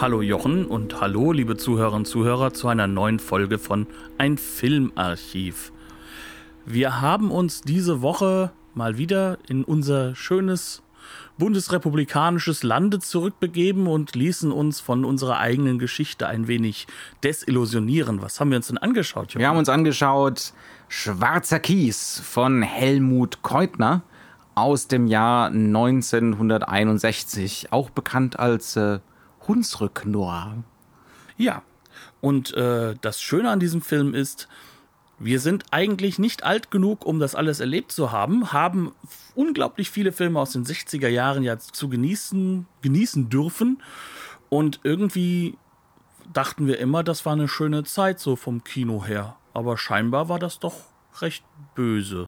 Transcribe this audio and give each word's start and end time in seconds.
Hallo 0.00 0.22
Jochen 0.22 0.66
und 0.66 1.00
hallo 1.00 1.32
liebe 1.32 1.56
Zuhörerinnen 1.56 2.00
und 2.00 2.06
Zuhörer 2.06 2.52
zu 2.52 2.68
einer 2.68 2.86
neuen 2.86 3.18
Folge 3.20 3.58
von 3.58 3.86
Ein 4.18 4.36
Filmarchiv. 4.38 5.72
Wir 6.66 7.00
haben 7.00 7.30
uns 7.30 7.60
diese 7.60 8.02
Woche 8.02 8.50
mal 8.74 8.98
wieder 8.98 9.38
in 9.48 9.64
unser 9.64 10.16
schönes 10.16 10.82
bundesrepublikanisches 11.38 12.62
Lande 12.62 12.98
zurückbegeben 12.98 13.86
und 13.86 14.14
ließen 14.16 14.50
uns 14.50 14.80
von 14.80 15.04
unserer 15.04 15.38
eigenen 15.38 15.78
Geschichte 15.78 16.26
ein 16.26 16.48
wenig 16.48 16.86
desillusionieren. 17.22 18.22
Was 18.22 18.40
haben 18.40 18.48
wir 18.50 18.56
uns 18.56 18.68
denn 18.68 18.78
angeschaut? 18.78 19.32
Jochen? 19.32 19.40
Wir 19.40 19.48
haben 19.48 19.58
uns 19.58 19.68
angeschaut 19.68 20.54
Schwarzer 20.88 21.60
Kies 21.60 22.22
von 22.24 22.62
Helmut 22.62 23.42
Keutner 23.42 24.02
aus 24.54 24.88
dem 24.88 25.06
Jahr 25.06 25.48
1961, 25.48 27.72
auch 27.72 27.90
bekannt 27.90 28.38
als 28.38 28.76
äh, 28.76 29.00
Hunsrück 29.46 30.04
Noir. 30.04 30.64
Ja, 31.36 31.62
und 32.20 32.54
äh, 32.54 32.94
das 33.00 33.20
Schöne 33.20 33.50
an 33.50 33.60
diesem 33.60 33.82
Film 33.82 34.14
ist, 34.14 34.48
wir 35.18 35.38
sind 35.38 35.66
eigentlich 35.70 36.18
nicht 36.18 36.42
alt 36.42 36.70
genug, 36.70 37.06
um 37.06 37.20
das 37.20 37.34
alles 37.34 37.60
erlebt 37.60 37.92
zu 37.92 38.10
haben, 38.10 38.52
haben 38.52 38.92
unglaublich 39.34 39.90
viele 39.90 40.10
Filme 40.12 40.40
aus 40.40 40.52
den 40.52 40.64
60er 40.64 41.08
Jahren 41.08 41.42
ja 41.44 41.58
zu 41.58 41.88
genießen, 41.88 42.66
genießen 42.82 43.28
dürfen. 43.28 43.82
Und 44.48 44.80
irgendwie 44.82 45.56
dachten 46.32 46.66
wir 46.66 46.78
immer, 46.78 47.04
das 47.04 47.24
war 47.24 47.34
eine 47.34 47.48
schöne 47.48 47.84
Zeit 47.84 48.18
so 48.20 48.36
vom 48.36 48.64
Kino 48.64 49.04
her. 49.04 49.36
Aber 49.54 49.78
scheinbar 49.78 50.28
war 50.28 50.38
das 50.38 50.58
doch 50.58 50.74
recht 51.20 51.44
böse. 51.74 52.26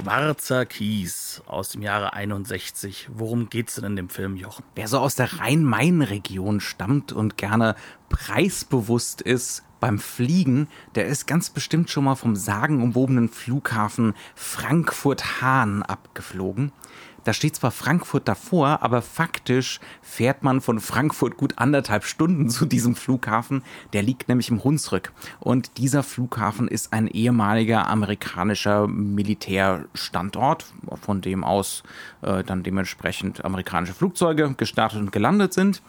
Schwarzer 0.00 0.64
Kies 0.64 1.42
aus 1.46 1.68
dem 1.70 1.82
Jahre 1.82 2.14
61. 2.14 3.10
Worum 3.12 3.50
geht's 3.50 3.74
denn 3.74 3.84
in 3.84 3.96
dem 3.96 4.08
Film, 4.08 4.36
Jochen? 4.36 4.64
Wer 4.74 4.88
so 4.88 4.98
aus 4.98 5.14
der 5.14 5.40
Rhein-Main-Region 5.40 6.60
stammt 6.60 7.12
und 7.12 7.36
gerne 7.36 7.74
preisbewusst 8.08 9.20
ist 9.20 9.62
beim 9.78 9.98
Fliegen, 9.98 10.68
der 10.94 11.06
ist 11.06 11.26
ganz 11.26 11.50
bestimmt 11.50 11.90
schon 11.90 12.04
mal 12.04 12.14
vom 12.14 12.34
sagenumwobenen 12.34 13.28
Flughafen 13.28 14.14
Frankfurt-Hahn 14.34 15.82
abgeflogen. 15.82 16.72
Da 17.24 17.32
steht 17.32 17.56
zwar 17.56 17.70
Frankfurt 17.70 18.28
davor, 18.28 18.82
aber 18.82 19.02
faktisch 19.02 19.80
fährt 20.02 20.42
man 20.42 20.60
von 20.60 20.80
Frankfurt 20.80 21.36
gut 21.36 21.54
anderthalb 21.56 22.04
Stunden 22.04 22.48
zu 22.48 22.66
diesem 22.66 22.94
Flughafen. 22.94 23.62
Der 23.92 24.02
liegt 24.02 24.28
nämlich 24.28 24.50
im 24.50 24.62
Hunsrück. 24.62 25.12
Und 25.38 25.78
dieser 25.78 26.02
Flughafen 26.02 26.68
ist 26.68 26.92
ein 26.92 27.06
ehemaliger 27.06 27.88
amerikanischer 27.88 28.86
Militärstandort, 28.86 30.66
von 31.02 31.20
dem 31.20 31.44
aus 31.44 31.82
äh, 32.22 32.42
dann 32.44 32.62
dementsprechend 32.62 33.44
amerikanische 33.44 33.94
Flugzeuge 33.94 34.54
gestartet 34.56 35.00
und 35.00 35.12
gelandet 35.12 35.52
sind. 35.52 35.82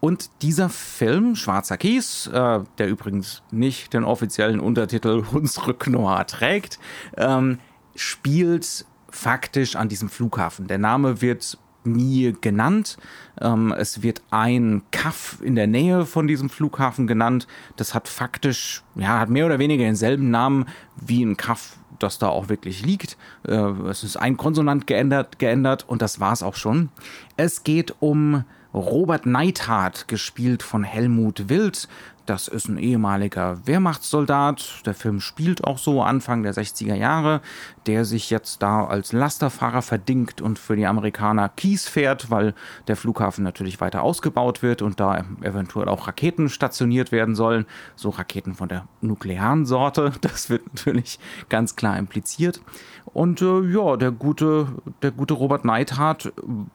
Und 0.00 0.42
dieser 0.42 0.68
Film, 0.68 1.36
Schwarzer 1.36 1.78
Kies, 1.78 2.26
äh, 2.26 2.60
der 2.78 2.88
übrigens 2.88 3.42
nicht 3.50 3.94
den 3.94 4.04
offiziellen 4.04 4.60
Untertitel 4.60 5.24
Hunsrück 5.32 5.86
Noir 5.86 6.26
trägt, 6.26 6.78
ähm, 7.16 7.58
spielt 7.94 8.84
faktisch 9.16 9.76
an 9.76 9.88
diesem 9.88 10.08
Flughafen. 10.08 10.68
Der 10.68 10.78
Name 10.78 11.20
wird 11.22 11.58
nie 11.86 12.34
genannt. 12.40 12.96
Ähm, 13.40 13.72
es 13.76 14.02
wird 14.02 14.22
ein 14.30 14.82
Kaff 14.90 15.38
in 15.42 15.54
der 15.54 15.66
Nähe 15.66 16.04
von 16.04 16.26
diesem 16.26 16.50
Flughafen 16.50 17.06
genannt. 17.06 17.46
Das 17.76 17.94
hat 17.94 18.08
faktisch, 18.08 18.82
ja, 18.94 19.20
hat 19.20 19.30
mehr 19.30 19.46
oder 19.46 19.58
weniger 19.58 19.84
denselben 19.84 20.30
Namen 20.30 20.66
wie 20.96 21.22
ein 21.24 21.36
Kaff, 21.36 21.76
das 21.98 22.18
da 22.18 22.28
auch 22.28 22.48
wirklich 22.48 22.84
liegt. 22.84 23.16
Äh, 23.46 23.54
es 23.88 24.04
ist 24.04 24.16
ein 24.16 24.36
Konsonant 24.36 24.86
geändert, 24.86 25.38
geändert 25.38 25.88
und 25.88 26.02
das 26.02 26.20
war 26.20 26.32
es 26.32 26.42
auch 26.42 26.56
schon. 26.56 26.90
Es 27.36 27.64
geht 27.64 27.94
um 28.00 28.44
Robert 28.74 29.24
Neidhardt, 29.24 30.06
gespielt 30.06 30.62
von 30.62 30.84
Helmut 30.84 31.48
Wild, 31.48 31.88
das 32.26 32.48
ist 32.48 32.68
ein 32.68 32.78
ehemaliger 32.78 33.64
Wehrmachtssoldat. 33.66 34.82
Der 34.84 34.94
Film 34.94 35.20
spielt 35.20 35.64
auch 35.64 35.78
so 35.78 36.02
Anfang 36.02 36.42
der 36.42 36.52
60er 36.52 36.94
Jahre, 36.94 37.40
der 37.86 38.04
sich 38.04 38.30
jetzt 38.30 38.62
da 38.62 38.84
als 38.84 39.12
Lasterfahrer 39.12 39.80
verdingt 39.80 40.42
und 40.42 40.58
für 40.58 40.76
die 40.76 40.86
Amerikaner 40.86 41.48
Kies 41.48 41.88
fährt, 41.88 42.30
weil 42.30 42.54
der 42.88 42.96
Flughafen 42.96 43.44
natürlich 43.44 43.80
weiter 43.80 44.02
ausgebaut 44.02 44.62
wird 44.62 44.82
und 44.82 44.98
da 44.98 45.24
eventuell 45.40 45.88
auch 45.88 46.08
Raketen 46.08 46.48
stationiert 46.48 47.12
werden 47.12 47.36
sollen. 47.36 47.64
So 47.94 48.10
Raketen 48.10 48.54
von 48.54 48.68
der 48.68 48.86
nuklearen 49.00 49.64
Sorte. 49.64 50.12
Das 50.26 50.50
wird 50.50 50.66
natürlich 50.74 51.20
ganz 51.48 51.76
klar 51.76 51.96
impliziert. 51.98 52.60
Und 53.04 53.40
äh, 53.42 53.60
ja, 53.60 53.96
der 53.96 54.10
gute, 54.10 54.66
der 55.02 55.12
gute 55.12 55.34
Robert 55.34 55.64
Neidhardt 55.64 56.32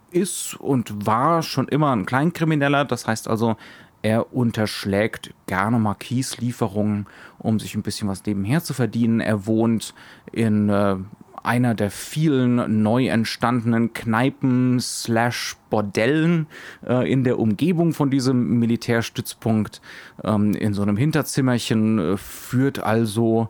ist 0.09 0.55
und 0.55 1.05
war 1.05 1.43
schon 1.43 1.67
immer 1.67 1.91
ein 1.91 2.05
Kleinkrimineller. 2.05 2.85
Das 2.85 3.07
heißt 3.07 3.27
also, 3.27 3.57
er 4.01 4.33
unterschlägt 4.33 5.33
gerne 5.47 5.79
Marquislieferungen, 5.79 7.07
um 7.37 7.59
sich 7.59 7.75
ein 7.75 7.83
bisschen 7.83 8.07
was 8.07 8.25
nebenher 8.25 8.63
zu 8.63 8.73
verdienen. 8.73 9.19
Er 9.19 9.45
wohnt 9.45 9.93
in 10.31 10.69
äh, 10.69 10.95
einer 11.43 11.73
der 11.73 11.91
vielen 11.91 12.83
neu 12.83 13.07
entstandenen 13.07 13.93
Kneipen 13.93 14.79
slash 14.79 15.55
Bordellen 15.69 16.47
äh, 16.85 17.11
in 17.11 17.23
der 17.23 17.39
Umgebung 17.39 17.93
von 17.93 18.09
diesem 18.11 18.59
Militärstützpunkt. 18.59 19.81
Ähm, 20.23 20.53
in 20.53 20.73
so 20.73 20.81
einem 20.81 20.97
Hinterzimmerchen 20.97 21.99
äh, 21.99 22.17
führt 22.17 22.83
also 22.83 23.49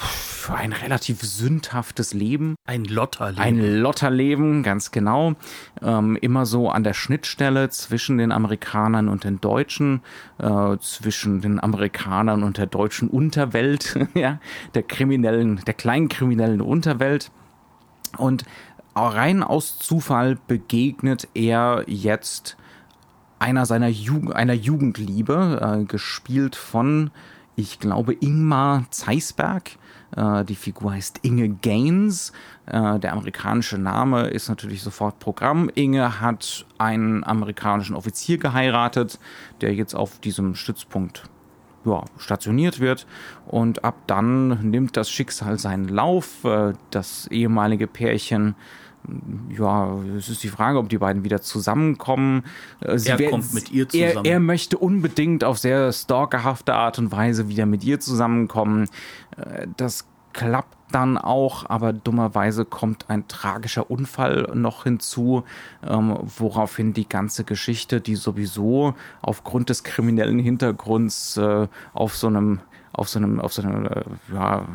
für 0.00 0.54
ein 0.54 0.72
relativ 0.72 1.20
sündhaftes 1.22 2.14
Leben. 2.14 2.56
Ein 2.64 2.84
Lotterleben. 2.84 3.42
Ein 3.42 3.80
Lotterleben, 3.80 4.62
ganz 4.62 4.90
genau. 4.90 5.34
Ähm, 5.82 6.16
immer 6.20 6.46
so 6.46 6.70
an 6.70 6.82
der 6.82 6.94
Schnittstelle 6.94 7.68
zwischen 7.68 8.18
den 8.18 8.32
Amerikanern 8.32 9.08
und 9.08 9.24
den 9.24 9.40
Deutschen, 9.40 10.02
äh, 10.38 10.76
zwischen 10.78 11.40
den 11.40 11.62
Amerikanern 11.62 12.42
und 12.42 12.58
der 12.58 12.66
deutschen 12.66 13.08
Unterwelt, 13.08 13.98
ja, 14.14 14.40
der 14.74 14.82
kriminellen, 14.82 15.60
der 15.66 15.74
kleinen 15.74 16.08
kriminellen 16.08 16.60
Unterwelt. 16.60 17.30
Und 18.16 18.44
rein 18.94 19.42
aus 19.42 19.78
Zufall 19.78 20.38
begegnet 20.46 21.28
er 21.34 21.84
jetzt 21.86 22.56
einer 23.38 23.66
seiner 23.66 23.88
Jugend, 23.88 24.34
einer 24.34 24.52
Jugendliebe, 24.54 25.80
äh, 25.80 25.84
gespielt 25.84 26.56
von, 26.56 27.10
ich 27.56 27.78
glaube, 27.78 28.14
Ingmar 28.14 28.84
Zeisberg. 28.90 29.72
Äh, 30.16 30.44
die 30.44 30.54
Figur 30.54 30.92
heißt 30.92 31.20
Inge 31.22 31.48
Gaines. 31.48 32.32
Äh, 32.66 32.98
der 32.98 33.12
amerikanische 33.12 33.78
Name 33.78 34.28
ist 34.28 34.48
natürlich 34.48 34.82
sofort 34.82 35.18
Programm. 35.18 35.70
Inge 35.74 36.20
hat 36.20 36.66
einen 36.78 37.24
amerikanischen 37.24 37.96
Offizier 37.96 38.38
geheiratet, 38.38 39.18
der 39.60 39.74
jetzt 39.74 39.94
auf 39.94 40.18
diesem 40.18 40.54
Stützpunkt 40.54 41.24
ja, 41.84 42.04
stationiert 42.18 42.80
wird. 42.80 43.06
Und 43.46 43.84
ab 43.84 43.96
dann 44.06 44.70
nimmt 44.70 44.96
das 44.96 45.10
Schicksal 45.10 45.58
seinen 45.58 45.88
Lauf. 45.88 46.44
Äh, 46.44 46.74
das 46.90 47.26
ehemalige 47.28 47.86
Pärchen 47.86 48.54
ja, 49.56 49.98
es 50.16 50.28
ist 50.28 50.42
die 50.42 50.48
Frage, 50.48 50.78
ob 50.78 50.88
die 50.88 50.98
beiden 50.98 51.24
wieder 51.24 51.40
zusammenkommen. 51.40 52.44
Sie 52.94 53.08
er 53.08 53.30
kommt 53.30 53.54
mit 53.54 53.72
ihr 53.72 53.88
zusammen. 53.88 54.24
Er, 54.24 54.32
er, 54.32 54.40
möchte 54.40 54.76
unbedingt 54.76 55.42
auf 55.42 55.58
sehr 55.58 55.92
stalkerhafte 55.92 56.74
Art 56.74 56.98
und 56.98 57.10
Weise 57.10 57.48
wieder 57.48 57.66
mit 57.66 57.82
ihr 57.82 57.98
zusammenkommen. 58.00 58.88
Das 59.76 60.06
klappt 60.32 60.76
dann 60.92 61.18
auch, 61.18 61.68
aber 61.68 61.92
dummerweise 61.92 62.64
kommt 62.64 63.08
ein 63.08 63.28
tragischer 63.28 63.90
Unfall 63.90 64.50
noch 64.54 64.84
hinzu, 64.84 65.44
ähm, 65.86 66.18
woraufhin 66.38 66.92
die 66.92 67.08
ganze 67.08 67.44
Geschichte, 67.44 68.00
die 68.00 68.16
sowieso 68.16 68.94
aufgrund 69.22 69.70
des 69.70 69.84
kriminellen 69.84 70.38
Hintergrunds 70.38 71.36
äh, 71.36 71.68
auf 71.92 72.16
so 72.16 72.26
einem, 72.26 72.60
auf 72.92 73.08
so 73.08 73.18
einem, 73.18 73.40
auf 73.40 73.52
so 73.52 73.62
einem, 73.62 73.86
äh, 73.86 74.02
ja, 74.32 74.66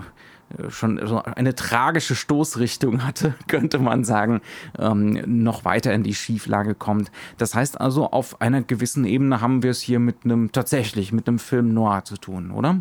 schon 0.69 1.05
so 1.05 1.21
eine 1.23 1.55
tragische 1.55 2.15
Stoßrichtung 2.15 3.05
hatte, 3.05 3.33
könnte 3.47 3.79
man 3.79 4.03
sagen, 4.03 4.41
ähm, 4.77 5.21
noch 5.25 5.65
weiter 5.65 5.93
in 5.93 6.03
die 6.03 6.13
Schieflage 6.13 6.75
kommt. 6.75 7.11
Das 7.37 7.55
heißt 7.55 7.81
also, 7.81 8.11
auf 8.11 8.41
einer 8.41 8.61
gewissen 8.61 9.05
Ebene 9.05 9.41
haben 9.41 9.63
wir 9.63 9.71
es 9.71 9.81
hier 9.81 9.99
mit 9.99 10.17
einem, 10.23 10.51
tatsächlich 10.51 11.11
mit 11.11 11.27
einem 11.27 11.39
Film 11.39 11.73
noir 11.73 12.05
zu 12.05 12.17
tun, 12.17 12.51
oder? 12.51 12.77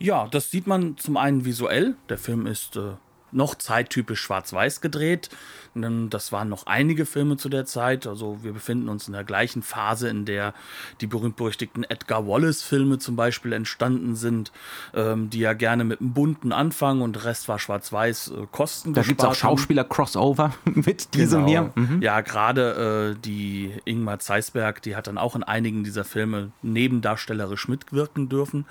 Ja, 0.00 0.26
das 0.28 0.50
sieht 0.50 0.66
man 0.66 0.96
zum 0.96 1.16
einen 1.16 1.44
visuell. 1.44 1.94
Der 2.08 2.18
Film 2.18 2.46
ist 2.46 2.76
äh, 2.76 2.92
noch 3.32 3.54
zeittypisch 3.54 4.20
schwarz-weiß 4.20 4.80
gedreht. 4.80 5.28
Das 5.74 6.32
waren 6.32 6.48
noch 6.48 6.66
einige 6.66 7.06
Filme 7.06 7.36
zu 7.36 7.48
der 7.48 7.64
Zeit. 7.64 8.06
Also 8.06 8.42
wir 8.42 8.52
befinden 8.52 8.88
uns 8.88 9.06
in 9.06 9.12
der 9.12 9.22
gleichen 9.22 9.62
Phase, 9.62 10.08
in 10.08 10.24
der 10.24 10.52
die 11.00 11.06
berühmt-berüchtigten 11.06 11.84
Edgar 11.84 12.26
Wallace-Filme 12.26 12.98
zum 12.98 13.14
Beispiel 13.14 13.52
entstanden 13.52 14.16
sind, 14.16 14.50
ähm, 14.94 15.30
die 15.30 15.38
ja 15.38 15.52
gerne 15.52 15.84
mit 15.84 16.00
einem 16.00 16.12
bunten 16.12 16.52
Anfang 16.52 17.02
und 17.02 17.24
Rest 17.24 17.46
war 17.48 17.60
schwarz-weiß 17.60 18.32
äh, 18.32 18.46
Kosten 18.50 18.94
Da 18.94 19.02
gibt 19.02 19.20
es 19.20 19.26
auch 19.28 19.34
Schauspieler-Crossover 19.34 20.54
mit 20.64 21.14
diesem 21.14 21.46
genau. 21.46 21.72
hier. 21.72 21.72
Mhm. 21.76 22.02
Ja, 22.02 22.20
gerade 22.20 23.14
äh, 23.16 23.20
die 23.20 23.72
Ingmar 23.84 24.18
Zeisberg, 24.18 24.82
die 24.82 24.96
hat 24.96 25.06
dann 25.06 25.18
auch 25.18 25.36
in 25.36 25.44
einigen 25.44 25.84
dieser 25.84 26.04
Filme 26.04 26.50
nebendarstellerisch 26.62 27.68
mitwirken 27.68 28.28
dürfen. 28.28 28.66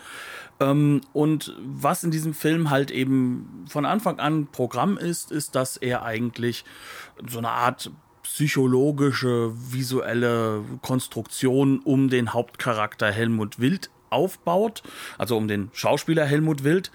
Ähm, 0.60 1.02
und 1.14 1.56
was 1.60 2.04
in 2.04 2.12
diesem 2.12 2.34
Film 2.34 2.70
halt 2.70 2.92
eben 2.92 3.66
von 3.68 3.86
Anfang 3.86 4.20
an 4.20 4.48
Programm 4.48 4.98
ist, 4.98 5.32
ist, 5.32 5.56
dass 5.56 5.78
er 5.78 6.04
eigentlich 6.04 6.66
so 7.28 7.38
eine 7.38 7.50
Art 7.50 7.92
psychologische, 8.24 9.52
visuelle 9.56 10.64
Konstruktion 10.82 11.80
um 11.80 12.10
den 12.10 12.34
Hauptcharakter 12.34 13.12
Helmut 13.12 13.60
Wild 13.60 13.90
aufbaut, 14.10 14.84
also 15.18 15.38
um 15.38 15.48
den 15.48 15.70
Schauspieler 15.74 16.26
Helmut 16.26 16.64
Wild, 16.64 16.92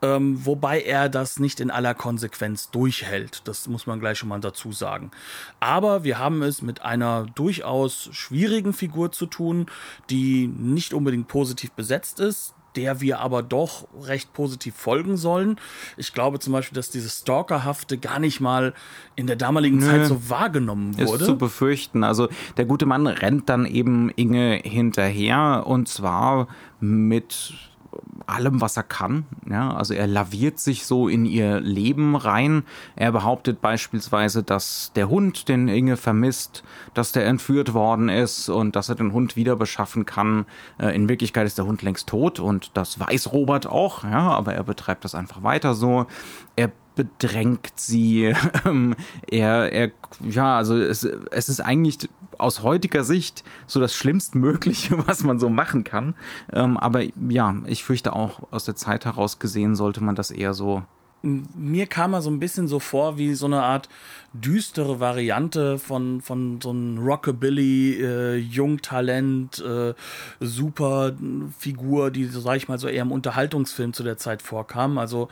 ähm, 0.00 0.44
wobei 0.44 0.82
er 0.82 1.08
das 1.08 1.38
nicht 1.38 1.60
in 1.60 1.70
aller 1.70 1.94
Konsequenz 1.94 2.70
durchhält. 2.70 3.42
Das 3.46 3.68
muss 3.68 3.86
man 3.86 4.00
gleich 4.00 4.18
schon 4.18 4.28
mal 4.28 4.40
dazu 4.40 4.72
sagen. 4.72 5.10
Aber 5.60 6.04
wir 6.04 6.18
haben 6.18 6.42
es 6.42 6.62
mit 6.62 6.82
einer 6.82 7.26
durchaus 7.34 8.08
schwierigen 8.12 8.72
Figur 8.72 9.12
zu 9.12 9.26
tun, 9.26 9.66
die 10.10 10.48
nicht 10.48 10.94
unbedingt 10.94 11.28
positiv 11.28 11.70
besetzt 11.72 12.18
ist, 12.18 12.54
der 12.76 13.00
wir 13.00 13.20
aber 13.20 13.42
doch 13.42 13.86
recht 14.02 14.32
positiv 14.32 14.74
folgen 14.74 15.16
sollen. 15.16 15.58
Ich 15.96 16.12
glaube 16.12 16.38
zum 16.38 16.52
Beispiel, 16.52 16.74
dass 16.76 16.90
dieses 16.90 17.20
Stalkerhafte 17.20 17.98
gar 17.98 18.18
nicht 18.18 18.40
mal 18.40 18.74
in 19.16 19.26
der 19.26 19.36
damaligen 19.36 19.78
Nö, 19.78 19.86
Zeit 19.86 20.06
so 20.06 20.28
wahrgenommen 20.30 20.98
wurde. 20.98 21.22
Ist 21.22 21.26
zu 21.26 21.36
befürchten. 21.36 22.04
Also 22.04 22.28
der 22.56 22.64
gute 22.64 22.86
Mann 22.86 23.06
rennt 23.06 23.48
dann 23.48 23.66
eben 23.66 24.10
Inge 24.10 24.60
hinterher 24.62 25.64
und 25.66 25.88
zwar 25.88 26.48
mit 26.80 27.54
allem, 28.26 28.60
was 28.60 28.76
er 28.76 28.82
kann. 28.82 29.26
Ja, 29.48 29.74
also 29.74 29.94
er 29.94 30.06
laviert 30.06 30.58
sich 30.58 30.86
so 30.86 31.08
in 31.08 31.24
ihr 31.24 31.60
Leben 31.60 32.16
rein. 32.16 32.64
Er 32.96 33.12
behauptet 33.12 33.60
beispielsweise, 33.60 34.42
dass 34.42 34.92
der 34.94 35.08
Hund, 35.08 35.48
den 35.48 35.68
Inge 35.68 35.96
vermisst, 35.96 36.62
dass 36.94 37.12
der 37.12 37.26
entführt 37.26 37.74
worden 37.74 38.08
ist 38.08 38.48
und 38.48 38.76
dass 38.76 38.88
er 38.88 38.94
den 38.94 39.12
Hund 39.12 39.36
wieder 39.36 39.56
beschaffen 39.56 40.06
kann. 40.06 40.46
Äh, 40.78 40.94
in 40.94 41.08
Wirklichkeit 41.08 41.46
ist 41.46 41.58
der 41.58 41.66
Hund 41.66 41.82
längst 41.82 42.08
tot 42.08 42.40
und 42.40 42.70
das 42.74 42.98
weiß 42.98 43.32
Robert 43.32 43.66
auch, 43.66 44.04
ja, 44.04 44.30
aber 44.30 44.54
er 44.54 44.64
betreibt 44.64 45.04
das 45.04 45.14
einfach 45.14 45.42
weiter 45.42 45.74
so. 45.74 46.06
Er 46.56 46.70
bedrängt 46.94 47.72
sie. 47.76 48.34
Ähm, 48.64 48.94
er, 49.28 49.72
er, 49.72 49.90
ja, 50.20 50.56
also 50.56 50.76
es, 50.76 51.04
es 51.04 51.48
ist 51.48 51.60
eigentlich 51.60 52.08
aus 52.38 52.62
heutiger 52.62 53.02
Sicht 53.02 53.42
so 53.66 53.80
das 53.80 53.94
Schlimmstmögliche, 53.94 54.96
was 55.08 55.24
man 55.24 55.38
so 55.38 55.48
machen 55.48 55.84
kann. 55.84 56.14
Ähm, 56.52 56.76
aber 56.76 57.02
ja, 57.28 57.56
ich 57.66 57.82
fürchte 57.82 58.14
auch 58.14 58.52
aus 58.52 58.64
der 58.64 58.76
Zeit 58.76 59.04
heraus 59.04 59.38
gesehen 59.38 59.74
sollte 59.74 60.02
man 60.02 60.14
das 60.14 60.30
eher 60.30 60.54
so 60.54 60.82
mir 61.22 61.86
kam 61.86 62.14
er 62.14 62.22
so 62.22 62.30
ein 62.30 62.40
bisschen 62.40 62.68
so 62.68 62.80
vor 62.80 63.18
wie 63.18 63.34
so 63.34 63.46
eine 63.46 63.62
Art 63.62 63.88
düstere 64.34 64.98
Variante 64.98 65.78
von, 65.78 66.20
von 66.22 66.60
so 66.60 66.70
einem 66.70 66.98
Rockabilly, 66.98 68.02
äh, 68.02 68.36
Jungtalent, 68.36 69.60
äh, 69.60 69.94
super 70.40 71.12
Figur, 71.58 72.10
die, 72.10 72.24
so 72.24 72.40
sag 72.40 72.56
ich 72.56 72.68
mal, 72.68 72.78
so 72.78 72.88
eher 72.88 73.02
im 73.02 73.12
Unterhaltungsfilm 73.12 73.92
zu 73.92 74.02
der 74.02 74.16
Zeit 74.16 74.42
vorkam. 74.42 74.98
Also 74.98 75.28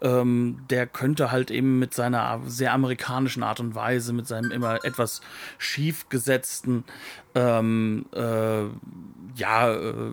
ähm, 0.00 0.58
der 0.70 0.86
könnte 0.86 1.32
halt 1.32 1.50
eben 1.50 1.78
mit 1.78 1.94
seiner 1.94 2.40
sehr 2.46 2.72
amerikanischen 2.72 3.42
Art 3.42 3.60
und 3.60 3.74
Weise, 3.74 4.12
mit 4.12 4.28
seinem 4.28 4.50
immer 4.52 4.84
etwas 4.84 5.20
schief 5.58 6.08
gesetzten 6.08 6.84
ähm, 7.34 8.06
äh, 8.12 8.64
ja, 9.36 9.72
äh, 9.72 10.12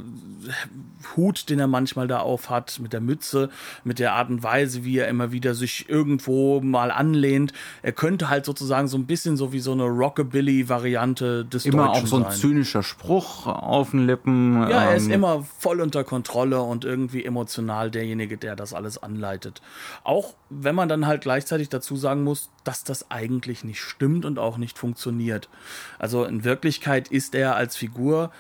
Hut, 1.16 1.50
den 1.50 1.60
er 1.60 1.68
manchmal 1.68 2.08
da 2.08 2.20
auf 2.20 2.50
hat, 2.50 2.80
mit 2.80 2.94
der 2.94 3.02
Mütze, 3.02 3.50
mit 3.84 4.00
der 4.00 4.14
Art 4.14 4.30
und 4.30 4.44
Weise, 4.44 4.84
wie 4.84 4.98
er 4.98 5.08
immer 5.08 5.32
wieder 5.32 5.56
sich 5.56 5.90
irgendwo 5.90 6.62
mal 6.62 6.92
anlehnt. 6.92 7.54
Er 7.82 7.92
könnte 7.92 8.30
halt 8.30 8.46
sozusagen 8.46 8.88
so 8.88 8.98
ein 8.98 9.06
bisschen 9.06 9.38
so 9.38 9.52
wie 9.52 9.60
so 9.60 9.72
eine 9.72 9.84
Rockabilly-Variante 9.84 11.46
des 11.46 11.66
immer 11.66 11.88
Deutschen 11.88 12.04
auch 12.04 12.08
so 12.08 12.16
ein 12.18 12.24
sein. 12.24 12.32
zynischer 12.34 12.84
Spruch 12.84 13.48
auf 13.48 13.92
den 13.92 14.06
Lippen. 14.06 14.62
Ja, 14.70 14.84
er 14.84 14.96
ist 14.96 15.08
ähm, 15.08 15.12
immer 15.12 15.46
voll 15.60 15.82
unter 15.82 16.04
Kontrolle 16.04 16.62
und 16.62 16.86
irgendwie 16.86 17.26
emotional 17.26 17.92
derjenige, 17.92 18.38
der 18.38 18.56
das 18.56 18.74
alles 18.74 19.02
anleitet. 19.02 19.62
Auch 20.04 20.36
wenn 20.50 20.76
man 20.76 20.90
dann 20.90 21.08
halt 21.08 21.22
gleichzeitig 21.22 21.70
dazu 21.70 21.96
sagen 21.96 22.24
muss, 22.24 22.50
dass 22.64 22.84
das 22.84 23.10
eigentlich 23.10 23.64
nicht 23.64 23.82
stimmt 23.82 24.26
und 24.26 24.38
auch 24.38 24.58
nicht 24.58 24.78
funktioniert. 24.78 25.50
Also 25.98 26.26
in 26.26 26.44
Wirklichkeit 26.44 27.08
ist 27.08 27.36
er 27.36 27.56
als 27.56 27.76
Figur 27.76 28.32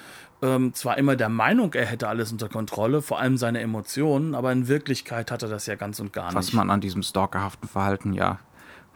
ähm, 0.41 0.73
zwar 0.73 0.97
immer 0.97 1.15
der 1.15 1.29
Meinung, 1.29 1.73
er 1.73 1.85
hätte 1.85 2.07
alles 2.07 2.31
unter 2.31 2.49
Kontrolle, 2.49 3.01
vor 3.01 3.19
allem 3.19 3.37
seine 3.37 3.61
Emotionen, 3.61 4.35
aber 4.35 4.51
in 4.51 4.67
Wirklichkeit 4.67 5.31
hat 5.31 5.43
er 5.43 5.49
das 5.49 5.65
ja 5.67 5.75
ganz 5.75 5.99
und 5.99 6.13
gar 6.13 6.27
nicht. 6.27 6.35
Was 6.35 6.53
man 6.53 6.69
an 6.69 6.81
diesem 6.81 7.03
stalkerhaften 7.03 7.67
Verhalten 7.67 8.13
ja 8.13 8.39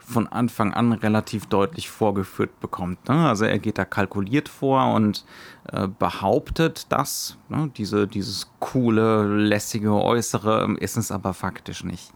von 0.06 0.28
Anfang 0.28 0.72
an 0.72 0.92
relativ 0.92 1.46
deutlich 1.46 1.90
vorgeführt 1.90 2.60
bekommt. 2.60 3.08
Ne? 3.08 3.28
Also 3.28 3.44
er 3.44 3.58
geht 3.58 3.76
da 3.76 3.84
kalkuliert 3.84 4.48
vor 4.48 4.94
und 4.94 5.24
äh, 5.72 5.88
behauptet 5.88 6.86
das, 6.90 7.38
ne? 7.48 7.70
Diese, 7.76 8.06
dieses 8.06 8.48
coole, 8.60 9.26
lässige 9.26 9.92
Äußere 9.92 10.76
ist 10.78 10.96
es 10.96 11.10
aber 11.10 11.34
faktisch 11.34 11.82
nicht. 11.82 12.12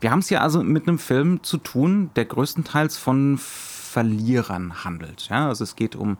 Wir 0.00 0.10
haben 0.10 0.18
es 0.18 0.28
hier 0.28 0.42
also 0.42 0.62
mit 0.62 0.86
einem 0.86 0.98
Film 0.98 1.42
zu 1.42 1.56
tun, 1.56 2.10
der 2.14 2.26
größtenteils 2.26 2.98
von 2.98 3.38
Verlierern 3.90 4.84
handelt. 4.84 5.28
Ja? 5.30 5.48
Also 5.48 5.64
es 5.64 5.74
geht 5.74 5.96
um 5.96 6.16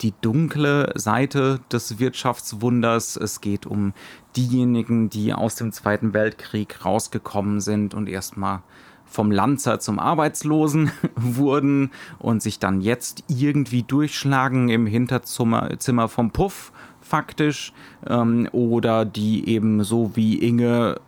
die 0.00 0.12
dunkle 0.20 0.92
Seite 0.96 1.60
des 1.70 2.00
Wirtschaftswunders. 2.00 3.16
Es 3.16 3.40
geht 3.40 3.64
um 3.64 3.92
diejenigen, 4.36 5.08
die 5.08 5.32
aus 5.32 5.54
dem 5.54 5.70
Zweiten 5.70 6.14
Weltkrieg 6.14 6.84
rausgekommen 6.84 7.60
sind 7.60 7.94
und 7.94 8.08
erstmal 8.08 8.62
vom 9.04 9.30
Lanzer 9.30 9.78
zum 9.78 10.00
Arbeitslosen 10.00 10.90
wurden 11.14 11.92
und 12.18 12.42
sich 12.42 12.58
dann 12.58 12.80
jetzt 12.80 13.22
irgendwie 13.28 13.84
durchschlagen 13.84 14.68
im 14.68 14.86
Hinterzimmer 14.86 16.08
vom 16.08 16.32
Puff 16.32 16.72
faktisch 17.12 17.74
ähm, 18.06 18.48
oder 18.52 19.04
die 19.04 19.46
eben 19.46 19.84
so 19.84 20.12
wie 20.16 20.38
Inge 20.38 20.98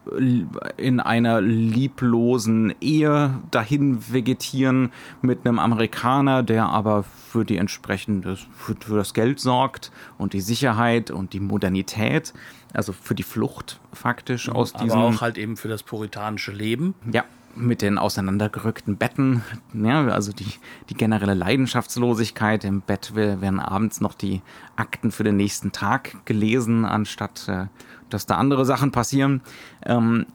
in 0.77 1.01
einer 1.01 1.41
lieblosen 1.41 2.75
Ehe 2.83 3.31
dahin 3.51 4.13
vegetieren 4.13 4.93
mit 5.23 5.47
einem 5.47 5.59
Amerikaner, 5.59 6.43
der 6.43 6.67
aber 6.67 7.05
für 7.05 7.47
die 7.47 7.57
entsprechende 7.57 8.37
für, 8.37 8.77
für 8.79 8.97
das 8.99 9.15
Geld 9.15 9.41
sorgt 9.41 9.93
und 10.19 10.35
die 10.35 10.43
Sicherheit 10.43 11.11
und 11.11 11.33
die 11.33 11.41
Modernität, 11.41 12.35
also 12.75 12.93
für 12.93 13.15
die 13.15 13.23
Flucht 13.23 13.81
faktisch 13.95 14.51
aus 14.51 14.75
aber 14.75 14.85
diesem 14.85 15.01
auch 15.01 15.21
halt 15.23 15.39
eben 15.39 15.57
für 15.57 15.69
das 15.69 15.83
puritanische 15.83 16.53
Leben. 16.53 16.95
Ja, 17.11 17.25
mit 17.57 17.83
den 17.83 17.99
auseinandergerückten 17.99 18.97
Betten, 18.97 19.43
ja, 19.73 20.07
also 20.09 20.33
die, 20.33 20.47
die 20.89 20.95
generelle 20.95 21.35
Leidenschaftslosigkeit. 21.35 22.65
Im 22.65 22.81
Bett 22.81 23.15
werden 23.15 23.61
abends 23.61 24.01
noch 24.01 24.15
die 24.15 24.43
Akten 24.77 25.13
für 25.13 25.25
den 25.25 25.37
nächsten 25.37 25.73
Tag 25.73 26.25
gelesen, 26.25 26.85
anstatt 26.85 27.49
äh, 27.49 27.67
dass 28.11 28.27
da 28.27 28.37
andere 28.37 28.65
Sachen 28.65 28.93
passieren. 28.93 29.43
Ähm, 29.85 30.27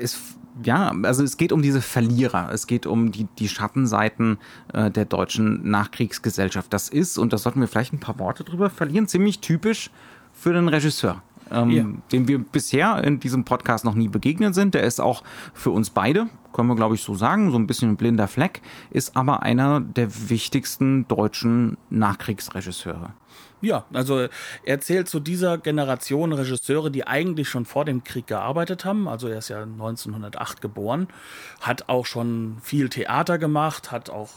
ist, 0.00 0.18
ja, 0.62 0.92
also 1.02 1.22
es 1.22 1.36
geht 1.36 1.52
um 1.52 1.62
diese 1.62 1.82
Verlierer, 1.82 2.50
es 2.52 2.66
geht 2.66 2.86
um 2.86 3.12
die, 3.12 3.26
die 3.38 3.48
Schattenseiten 3.48 4.38
äh, 4.72 4.90
der 4.90 5.04
deutschen 5.04 5.68
Nachkriegsgesellschaft. 5.68 6.72
Das 6.72 6.88
ist, 6.88 7.18
und 7.18 7.32
da 7.32 7.38
sollten 7.38 7.60
wir 7.60 7.68
vielleicht 7.68 7.92
ein 7.92 8.00
paar 8.00 8.18
Worte 8.18 8.44
drüber 8.44 8.70
verlieren, 8.70 9.06
ziemlich 9.06 9.40
typisch 9.40 9.90
für 10.32 10.52
den 10.52 10.68
Regisseur 10.68 11.22
ähm, 11.50 11.70
ja. 11.70 11.84
dem 12.12 12.28
wir 12.28 12.38
bisher 12.38 13.02
in 13.04 13.20
diesem 13.20 13.44
Podcast 13.44 13.84
noch 13.84 13.94
nie 13.94 14.08
begegnet 14.08 14.54
sind. 14.54 14.74
Der 14.74 14.82
ist 14.82 15.00
auch 15.00 15.22
für 15.54 15.70
uns 15.70 15.90
beide, 15.90 16.28
können 16.56 16.68
wir 16.68 16.76
glaube 16.76 16.94
ich 16.94 17.02
so 17.02 17.14
sagen, 17.14 17.50
so 17.50 17.58
ein 17.58 17.66
bisschen 17.66 17.90
ein 17.90 17.96
blinder 17.96 18.28
Fleck, 18.28 18.62
ist 18.90 19.14
aber 19.14 19.42
einer 19.42 19.80
der 19.80 20.30
wichtigsten 20.30 21.06
deutschen 21.06 21.76
Nachkriegsregisseure. 21.90 23.12
Ja, 23.60 23.84
also 23.92 24.26
er 24.64 24.80
zählt 24.80 25.08
zu 25.08 25.20
dieser 25.20 25.58
Generation 25.58 26.32
Regisseure, 26.32 26.90
die 26.90 27.06
eigentlich 27.06 27.48
schon 27.48 27.64
vor 27.64 27.84
dem 27.84 28.04
Krieg 28.04 28.26
gearbeitet 28.26 28.84
haben. 28.84 29.08
Also 29.08 29.28
er 29.28 29.38
ist 29.38 29.48
ja 29.48 29.62
1908 29.62 30.60
geboren, 30.60 31.08
hat 31.60 31.88
auch 31.88 32.06
schon 32.06 32.58
viel 32.62 32.88
Theater 32.88 33.38
gemacht, 33.38 33.92
hat 33.92 34.08
auch 34.10 34.30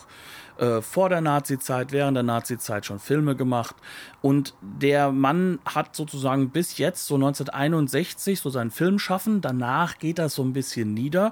äh, 0.59 0.81
vor 0.81 1.09
der 1.09 1.21
Nazizeit, 1.21 1.91
während 1.91 2.15
der 2.17 2.23
Nazizeit 2.23 2.85
schon 2.85 2.99
Filme 2.99 3.35
gemacht. 3.35 3.75
Und 4.21 4.53
der 4.61 5.11
Mann 5.11 5.59
hat 5.65 5.95
sozusagen 5.95 6.49
bis 6.49 6.77
jetzt, 6.77 7.07
so 7.07 7.15
1961, 7.15 8.41
so 8.41 8.49
sein 8.49 8.69
Filmschaffen. 8.69 9.39
Danach 9.39 9.97
geht 9.97 10.19
das 10.19 10.35
so 10.35 10.43
ein 10.43 10.51
bisschen 10.51 10.93
nieder. 10.93 11.31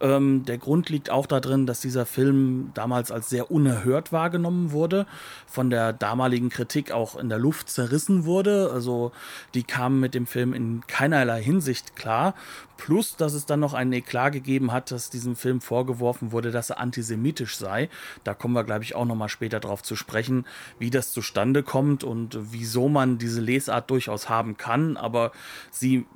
Ähm, 0.00 0.44
der 0.44 0.58
Grund 0.58 0.88
liegt 0.88 1.10
auch 1.10 1.26
darin, 1.26 1.66
dass 1.66 1.80
dieser 1.80 2.06
Film 2.06 2.72
damals 2.74 3.12
als 3.12 3.28
sehr 3.28 3.52
unerhört 3.52 4.10
wahrgenommen 4.10 4.72
wurde, 4.72 5.06
von 5.46 5.70
der 5.70 5.92
damaligen 5.92 6.48
Kritik 6.48 6.90
auch 6.90 7.16
in 7.16 7.28
der 7.28 7.38
Luft 7.38 7.68
zerrissen 7.70 8.24
wurde. 8.24 8.70
Also 8.72 9.12
die 9.54 9.62
kamen 9.62 10.00
mit 10.00 10.14
dem 10.14 10.26
Film 10.26 10.52
in 10.52 10.84
keinerlei 10.88 11.40
Hinsicht 11.40 11.94
klar. 11.94 12.34
Plus, 12.76 13.16
dass 13.16 13.34
es 13.34 13.46
dann 13.46 13.60
noch 13.60 13.74
einen 13.74 13.92
Eklat 13.92 14.32
gegeben 14.32 14.72
hat, 14.72 14.90
dass 14.90 15.10
diesem 15.10 15.36
Film 15.36 15.60
vorgeworfen 15.60 16.32
wurde, 16.32 16.50
dass 16.50 16.70
er 16.70 16.80
antisemitisch 16.80 17.56
sei. 17.56 17.88
Da 18.24 18.34
kommen 18.34 18.54
wir, 18.54 18.64
glaube 18.64 18.84
ich, 18.84 18.94
auch 18.94 19.04
noch 19.04 19.14
mal 19.14 19.28
später 19.28 19.60
drauf 19.60 19.82
zu 19.82 19.96
sprechen, 19.96 20.44
wie 20.78 20.90
das 20.90 21.12
zustande 21.12 21.62
kommt 21.62 22.04
und 22.04 22.36
wieso 22.40 22.88
man 22.88 23.18
diese 23.18 23.40
Lesart 23.40 23.90
durchaus 23.90 24.28
haben 24.28 24.56
kann, 24.56 24.96
aber 24.96 25.32
sie 25.70 26.06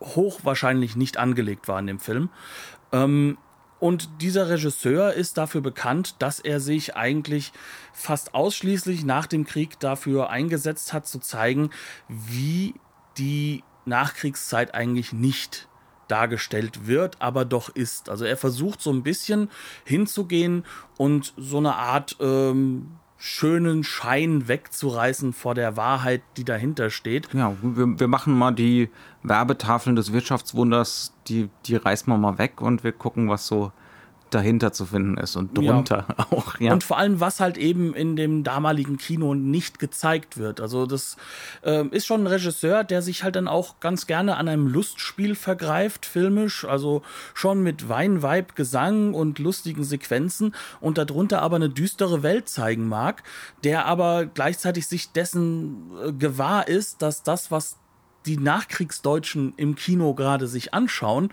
hochwahrscheinlich 0.00 0.96
nicht 0.96 1.18
angelegt 1.18 1.68
war 1.68 1.78
in 1.78 1.86
dem 1.86 2.00
Film. 2.00 2.30
Ähm, 2.92 3.38
und 3.78 4.22
dieser 4.22 4.48
Regisseur 4.48 5.12
ist 5.12 5.36
dafür 5.36 5.60
bekannt, 5.60 6.16
dass 6.20 6.40
er 6.40 6.60
sich 6.60 6.96
eigentlich 6.96 7.52
fast 7.92 8.34
ausschließlich 8.34 9.04
nach 9.04 9.26
dem 9.26 9.44
Krieg 9.44 9.78
dafür 9.80 10.30
eingesetzt 10.30 10.92
hat, 10.92 11.06
zu 11.06 11.18
zeigen, 11.18 11.70
wie 12.08 12.74
die 13.18 13.62
Nachkriegszeit 13.84 14.74
eigentlich 14.74 15.12
nicht 15.12 15.68
dargestellt 16.08 16.86
wird, 16.86 17.20
aber 17.20 17.44
doch 17.44 17.68
ist. 17.68 18.08
Also 18.08 18.24
er 18.24 18.36
versucht 18.36 18.80
so 18.80 18.92
ein 18.92 19.02
bisschen 19.02 19.50
hinzugehen 19.84 20.64
und 20.96 21.34
so 21.36 21.58
eine 21.58 21.76
Art 21.76 22.16
ähm, 22.20 22.88
schönen 23.18 23.82
Schein 23.82 24.48
wegzureißen 24.48 25.32
vor 25.32 25.54
der 25.54 25.76
Wahrheit, 25.76 26.22
die 26.36 26.44
dahinter 26.44 26.90
steht. 26.90 27.32
Ja, 27.32 27.54
wir, 27.62 27.98
wir 27.98 28.08
machen 28.08 28.36
mal 28.36 28.52
die 28.52 28.90
Werbetafeln 29.22 29.96
des 29.96 30.12
Wirtschaftswunders, 30.12 31.14
die, 31.26 31.48
die 31.64 31.76
reißen 31.76 32.12
wir 32.12 32.18
mal 32.18 32.38
weg 32.38 32.60
und 32.60 32.84
wir 32.84 32.92
gucken, 32.92 33.28
was 33.28 33.46
so 33.46 33.72
dahinter 34.30 34.72
zu 34.72 34.86
finden 34.86 35.16
ist 35.16 35.36
und 35.36 35.56
drunter 35.56 36.06
ja. 36.08 36.26
auch. 36.30 36.58
Ja. 36.58 36.72
Und 36.72 36.84
vor 36.84 36.98
allem, 36.98 37.20
was 37.20 37.40
halt 37.40 37.56
eben 37.56 37.94
in 37.94 38.16
dem 38.16 38.44
damaligen 38.44 38.96
Kino 38.98 39.34
nicht 39.34 39.78
gezeigt 39.78 40.36
wird. 40.36 40.60
Also 40.60 40.86
das 40.86 41.16
äh, 41.62 41.86
ist 41.88 42.06
schon 42.06 42.22
ein 42.22 42.26
Regisseur, 42.26 42.84
der 42.84 43.02
sich 43.02 43.22
halt 43.22 43.36
dann 43.36 43.48
auch 43.48 43.80
ganz 43.80 44.06
gerne 44.06 44.36
an 44.36 44.48
einem 44.48 44.66
Lustspiel 44.66 45.34
vergreift, 45.34 46.06
filmisch, 46.06 46.64
also 46.64 47.02
schon 47.34 47.62
mit 47.62 47.88
Wein, 47.88 48.22
Weib, 48.22 48.56
Gesang 48.56 49.14
und 49.14 49.38
lustigen 49.38 49.84
Sequenzen 49.84 50.54
und 50.80 50.98
darunter 50.98 51.42
aber 51.42 51.56
eine 51.56 51.70
düstere 51.70 52.22
Welt 52.22 52.48
zeigen 52.48 52.88
mag, 52.88 53.22
der 53.64 53.86
aber 53.86 54.26
gleichzeitig 54.26 54.86
sich 54.86 55.12
dessen 55.12 55.90
äh, 56.04 56.12
gewahr 56.12 56.68
ist, 56.68 57.02
dass 57.02 57.22
das, 57.22 57.50
was 57.50 57.78
die 58.26 58.36
Nachkriegsdeutschen 58.36 59.54
im 59.56 59.74
Kino 59.74 60.14
gerade 60.14 60.46
sich 60.48 60.74
anschauen, 60.74 61.30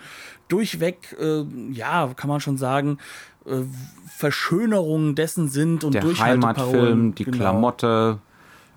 durchweg, 0.48 1.16
äh, 1.20 1.44
ja, 1.72 2.12
kann 2.16 2.30
man 2.30 2.40
schon 2.40 2.58
sagen, 2.58 3.00
äh, 3.46 3.62
Verschönerungen 4.08 5.16
dessen 5.16 5.50
sind 5.50 5.84
und 5.84 5.96
der 5.96 6.04
Heimatfilm, 6.04 7.16
die 7.16 7.26
genau. 7.26 7.38
Klamotte, 7.38 8.20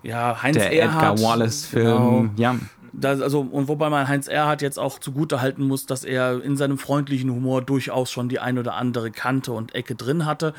ja, 0.03 0.41
Heinz 0.41 0.57
der 0.57 0.73
Erhardt, 0.73 1.19
Edgar 1.19 1.29
Wallace-Film, 1.29 1.85
genau. 1.85 2.29
ja 2.35 2.55
das, 2.93 3.21
also, 3.21 3.41
und 3.41 3.67
wobei 3.67 3.89
man 3.89 4.07
Heinz 4.07 4.27
Erhardt 4.27 4.61
jetzt 4.61 4.79
auch 4.79 4.99
zugute 4.99 5.41
halten 5.41 5.67
muss, 5.67 5.85
dass 5.85 6.03
er 6.03 6.43
in 6.43 6.57
seinem 6.57 6.77
freundlichen 6.77 7.31
Humor 7.31 7.61
durchaus 7.61 8.11
schon 8.11 8.29
die 8.29 8.39
ein 8.39 8.57
oder 8.57 8.75
andere 8.75 9.11
Kante 9.11 9.51
und 9.51 9.75
Ecke 9.75 9.95
drin 9.95 10.25
hatte. 10.25 10.53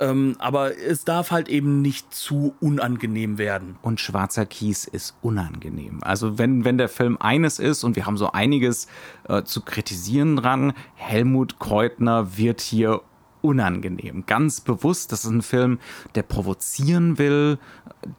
Ähm, 0.00 0.36
aber 0.38 0.76
es 0.78 1.04
darf 1.04 1.30
halt 1.30 1.48
eben 1.48 1.82
nicht 1.82 2.14
zu 2.14 2.54
unangenehm 2.60 3.38
werden. 3.38 3.76
Und 3.82 4.00
schwarzer 4.00 4.46
Kies 4.46 4.84
ist 4.84 5.16
unangenehm. 5.22 5.98
Also 6.02 6.38
wenn, 6.38 6.64
wenn 6.64 6.78
der 6.78 6.88
Film 6.88 7.16
eines 7.20 7.58
ist, 7.58 7.84
und 7.84 7.96
wir 7.96 8.06
haben 8.06 8.16
so 8.16 8.32
einiges 8.32 8.88
äh, 9.28 9.42
zu 9.42 9.62
kritisieren 9.62 10.36
dran, 10.36 10.72
Helmut 10.94 11.58
Kreutner 11.58 12.36
wird 12.36 12.60
hier 12.60 13.00
unangenehm. 13.44 14.24
Ganz 14.26 14.62
bewusst, 14.62 15.12
das 15.12 15.24
ist 15.24 15.30
ein 15.30 15.42
Film, 15.42 15.78
der 16.14 16.22
provozieren 16.22 17.18
will, 17.18 17.58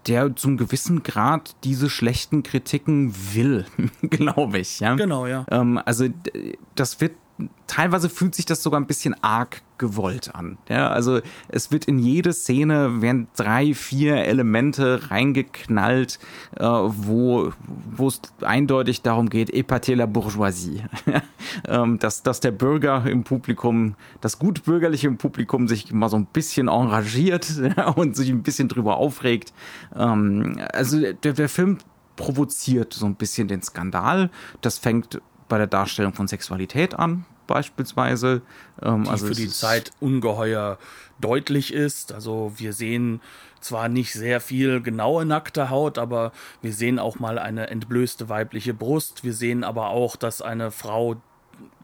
der 0.08 0.36
zum 0.36 0.56
gewissen 0.56 1.04
Grad 1.04 1.56
diese 1.64 1.90
schlechten 1.90 2.44
Kritiken 2.44 3.14
will, 3.34 3.66
glaube 4.02 4.60
ich. 4.60 4.80
Ja? 4.80 4.96
Genau, 4.96 5.26
ja. 5.26 5.46
Ähm, 5.50 5.82
also 5.84 6.08
das 6.76 7.02
wird 7.02 7.14
teilweise 7.68 8.10
fühlt 8.10 8.34
sich 8.34 8.46
das 8.46 8.64
sogar 8.64 8.80
ein 8.80 8.88
bisschen 8.88 9.16
arg 9.22 9.62
gewollt 9.78 10.34
an. 10.34 10.58
Ja, 10.70 10.90
also 10.90 11.20
es 11.50 11.72
wird 11.72 11.86
in 11.86 12.00
jede 12.00 12.32
Szene 12.32 13.02
werden 13.02 13.28
drei, 13.36 13.74
vier 13.74 14.24
Elemente 14.24 15.12
reingeknallt, 15.12 16.20
äh, 16.56 16.64
wo 16.64 17.52
wo 17.92 18.08
es 18.08 18.22
eindeutig 18.42 19.02
darum 19.02 19.28
geht, 19.30 19.54
épater 19.54 19.96
la 19.96 20.06
bourgeoisie, 20.06 20.84
ähm, 21.68 22.00
dass 22.00 22.24
dass 22.24 22.40
der 22.40 22.52
Bürger 22.52 23.06
im 23.06 23.26
Publikum, 23.26 23.96
das 24.22 24.40
gutbürgerliche 24.40 25.08
im 25.08 25.18
Publikum 25.18 25.68
sich 25.68 25.92
mal 25.92 26.10
so 26.10 26.18
ein 26.18 26.28
bisschen 26.28 26.70
engagiert 26.70 27.48
und 27.96 28.16
sich 28.16 28.30
ein 28.30 28.44
bisschen 28.44 28.70
drüber 28.70 28.96
aufregt. 28.96 29.54
Ähm, 29.94 30.58
also 30.72 31.00
der, 31.02 31.34
der 31.34 31.50
Film 31.50 31.80
provoziert 32.16 32.94
so 32.94 33.06
ein 33.06 33.16
bisschen 33.16 33.50
den 33.50 33.62
Skandal. 33.62 34.30
Das 34.62 34.78
fängt 34.78 35.20
bei 35.48 35.58
der 35.58 35.68
Darstellung 35.68 36.14
von 36.14 36.28
Sexualität 36.28 36.94
an, 36.94 37.26
beispielsweise. 37.48 38.42
Ähm, 38.82 39.04
die 39.04 39.10
also 39.10 39.28
für 39.28 39.34
die 39.34 39.50
Zeit 39.50 39.92
ungeheuer 40.00 40.78
deutlich 41.20 41.74
ist. 41.74 42.14
Also 42.14 42.54
wir 42.58 42.74
sehen 42.74 43.22
zwar 43.62 43.90
nicht 43.90 44.14
sehr 44.14 44.42
viel 44.42 44.82
genaue 44.82 45.26
nackte 45.26 45.70
Haut, 45.70 45.98
aber 45.98 46.32
wir 46.62 46.74
sehen 46.74 47.00
auch 47.00 47.20
mal 47.20 47.40
eine 47.40 47.68
entblößte 47.70 48.30
weibliche 48.30 48.74
Brust. 48.74 49.24
Wir 49.24 49.34
sehen 49.34 49.64
aber 49.64 49.90
auch, 49.90 50.16
dass 50.16 50.42
eine 50.42 50.72
Frau 50.72 51.16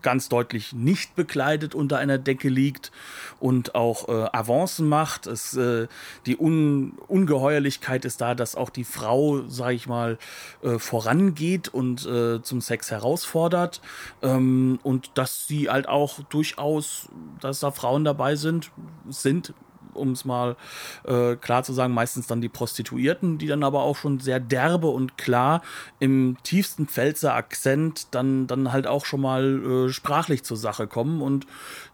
ganz 0.01 0.29
deutlich 0.29 0.73
nicht 0.73 1.15
bekleidet 1.15 1.75
unter 1.75 1.97
einer 1.97 2.17
Decke 2.17 2.49
liegt 2.49 2.91
und 3.39 3.75
auch 3.75 4.09
äh, 4.09 4.29
Avancen 4.31 4.87
macht. 4.87 5.27
Es, 5.27 5.55
äh, 5.55 5.87
die 6.25 6.37
Un 6.37 6.93
Ungeheuerlichkeit 7.07 8.05
ist 8.05 8.21
da, 8.21 8.35
dass 8.35 8.55
auch 8.55 8.69
die 8.69 8.83
Frau, 8.83 9.43
sag 9.47 9.71
ich 9.71 9.87
mal, 9.87 10.17
äh, 10.63 10.79
vorangeht 10.79 11.69
und 11.69 12.05
äh, 12.05 12.41
zum 12.41 12.61
Sex 12.61 12.91
herausfordert 12.91 13.81
ähm, 14.21 14.79
und 14.83 15.11
dass 15.15 15.47
sie 15.47 15.69
halt 15.69 15.87
auch 15.87 16.21
durchaus, 16.23 17.09
dass 17.39 17.59
da 17.59 17.71
Frauen 17.71 18.03
dabei 18.03 18.35
sind, 18.35 18.71
sind 19.09 19.53
um 19.93 20.11
es 20.11 20.25
mal 20.25 20.55
äh, 21.03 21.35
klar 21.35 21.63
zu 21.63 21.73
sagen, 21.73 21.93
meistens 21.93 22.27
dann 22.27 22.41
die 22.41 22.49
Prostituierten, 22.49 23.37
die 23.37 23.47
dann 23.47 23.63
aber 23.63 23.83
auch 23.83 23.95
schon 23.95 24.19
sehr 24.19 24.39
derbe 24.39 24.87
und 24.87 25.17
klar 25.17 25.61
im 25.99 26.37
tiefsten 26.43 26.87
Pfälzer 26.87 27.35
Akzent 27.35 28.07
dann, 28.11 28.47
dann 28.47 28.71
halt 28.71 28.87
auch 28.87 29.05
schon 29.05 29.21
mal 29.21 29.87
äh, 29.87 29.89
sprachlich 29.89 30.43
zur 30.43 30.57
Sache 30.57 30.87
kommen 30.87 31.21
und 31.21 31.45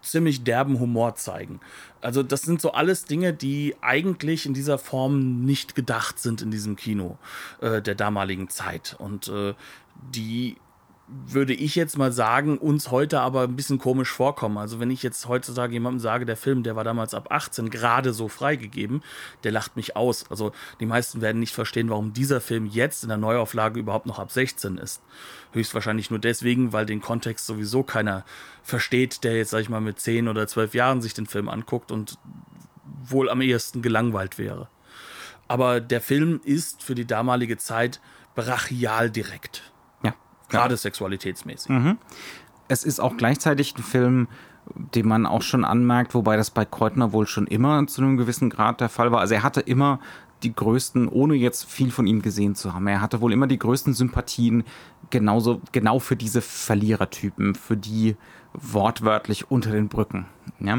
ziemlich 0.02 0.44
derben 0.44 0.80
Humor 0.80 1.14
zeigen. 1.14 1.60
Also 2.00 2.22
das 2.22 2.42
sind 2.42 2.60
so 2.60 2.72
alles 2.72 3.04
Dinge, 3.04 3.32
die 3.32 3.74
eigentlich 3.80 4.46
in 4.46 4.54
dieser 4.54 4.78
Form 4.78 5.44
nicht 5.44 5.74
gedacht 5.74 6.18
sind 6.18 6.42
in 6.42 6.50
diesem 6.50 6.76
Kino 6.76 7.18
äh, 7.60 7.82
der 7.82 7.94
damaligen 7.94 8.48
Zeit 8.48 8.96
und 8.98 9.28
äh, 9.28 9.54
die 10.14 10.56
würde 11.08 11.54
ich 11.54 11.74
jetzt 11.74 11.96
mal 11.96 12.12
sagen, 12.12 12.58
uns 12.58 12.90
heute 12.90 13.20
aber 13.20 13.42
ein 13.42 13.56
bisschen 13.56 13.78
komisch 13.78 14.10
vorkommen. 14.10 14.58
Also 14.58 14.78
wenn 14.78 14.90
ich 14.90 15.02
jetzt 15.02 15.26
heutzutage 15.26 15.72
jemandem 15.72 16.00
sage, 16.00 16.26
der 16.26 16.36
Film, 16.36 16.62
der 16.62 16.76
war 16.76 16.84
damals 16.84 17.14
ab 17.14 17.28
18 17.30 17.70
gerade 17.70 18.12
so 18.12 18.28
freigegeben, 18.28 19.02
der 19.42 19.52
lacht 19.52 19.76
mich 19.76 19.96
aus. 19.96 20.30
Also 20.30 20.52
die 20.80 20.86
meisten 20.86 21.22
werden 21.22 21.40
nicht 21.40 21.54
verstehen, 21.54 21.88
warum 21.88 22.12
dieser 22.12 22.40
Film 22.40 22.66
jetzt 22.66 23.02
in 23.02 23.08
der 23.08 23.16
Neuauflage 23.16 23.80
überhaupt 23.80 24.06
noch 24.06 24.18
ab 24.18 24.30
16 24.30 24.76
ist. 24.76 25.02
Höchstwahrscheinlich 25.52 26.10
nur 26.10 26.18
deswegen, 26.18 26.74
weil 26.74 26.84
den 26.84 27.00
Kontext 27.00 27.46
sowieso 27.46 27.82
keiner 27.82 28.24
versteht, 28.62 29.24
der 29.24 29.36
jetzt, 29.36 29.50
sag 29.50 29.60
ich 29.60 29.70
mal, 29.70 29.80
mit 29.80 29.98
10 29.98 30.28
oder 30.28 30.46
12 30.46 30.74
Jahren 30.74 31.00
sich 31.00 31.14
den 31.14 31.26
Film 31.26 31.48
anguckt 31.48 31.90
und 31.90 32.18
wohl 33.02 33.30
am 33.30 33.40
ehesten 33.40 33.80
gelangweilt 33.80 34.36
wäre. 34.36 34.68
Aber 35.46 35.80
der 35.80 36.02
Film 36.02 36.42
ist 36.44 36.82
für 36.82 36.94
die 36.94 37.06
damalige 37.06 37.56
Zeit 37.56 38.00
brachial 38.34 39.10
direkt. 39.10 39.62
Gerade 40.48 40.76
sexualitätsmäßig. 40.76 41.70
Mhm. 41.70 41.98
Es 42.68 42.84
ist 42.84 43.00
auch 43.00 43.16
gleichzeitig 43.16 43.74
ein 43.76 43.82
Film, 43.82 44.28
den 44.94 45.08
man 45.08 45.26
auch 45.26 45.42
schon 45.42 45.64
anmerkt, 45.64 46.14
wobei 46.14 46.36
das 46.36 46.50
bei 46.50 46.64
Kreutner 46.64 47.12
wohl 47.12 47.26
schon 47.26 47.46
immer 47.46 47.86
zu 47.86 48.02
einem 48.02 48.16
gewissen 48.16 48.50
Grad 48.50 48.80
der 48.80 48.88
Fall 48.88 49.12
war. 49.12 49.20
Also 49.20 49.34
er 49.34 49.42
hatte 49.42 49.60
immer 49.60 50.00
die 50.42 50.54
größten, 50.54 51.08
ohne 51.08 51.34
jetzt 51.34 51.64
viel 51.64 51.90
von 51.90 52.06
ihm 52.06 52.22
gesehen 52.22 52.54
zu 52.54 52.74
haben. 52.74 52.86
Er 52.86 53.00
hatte 53.00 53.20
wohl 53.20 53.32
immer 53.32 53.46
die 53.46 53.58
größten 53.58 53.94
Sympathien 53.94 54.64
genauso, 55.10 55.60
genau 55.72 55.98
für 55.98 56.16
diese 56.16 56.42
Verlierertypen, 56.42 57.54
für 57.54 57.76
die 57.76 58.16
wortwörtlich 58.52 59.50
unter 59.50 59.72
den 59.72 59.88
Brücken. 59.88 60.26
Ja? 60.60 60.78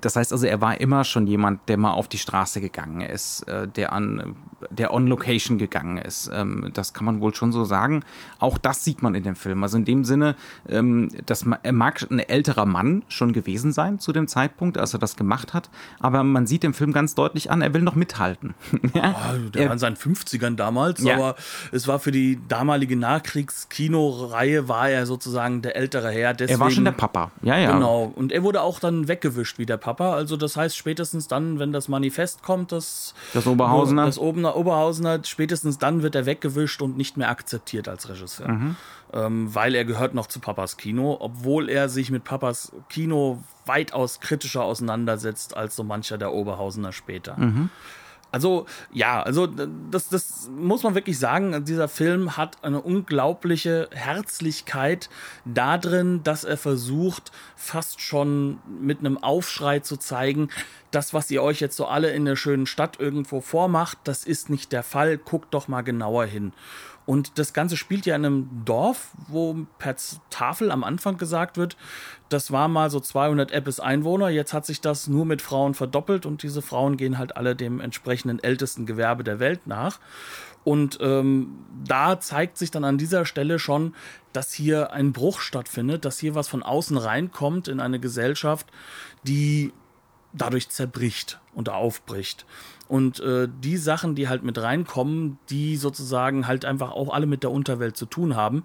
Das 0.00 0.16
heißt 0.16 0.32
also, 0.32 0.46
er 0.46 0.60
war 0.60 0.80
immer 0.80 1.04
schon 1.04 1.26
jemand, 1.26 1.68
der 1.68 1.76
mal 1.76 1.92
auf 1.92 2.08
die 2.08 2.18
Straße 2.18 2.60
gegangen 2.60 3.00
ist, 3.00 3.42
äh, 3.48 3.68
der 3.68 3.92
an 3.92 4.36
der 4.70 4.92
on 4.92 5.06
Location 5.06 5.58
gegangen 5.58 5.98
ist. 5.98 6.30
Ähm, 6.32 6.70
das 6.74 6.94
kann 6.94 7.04
man 7.04 7.20
wohl 7.20 7.34
schon 7.34 7.52
so 7.52 7.64
sagen. 7.64 8.02
Auch 8.38 8.58
das 8.58 8.84
sieht 8.84 9.02
man 9.02 9.14
in 9.14 9.22
dem 9.22 9.36
Film. 9.36 9.62
Also 9.62 9.76
in 9.76 9.84
dem 9.84 10.04
Sinne, 10.04 10.36
ähm, 10.68 11.10
dass 11.26 11.44
er 11.62 11.72
mag 11.72 12.06
ein 12.10 12.18
älterer 12.18 12.66
Mann 12.66 13.02
schon 13.08 13.32
gewesen 13.32 13.72
sein 13.72 13.98
zu 13.98 14.12
dem 14.12 14.28
Zeitpunkt, 14.28 14.78
als 14.78 14.92
er 14.92 14.98
das 14.98 15.16
gemacht 15.16 15.54
hat, 15.54 15.70
aber 16.00 16.24
man 16.24 16.46
sieht 16.46 16.62
dem 16.62 16.74
Film 16.74 16.92
ganz 16.92 17.14
deutlich 17.14 17.50
an, 17.50 17.62
er 17.62 17.74
will 17.74 17.82
noch 17.82 17.94
mithalten. 17.94 18.54
ja? 18.94 19.14
oh, 19.14 19.50
der 19.50 19.62
er, 19.62 19.68
war 19.68 19.74
in 19.74 19.78
seinen 19.78 19.96
50ern 19.96 20.56
damals, 20.56 21.02
ja. 21.02 21.16
aber 21.16 21.36
es 21.72 21.86
war 21.88 21.98
für 21.98 22.12
die 22.12 22.40
damalige 22.48 22.96
Nachkriegskinoreihe 22.96 24.68
war 24.68 24.90
er 24.90 25.06
sozusagen 25.06 25.62
der 25.62 25.76
ältere 25.76 26.10
Herr. 26.10 26.34
Deswegen, 26.34 26.60
er 26.60 26.64
war 26.64 26.70
schon 26.70 26.84
der 26.84 26.92
Papa. 26.92 27.30
Ja, 27.42 27.56
ja. 27.56 27.72
Genau. 27.72 28.12
Und 28.14 28.32
er 28.32 28.42
wurde 28.42 28.62
auch 28.62 28.80
dann 28.80 28.93
weggewischt 29.08 29.58
wie 29.58 29.66
der 29.66 29.76
Papa. 29.76 30.14
Also 30.14 30.36
das 30.36 30.56
heißt, 30.56 30.76
spätestens 30.76 31.28
dann, 31.28 31.58
wenn 31.58 31.72
das 31.72 31.88
Manifest 31.88 32.42
kommt, 32.42 32.72
das, 32.72 33.14
Das 33.32 33.46
Oberhausener. 33.46 34.06
das 34.06 34.18
Obener, 34.18 34.56
Oberhausener, 34.56 35.20
spätestens 35.24 35.78
dann 35.78 36.02
wird 36.02 36.14
er 36.14 36.26
weggewischt 36.26 36.80
und 36.82 36.96
nicht 36.96 37.16
mehr 37.16 37.28
akzeptiert 37.28 37.88
als 37.88 38.08
Regisseur. 38.08 38.48
Mhm. 38.48 38.76
Ähm, 39.12 39.54
weil 39.54 39.74
er 39.74 39.84
gehört 39.84 40.14
noch 40.14 40.26
zu 40.26 40.40
Papas 40.40 40.76
Kino, 40.76 41.16
obwohl 41.20 41.68
er 41.68 41.88
sich 41.88 42.10
mit 42.10 42.24
Papas 42.24 42.72
Kino 42.88 43.42
weitaus 43.66 44.20
kritischer 44.20 44.64
auseinandersetzt 44.64 45.56
als 45.56 45.76
so 45.76 45.84
mancher 45.84 46.18
der 46.18 46.32
Oberhausener 46.32 46.92
später. 46.92 47.36
Mhm. 47.38 47.70
Also, 48.34 48.66
ja, 48.92 49.22
also 49.22 49.46
das, 49.46 50.08
das 50.08 50.50
muss 50.52 50.82
man 50.82 50.96
wirklich 50.96 51.20
sagen. 51.20 51.64
Dieser 51.64 51.86
Film 51.86 52.36
hat 52.36 52.64
eine 52.64 52.80
unglaubliche 52.80 53.88
Herzlichkeit 53.92 55.08
darin, 55.44 56.24
dass 56.24 56.42
er 56.42 56.56
versucht, 56.56 57.30
fast 57.54 58.00
schon 58.00 58.58
mit 58.66 58.98
einem 58.98 59.18
Aufschrei 59.18 59.78
zu 59.78 59.96
zeigen, 59.98 60.48
das, 60.90 61.14
was 61.14 61.30
ihr 61.30 61.44
euch 61.44 61.60
jetzt 61.60 61.76
so 61.76 61.86
alle 61.86 62.10
in 62.10 62.24
der 62.24 62.34
schönen 62.34 62.66
Stadt 62.66 62.98
irgendwo 62.98 63.40
vormacht, 63.40 63.98
das 64.02 64.24
ist 64.24 64.50
nicht 64.50 64.72
der 64.72 64.82
Fall. 64.82 65.16
Guckt 65.16 65.54
doch 65.54 65.68
mal 65.68 65.82
genauer 65.82 66.24
hin. 66.24 66.52
Und 67.06 67.38
das 67.38 67.52
Ganze 67.52 67.76
spielt 67.76 68.06
ja 68.06 68.16
in 68.16 68.24
einem 68.24 68.64
Dorf, 68.64 69.10
wo 69.28 69.66
per 69.78 69.94
Tafel 70.30 70.70
am 70.70 70.84
Anfang 70.84 71.18
gesagt 71.18 71.58
wird, 71.58 71.76
das 72.30 72.50
war 72.50 72.68
mal 72.68 72.90
so 72.90 72.98
200 72.98 73.52
Eppes 73.52 73.78
Einwohner, 73.78 74.30
jetzt 74.30 74.54
hat 74.54 74.64
sich 74.64 74.80
das 74.80 75.06
nur 75.06 75.26
mit 75.26 75.42
Frauen 75.42 75.74
verdoppelt 75.74 76.24
und 76.24 76.42
diese 76.42 76.62
Frauen 76.62 76.96
gehen 76.96 77.18
halt 77.18 77.36
alle 77.36 77.54
dem 77.54 77.80
entsprechenden 77.80 78.42
ältesten 78.42 78.86
Gewerbe 78.86 79.22
der 79.22 79.38
Welt 79.38 79.66
nach. 79.66 80.00
Und 80.64 80.98
ähm, 81.02 81.58
da 81.84 82.18
zeigt 82.20 82.56
sich 82.56 82.70
dann 82.70 82.84
an 82.84 82.96
dieser 82.96 83.26
Stelle 83.26 83.58
schon, 83.58 83.94
dass 84.32 84.52
hier 84.54 84.92
ein 84.92 85.12
Bruch 85.12 85.40
stattfindet, 85.40 86.06
dass 86.06 86.18
hier 86.18 86.34
was 86.34 86.48
von 86.48 86.62
außen 86.62 86.96
reinkommt 86.96 87.68
in 87.68 87.80
eine 87.80 88.00
Gesellschaft, 88.00 88.66
die 89.24 89.74
dadurch 90.32 90.70
zerbricht 90.70 91.38
und 91.52 91.68
aufbricht. 91.68 92.46
Und 92.88 93.20
äh, 93.20 93.48
die 93.62 93.76
Sachen, 93.76 94.14
die 94.14 94.28
halt 94.28 94.42
mit 94.42 94.60
reinkommen, 94.60 95.38
die 95.48 95.76
sozusagen 95.76 96.46
halt 96.46 96.64
einfach 96.64 96.92
auch 96.92 97.12
alle 97.12 97.26
mit 97.26 97.42
der 97.42 97.50
Unterwelt 97.50 97.96
zu 97.96 98.06
tun 98.06 98.36
haben, 98.36 98.64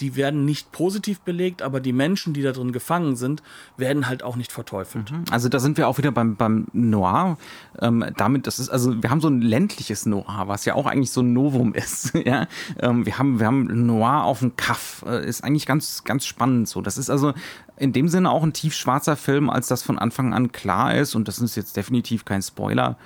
die 0.00 0.16
werden 0.16 0.44
nicht 0.44 0.72
positiv 0.72 1.20
belegt, 1.20 1.62
aber 1.62 1.80
die 1.80 1.92
Menschen, 1.92 2.34
die 2.34 2.42
da 2.42 2.52
drin 2.52 2.72
gefangen 2.72 3.16
sind, 3.16 3.42
werden 3.76 4.08
halt 4.08 4.22
auch 4.22 4.36
nicht 4.36 4.50
verteufelt. 4.50 5.12
Also 5.30 5.48
da 5.48 5.60
sind 5.60 5.78
wir 5.78 5.88
auch 5.88 5.98
wieder 5.98 6.10
beim, 6.10 6.36
beim 6.36 6.66
Noir. 6.72 7.38
Ähm, 7.80 8.04
damit, 8.16 8.46
das 8.46 8.58
ist, 8.58 8.70
also 8.70 9.02
wir 9.02 9.10
haben 9.10 9.20
so 9.20 9.28
ein 9.28 9.40
ländliches 9.40 10.06
Noir, 10.06 10.44
was 10.46 10.64
ja 10.64 10.74
auch 10.74 10.86
eigentlich 10.86 11.10
so 11.10 11.20
ein 11.20 11.32
Novum 11.32 11.74
ist. 11.74 12.14
ja? 12.14 12.46
ähm, 12.80 13.06
wir, 13.06 13.18
haben, 13.18 13.38
wir 13.38 13.46
haben 13.46 13.86
Noir 13.86 14.24
auf 14.24 14.40
dem 14.40 14.56
Kaff. 14.56 15.04
Äh, 15.06 15.26
ist 15.26 15.44
eigentlich 15.44 15.66
ganz, 15.66 16.04
ganz 16.04 16.26
spannend 16.26 16.68
so. 16.68 16.80
Das 16.80 16.98
ist 16.98 17.10
also 17.10 17.32
in 17.76 17.92
dem 17.92 18.08
Sinne 18.08 18.30
auch 18.30 18.42
ein 18.42 18.52
tiefschwarzer 18.52 19.16
Film, 19.16 19.50
als 19.50 19.68
das 19.68 19.82
von 19.82 19.98
Anfang 19.98 20.34
an 20.34 20.52
klar 20.52 20.94
ist, 20.94 21.14
und 21.14 21.28
das 21.28 21.38
ist 21.38 21.56
jetzt 21.56 21.76
definitiv 21.76 22.24
kein 22.24 22.42
Spoiler, 22.42 22.96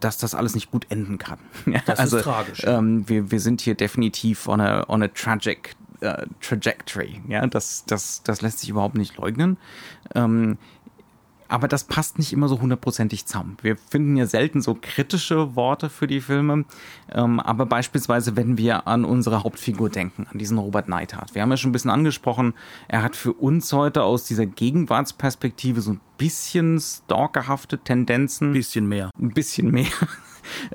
dass 0.00 0.18
das 0.18 0.34
alles 0.34 0.54
nicht 0.54 0.70
gut 0.70 0.86
enden 0.90 1.18
kann. 1.18 1.38
Das 1.86 1.98
ist 1.98 2.00
also, 2.00 2.20
tragisch, 2.20 2.62
ja. 2.62 2.78
Ähm, 2.78 3.08
wir, 3.08 3.30
wir 3.30 3.40
sind 3.40 3.60
hier 3.60 3.74
definitiv 3.74 4.48
on 4.48 4.60
a, 4.60 4.84
on 4.88 5.02
a 5.02 5.08
tragic 5.08 5.74
äh, 6.00 6.26
trajectory. 6.40 7.20
Ja, 7.28 7.46
das, 7.46 7.84
das, 7.86 8.22
das 8.22 8.42
lässt 8.42 8.60
sich 8.60 8.68
überhaupt 8.68 8.96
nicht 8.96 9.16
leugnen. 9.16 9.56
Ähm, 10.14 10.58
aber 11.48 11.68
das 11.68 11.84
passt 11.84 12.18
nicht 12.18 12.32
immer 12.32 12.48
so 12.48 12.60
hundertprozentig 12.60 13.26
zusammen. 13.26 13.56
Wir 13.62 13.76
finden 13.76 14.16
ja 14.16 14.26
selten 14.26 14.62
so 14.62 14.76
kritische 14.80 15.56
Worte 15.56 15.90
für 15.90 16.06
die 16.06 16.20
Filme, 16.20 16.64
ähm, 17.12 17.40
aber 17.40 17.66
beispielsweise, 17.66 18.36
wenn 18.36 18.58
wir 18.58 18.86
an 18.86 19.04
unsere 19.04 19.42
Hauptfigur 19.44 19.90
denken, 19.90 20.26
an 20.30 20.38
diesen 20.38 20.58
Robert 20.58 20.88
Neidhart. 20.88 21.34
Wir 21.34 21.42
haben 21.42 21.50
ja 21.50 21.56
schon 21.56 21.70
ein 21.70 21.72
bisschen 21.72 21.90
angesprochen, 21.90 22.54
er 22.88 23.02
hat 23.02 23.16
für 23.16 23.32
uns 23.32 23.72
heute 23.72 24.02
aus 24.02 24.24
dieser 24.24 24.46
Gegenwartsperspektive 24.46 25.80
so 25.80 25.92
ein 25.92 26.00
bisschen 26.18 26.80
stalkerhafte 26.80 27.78
Tendenzen 27.78 28.52
Bisschen 28.52 28.86
mehr. 28.86 29.10
ein 29.20 29.30
bisschen 29.30 29.70
mehr. 29.70 29.86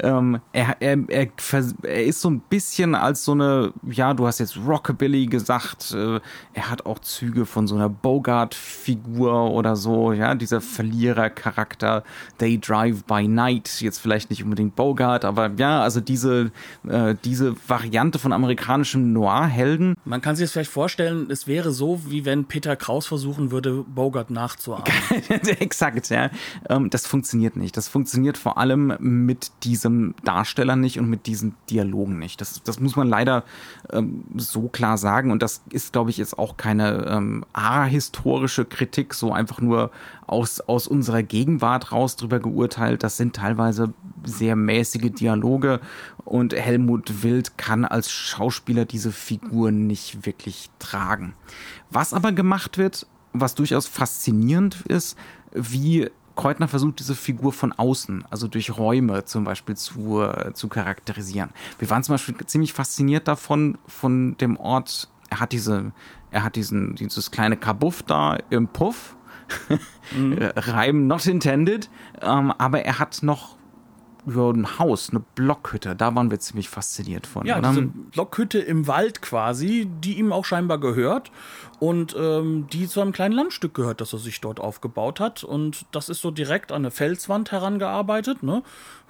Ähm, 0.01 0.39
er, 0.53 0.77
er, 0.79 0.97
er, 1.07 1.27
er 1.83 2.03
ist 2.03 2.21
so 2.21 2.29
ein 2.29 2.41
bisschen 2.41 2.95
als 2.95 3.25
so 3.25 3.33
eine, 3.33 3.73
ja, 3.89 4.13
du 4.13 4.27
hast 4.27 4.39
jetzt 4.39 4.57
Rockabilly 4.57 5.27
gesagt, 5.27 5.91
äh, 5.91 6.19
er 6.53 6.69
hat 6.69 6.85
auch 6.85 6.99
Züge 6.99 7.45
von 7.45 7.67
so 7.67 7.75
einer 7.75 7.89
Bogart-Figur 7.89 9.51
oder 9.51 9.75
so, 9.75 10.13
ja, 10.13 10.35
dieser 10.35 10.61
Verlierercharakter, 10.61 12.03
They 12.37 12.59
Drive 12.59 13.03
by 13.03 13.27
Night, 13.27 13.81
jetzt 13.81 13.99
vielleicht 13.99 14.29
nicht 14.29 14.43
unbedingt 14.43 14.75
Bogart, 14.75 15.25
aber 15.25 15.51
ja, 15.57 15.81
also 15.81 16.01
diese, 16.01 16.51
äh, 16.87 17.15
diese 17.23 17.55
Variante 17.67 18.19
von 18.19 18.33
amerikanischem 18.33 19.13
Noir-Helden, 19.13 19.95
Man 20.05 20.21
kann 20.21 20.35
sich 20.35 20.45
das 20.45 20.53
vielleicht 20.53 20.71
vorstellen, 20.71 21.29
es 21.29 21.47
wäre 21.47 21.71
so, 21.71 22.01
wie 22.07 22.25
wenn 22.25 22.45
Peter 22.45 22.75
Kraus 22.75 23.05
versuchen 23.05 23.51
würde, 23.51 23.83
Bogart 23.87 24.29
nachzuahmen. 24.29 24.85
Exakt, 25.59 26.09
ja. 26.09 26.29
Ähm, 26.69 26.89
das 26.89 27.05
funktioniert 27.05 27.55
nicht. 27.55 27.77
Das 27.77 27.87
funktioniert 27.87 28.37
vor 28.37 28.57
allem 28.57 28.95
mit 28.99 29.51
diesem 29.63 30.15
Darsteller 30.23 30.75
nicht 30.75 30.99
und 30.99 31.09
mit 31.09 31.25
diesen 31.25 31.55
Dialogen 31.69 32.19
nicht. 32.19 32.41
Das, 32.41 32.61
das 32.63 32.79
muss 32.79 32.95
man 32.95 33.07
leider 33.07 33.43
ähm, 33.91 34.23
so 34.35 34.67
klar 34.67 34.97
sagen. 34.97 35.31
Und 35.31 35.43
das 35.43 35.61
ist, 35.71 35.93
glaube 35.93 36.09
ich, 36.09 36.17
jetzt 36.17 36.37
auch 36.37 36.57
keine 36.57 37.05
ähm, 37.07 37.45
ahistorische 37.53 38.65
Kritik, 38.65 39.13
so 39.13 39.31
einfach 39.31 39.61
nur 39.61 39.91
aus, 40.27 40.61
aus 40.61 40.87
unserer 40.87 41.23
Gegenwart 41.23 41.91
raus 41.91 42.15
drüber 42.15 42.39
geurteilt. 42.39 43.03
Das 43.03 43.17
sind 43.17 43.35
teilweise 43.35 43.93
sehr 44.23 44.55
mäßige 44.55 45.11
Dialoge 45.11 45.79
und 46.25 46.53
Helmut 46.53 47.23
Wild 47.23 47.57
kann 47.57 47.85
als 47.85 48.11
Schauspieler 48.11 48.85
diese 48.85 49.11
Figuren 49.11 49.87
nicht 49.87 50.25
wirklich 50.25 50.69
tragen. 50.79 51.33
Was 51.89 52.13
aber 52.13 52.31
gemacht 52.31 52.77
wird, 52.77 53.07
was 53.33 53.55
durchaus 53.55 53.87
faszinierend 53.87 54.81
ist, 54.87 55.17
wie 55.51 56.09
Keutner 56.35 56.67
versucht, 56.67 56.99
diese 56.99 57.15
Figur 57.15 57.53
von 57.53 57.71
außen, 57.71 58.25
also 58.29 58.47
durch 58.47 58.77
Räume 58.77 59.25
zum 59.25 59.43
Beispiel 59.43 59.75
zu, 59.75 60.21
äh, 60.21 60.53
zu 60.53 60.67
charakterisieren. 60.67 61.49
Wir 61.77 61.89
waren 61.89 62.03
zum 62.03 62.13
Beispiel 62.13 62.35
ziemlich 62.45 62.73
fasziniert 62.73 63.27
davon, 63.27 63.77
von 63.87 64.37
dem 64.37 64.57
Ort, 64.57 65.09
er 65.29 65.39
hat 65.39 65.51
diese, 65.51 65.91
er 66.31 66.43
hat 66.43 66.55
diesen, 66.55 66.95
dieses 66.95 67.31
kleine 67.31 67.57
Kabuff 67.57 68.03
da 68.03 68.37
im 68.49 68.67
Puff, 68.67 69.15
Reim 70.55 71.07
not 71.07 71.25
intended, 71.25 71.89
ähm, 72.21 72.51
aber 72.57 72.83
er 72.83 72.99
hat 72.99 73.19
noch 73.23 73.58
ja, 74.25 74.49
ein 74.49 74.79
Haus, 74.79 75.09
eine 75.09 75.21
Blockhütte, 75.35 75.95
da 75.95 76.15
waren 76.15 76.31
wir 76.31 76.39
ziemlich 76.39 76.69
fasziniert 76.69 77.27
von. 77.27 77.45
Ja, 77.45 77.59
oder? 77.59 77.69
diese 77.69 77.83
Blockhütte 77.83 78.59
im 78.59 78.87
Wald 78.87 79.21
quasi, 79.21 79.89
die 80.03 80.19
ihm 80.19 80.31
auch 80.31 80.45
scheinbar 80.45 80.79
gehört 80.79 81.31
und 81.79 82.15
ähm, 82.19 82.67
die 82.71 82.87
zu 82.87 83.01
einem 83.01 83.11
kleinen 83.11 83.33
Landstück 83.33 83.73
gehört, 83.73 83.99
das 84.01 84.13
er 84.13 84.19
sich 84.19 84.39
dort 84.41 84.59
aufgebaut 84.59 85.19
hat. 85.19 85.43
Und 85.43 85.87
das 85.91 86.09
ist 86.09 86.21
so 86.21 86.29
direkt 86.31 86.71
an 86.71 86.83
eine 86.83 86.91
Felswand 86.91 87.51
herangearbeitet. 87.51 88.43
Ne? 88.43 88.61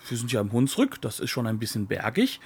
Wir 0.07 0.17
sind 0.17 0.31
ja 0.31 0.39
im 0.41 0.51
Hunsrück, 0.51 0.99
das 1.01 1.19
ist 1.19 1.31
schon 1.31 1.47
ein 1.47 1.57
bisschen 1.59 1.87
bergig. 1.87 2.39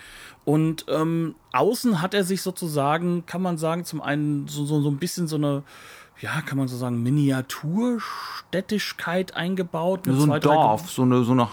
Und 0.46 0.86
ähm, 0.88 1.36
außen 1.52 2.02
hat 2.02 2.14
er 2.14 2.24
sich 2.24 2.42
sozusagen, 2.42 3.26
kann 3.26 3.42
man 3.42 3.58
sagen, 3.58 3.84
zum 3.86 4.02
einen 4.02 4.48
so, 4.48 4.64
so, 4.66 4.82
so 4.82 4.90
ein 4.90 4.98
bisschen 4.98 5.28
so 5.28 5.36
eine, 5.36 5.64
ja, 6.20 6.42
kann 6.42 6.58
man 6.58 6.68
so 6.68 6.78
sagen, 6.78 7.04
Miniaturstädtigkeit 7.04 9.36
eingebaut. 9.36 10.08
mit 10.08 10.16
so 10.16 10.32
ein 10.32 10.42
Dorf, 10.42 10.90
so 10.90 11.04
eine, 11.04 11.24
so 11.24 11.34
eine, 11.34 11.48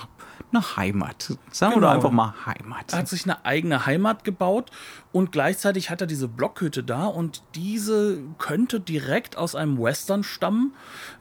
eine 0.52 0.76
Heimat. 0.76 1.36
Sagen 1.50 1.72
wir 1.72 1.76
Genau. 1.76 1.86
doch 1.88 1.94
einfach 1.94 2.10
mal 2.10 2.34
Heimat. 2.46 2.92
Er 2.92 2.98
hat 3.00 3.08
sich 3.08 3.24
eine 3.24 3.44
eigene 3.44 3.86
Heimat 3.86 4.24
gebaut 4.24 4.70
und 5.12 5.32
gleichzeitig 5.32 5.90
hat 5.90 6.00
er 6.00 6.06
diese 6.06 6.28
Blockhütte 6.28 6.82
da 6.84 7.06
und 7.06 7.42
diese 7.54 8.18
könnte 8.38 8.80
direkt 8.80 9.36
aus 9.36 9.54
einem 9.54 9.80
Western 9.80 10.22
stammen. 10.22 10.74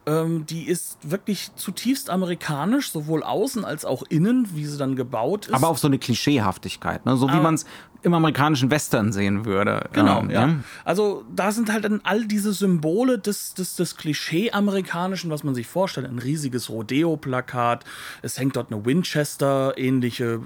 Ähm, 0.06 0.46
die 0.46 0.68
ist 0.68 0.98
wirklich 1.02 1.52
zutiefst 1.56 2.10
amerikanisch, 2.10 2.92
sowohl 2.92 3.24
außen 3.24 3.65
als 3.65 3.86
auch 3.86 4.04
innen, 4.10 4.56
wie 4.56 4.65
sie 4.65 4.78
dann 4.78 4.96
gebaut 4.96 5.48
ist. 5.48 5.54
Aber 5.54 5.70
auf 5.70 5.80
so 5.80 5.88
eine 5.88 6.00
Klischeehaftigkeit, 6.00 7.06
ne? 7.06 7.18
so 7.18 7.30
wie 7.30 7.39
man 7.39 7.56
es 7.56 7.65
im 8.02 8.14
amerikanischen 8.14 8.72
Western 8.72 9.12
sehen 9.12 9.46
würde. 9.46 9.90
Genau, 9.94 10.22
Ähm, 10.22 10.30
ja. 10.30 10.56
Also 10.86 11.26
da 11.36 11.52
sind 11.52 11.72
halt 11.72 11.84
dann 11.84 12.02
all 12.04 12.26
diese 12.26 12.54
Symbole 12.54 13.20
des, 13.20 13.54
des, 13.54 13.76
des 13.76 13.98
Klischee-Amerikanischen, 13.98 15.30
was 15.30 15.44
man 15.44 15.54
sich 15.56 15.68
vorstellt. 15.68 16.08
Ein 16.08 16.20
riesiges 16.20 16.70
Rodeo-Plakat, 16.70 17.84
es 18.22 18.40
hängt 18.40 18.56
dort 18.56 18.72
eine 18.72 18.86
Winchester-ähnliche 18.86 20.40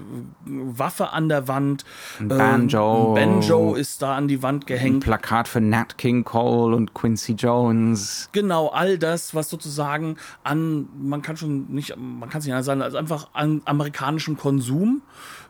Waffe 0.44 1.10
an 1.10 1.28
der 1.28 1.48
Wand. 1.48 1.84
Ein 2.18 2.28
Banjo. 2.28 3.14
Ein 3.14 3.40
Banjo 3.40 3.74
ist 3.74 4.02
da 4.02 4.16
an 4.16 4.28
die 4.28 4.42
Wand 4.42 4.64
Ein 4.64 4.66
gehängt. 4.66 5.04
Plakat 5.04 5.48
für 5.48 5.60
Nat 5.60 5.98
King 5.98 6.24
Cole 6.24 6.74
und 6.74 6.94
Quincy 6.94 7.32
Jones. 7.32 8.28
Genau, 8.32 8.68
all 8.68 8.98
das, 8.98 9.34
was 9.34 9.48
sozusagen 9.48 10.16
an, 10.42 10.88
man 10.98 11.22
kann 11.22 11.36
schon 11.36 11.66
nicht, 11.68 11.96
man 11.96 12.28
kann 12.28 12.40
es 12.40 12.44
nicht 12.46 12.54
anders 12.54 12.66
sagen, 12.66 12.82
als 12.82 12.94
einfach 12.94 13.28
an 13.32 13.62
amerikanischem 13.64 14.36
Konsum 14.36 15.02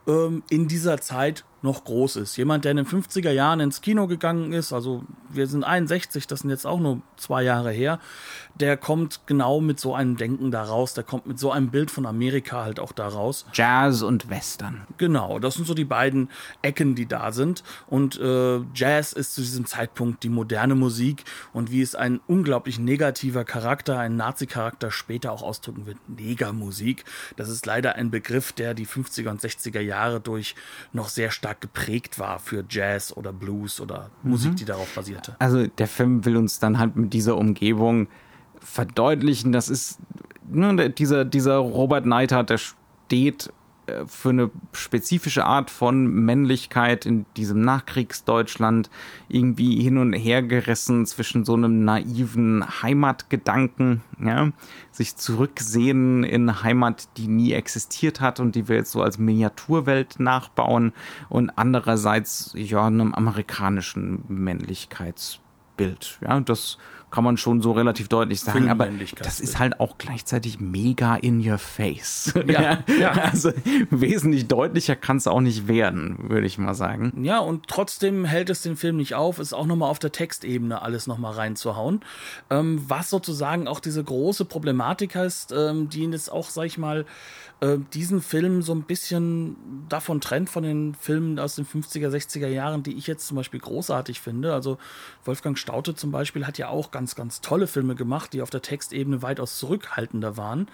ähm, 0.07 0.43
in 0.51 0.69
dieser 0.69 1.01
Zeit 1.01 1.45
noch 1.65 1.85
groß 1.85 2.17
ist. 2.17 2.37
Jemand, 2.37 2.65
der 2.65 2.73
in 2.73 2.77
den 2.77 2.87
50er 2.87 3.31
Jahren 3.31 3.59
ins 3.59 3.81
Kino 3.81 4.07
gegangen 4.07 4.53
ist, 4.53 4.73
also 4.73 5.03
wir 5.31 5.47
sind 5.47 5.65
61, 5.65 6.27
das 6.27 6.41
sind 6.41 6.51
jetzt 6.51 6.67
auch 6.67 6.79
nur 6.79 7.01
zwei 7.17 7.43
Jahre 7.43 7.73
her, 7.73 7.99
der 8.55 8.77
kommt 8.77 9.23
genau 9.27 9.61
mit 9.61 9.81
so 9.81 9.95
einem 9.95 10.17
Denken 10.17 10.51
da 10.51 10.63
raus, 10.63 10.93
der 10.93 11.05
kommt 11.05 11.27
mit 11.27 11.39
so 11.39 11.51
einem 11.51 11.71
Bild 11.71 11.91
von 11.91 12.05
Amerika 12.05 12.63
halt 12.63 12.79
auch 12.79 12.93
da 12.93 13.09
raus. 13.09 13.47
Jazz 13.55 14.03
und 14.03 14.29
Western. 14.29 14.87
Genau, 14.99 15.39
das 15.39 15.55
sind 15.55 15.67
so 15.67 15.73
die 15.73 15.87
beiden 15.87 16.29
Ecken, 16.61 16.95
die 16.95 17.07
da 17.07 17.33
sind. 17.33 17.65
Und 17.87 18.21
äh, 18.21 18.61
Jazz 18.75 19.15
ist 19.15 19.35
zu 19.35 19.41
diesem 19.41 19.65
Zeitpunkt 19.65 20.23
die 20.23 20.29
moderne 20.29 20.75
Musik 20.75 21.25
und 21.55 21.73
wie 21.73 21.81
es 21.81 21.95
ein 21.95 22.21
unglaublich 22.27 22.79
negativer 22.79 23.45
Charakter, 23.45 23.99
ein 23.99 24.17
Nazi-Charakter 24.17 24.91
später 24.91 25.33
auch 25.33 25.43
ausdrücken 25.43 25.87
wird, 25.87 25.97
Negermusik. 26.09 27.07
Das 27.37 27.49
ist 27.49 27.65
leider 27.65 27.95
ein 27.95 28.11
Begriff, 28.11 28.53
der 28.53 28.75
die 28.75 28.87
50er 28.87 29.31
und 29.31 29.41
60er 29.41 29.81
Jahre 29.81 29.94
durch 30.21 30.55
noch 30.93 31.09
sehr 31.09 31.31
stark 31.31 31.61
geprägt 31.61 32.19
war 32.19 32.39
für 32.39 32.65
Jazz 32.69 33.17
oder 33.17 33.33
Blues 33.33 33.81
oder 33.81 34.11
mhm. 34.23 34.31
Musik, 34.31 34.57
die 34.57 34.65
darauf 34.65 34.95
basierte. 34.95 35.37
Also 35.39 35.67
der 35.67 35.89
Film 35.89 36.25
will 36.25 36.37
uns 36.37 36.59
dann 36.59 36.79
halt 36.79 36.97
mit 36.97 37.13
dieser 37.13 37.37
Umgebung 37.37 38.09
verdeutlichen, 38.61 39.53
das 39.53 39.69
ist 39.69 39.99
ne, 40.49 40.91
dieser, 40.91 41.25
dieser 41.25 41.57
Robert 41.57 42.07
Neidhart, 42.07 42.51
der 42.51 42.59
steht 42.59 43.53
für 44.07 44.31
eine 44.31 44.51
spezifische 44.73 45.45
Art 45.45 45.71
von 45.71 46.07
Männlichkeit 46.07 47.07
in 47.07 47.27
diesem 47.37 47.61
Nachkriegsdeutschland 47.61 48.91
irgendwie 49.29 49.83
hin 49.83 49.99
und 49.99 50.13
her 50.13 50.43
gerissen 50.43 51.07
zwischen 51.07 51.45
so 51.45 51.55
einem 51.55 51.85
naiven 51.85 52.65
Heimatgedanken, 52.83 54.03
ja, 54.19 54.51
sich 54.91 55.17
zurücksehen 55.17 56.25
in 56.25 56.63
Heimat, 56.63 57.09
die 57.17 57.29
nie 57.29 57.53
existiert 57.53 58.21
hat 58.21 58.41
und 58.41 58.55
die 58.55 58.69
wir 58.69 58.77
jetzt 58.77 58.93
so 58.93 59.03
als 59.03 59.19
Miniaturwelt 59.19 60.19
nachbauen 60.19 60.93
und 61.29 61.51
andererseits 61.51 62.53
ja 62.57 62.87
einem 62.87 63.15
amerikanischen 63.15 64.25
Männlichkeitsbild, 64.29 66.19
ja, 66.23 66.41
das 66.41 66.79
kann 67.15 67.23
man 67.23 67.37
schon 67.37 67.63
so 67.63 67.71
relativ 67.71 68.09
deutlich 68.09 68.41
sagen. 68.41 68.69
Aber 68.69 68.89
das 69.23 69.39
ist 69.39 69.61
halt 69.61 69.79
auch 69.79 69.99
gleichzeitig 69.99 70.59
mega 70.59 71.15
in 71.15 71.49
your 71.49 71.59
face. 71.59 72.35
Ja, 72.47 72.79
ja. 73.01 73.13
Also 73.33 73.53
wesentlich 73.91 74.49
deutlicher 74.49 74.97
kann 74.97 75.17
es 75.17 75.27
auch 75.27 75.41
nicht 75.41 75.67
werden, 75.69 76.17
würde 76.29 76.47
ich 76.47 76.59
mal 76.59 76.75
sagen. 76.75 77.13
Ja, 77.25 77.39
und 77.39 77.69
trotzdem 77.69 78.25
hält 78.25 78.51
es 78.51 78.63
den 78.63 78.77
Film 78.77 78.97
nicht 78.97 79.15
auf, 79.15 79.39
ist 79.39 79.53
auch 79.53 79.67
nochmal 79.67 79.91
auf 79.91 79.99
der 79.99 80.13
Textebene 80.13 80.83
alles 80.83 81.07
nochmal 81.07 81.35
reinzuhauen. 81.35 82.01
Ähm, 82.51 82.83
was 82.87 83.11
sozusagen 83.11 83.67
auch 83.69 83.81
diese 83.81 84.03
große 84.03 84.45
Problematik 84.45 85.15
heißt, 85.15 85.53
ähm, 85.57 85.89
die 85.89 86.03
ihn 86.03 86.13
jetzt 86.13 86.31
auch, 86.31 86.51
sag 86.51 86.67
ich 86.67 86.79
mal, 86.79 87.07
äh, 87.65 87.79
diesen 87.95 88.21
Film 88.21 88.61
so 88.61 88.75
ein 88.75 88.83
bisschen 88.83 89.57
davon 89.89 90.21
trennt 90.21 90.51
von 90.51 90.65
den 90.65 90.95
Filmen 90.95 91.39
aus 91.39 91.55
den 91.55 91.65
50er, 91.65 92.09
60er 92.09 92.49
Jahren, 92.49 92.83
die 92.83 92.95
ich 92.95 93.07
jetzt 93.07 93.27
zum 93.27 93.37
Beispiel 93.37 93.61
großartig 93.61 94.21
finde. 94.21 94.53
Also 94.53 94.77
Wolfgang 95.25 95.59
Staute 95.59 95.95
zum 95.95 96.11
Beispiel 96.11 96.47
hat 96.47 96.59
ja 96.59 96.69
auch 96.69 96.91
ganz, 96.91 97.15
ganz 97.15 97.41
tolle 97.41 97.67
Filme 97.67 97.95
gemacht, 97.95 98.35
die 98.35 98.43
auf 98.43 98.51
der 98.51 98.61
Textebene 98.61 99.23
weitaus 99.23 99.59
zurückhaltender 99.59 100.37
waren. 100.37 100.69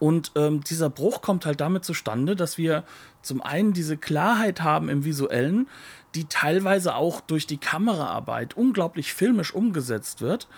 Und 0.00 0.32
ähm, 0.34 0.62
dieser 0.64 0.90
Bruch 0.90 1.22
kommt 1.22 1.46
halt 1.46 1.60
damit 1.60 1.84
zustande, 1.84 2.34
dass 2.34 2.58
wir 2.58 2.82
zum 3.22 3.40
einen 3.40 3.72
diese 3.72 3.96
Klarheit 3.96 4.60
haben 4.60 4.88
im 4.88 5.04
Visuellen, 5.04 5.68
die 6.16 6.24
teilweise 6.24 6.96
auch 6.96 7.20
durch 7.20 7.46
die 7.46 7.58
Kameraarbeit 7.58 8.56
unglaublich 8.56 9.14
filmisch 9.14 9.54
umgesetzt 9.54 10.20
wird, 10.20 10.48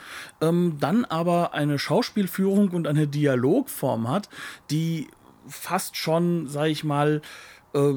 ähm, 0.41 0.77
dann 0.81 1.05
aber 1.05 1.55
eine 1.55 1.79
Schauspielführung 1.79 2.71
und 2.71 2.87
eine 2.87 3.07
Dialogform 3.07 4.09
hat, 4.09 4.29
die 4.71 5.09
fast 5.49 5.97
schon, 5.97 6.47
sag 6.49 6.67
ich 6.67 6.85
mal, 6.85 7.23
äh, 7.75 7.95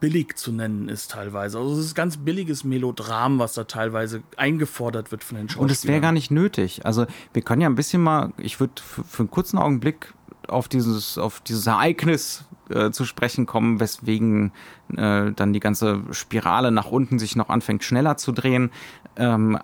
billig 0.00 0.36
zu 0.36 0.52
nennen 0.52 0.88
ist 0.88 1.10
teilweise. 1.10 1.58
Also 1.58 1.74
es 1.74 1.86
ist 1.86 1.94
ganz 1.94 2.16
billiges 2.16 2.64
Melodram, 2.64 3.38
was 3.38 3.54
da 3.54 3.64
teilweise 3.64 4.22
eingefordert 4.36 5.10
wird 5.10 5.22
von 5.22 5.36
den 5.36 5.48
Schauspielern. 5.48 5.64
Und 5.64 5.70
es 5.70 5.86
wäre 5.86 6.00
gar 6.00 6.12
nicht 6.12 6.30
nötig. 6.30 6.86
Also 6.86 7.06
wir 7.32 7.42
können 7.42 7.60
ja 7.60 7.68
ein 7.68 7.74
bisschen 7.74 8.02
mal, 8.02 8.32
ich 8.38 8.60
würde 8.60 8.74
für 8.82 9.22
einen 9.22 9.30
kurzen 9.30 9.58
Augenblick 9.58 10.14
auf 10.48 10.68
dieses, 10.68 11.18
auf 11.18 11.40
dieses 11.40 11.66
Ereignis 11.66 12.44
äh, 12.70 12.90
zu 12.90 13.04
sprechen 13.04 13.46
kommen, 13.46 13.80
weswegen 13.80 14.52
äh, 14.96 15.32
dann 15.32 15.52
die 15.52 15.60
ganze 15.60 16.02
Spirale 16.12 16.70
nach 16.70 16.86
unten 16.86 17.18
sich 17.18 17.36
noch 17.36 17.48
anfängt 17.48 17.84
schneller 17.84 18.16
zu 18.16 18.32
drehen. 18.32 18.70
Ähm, 19.16 19.58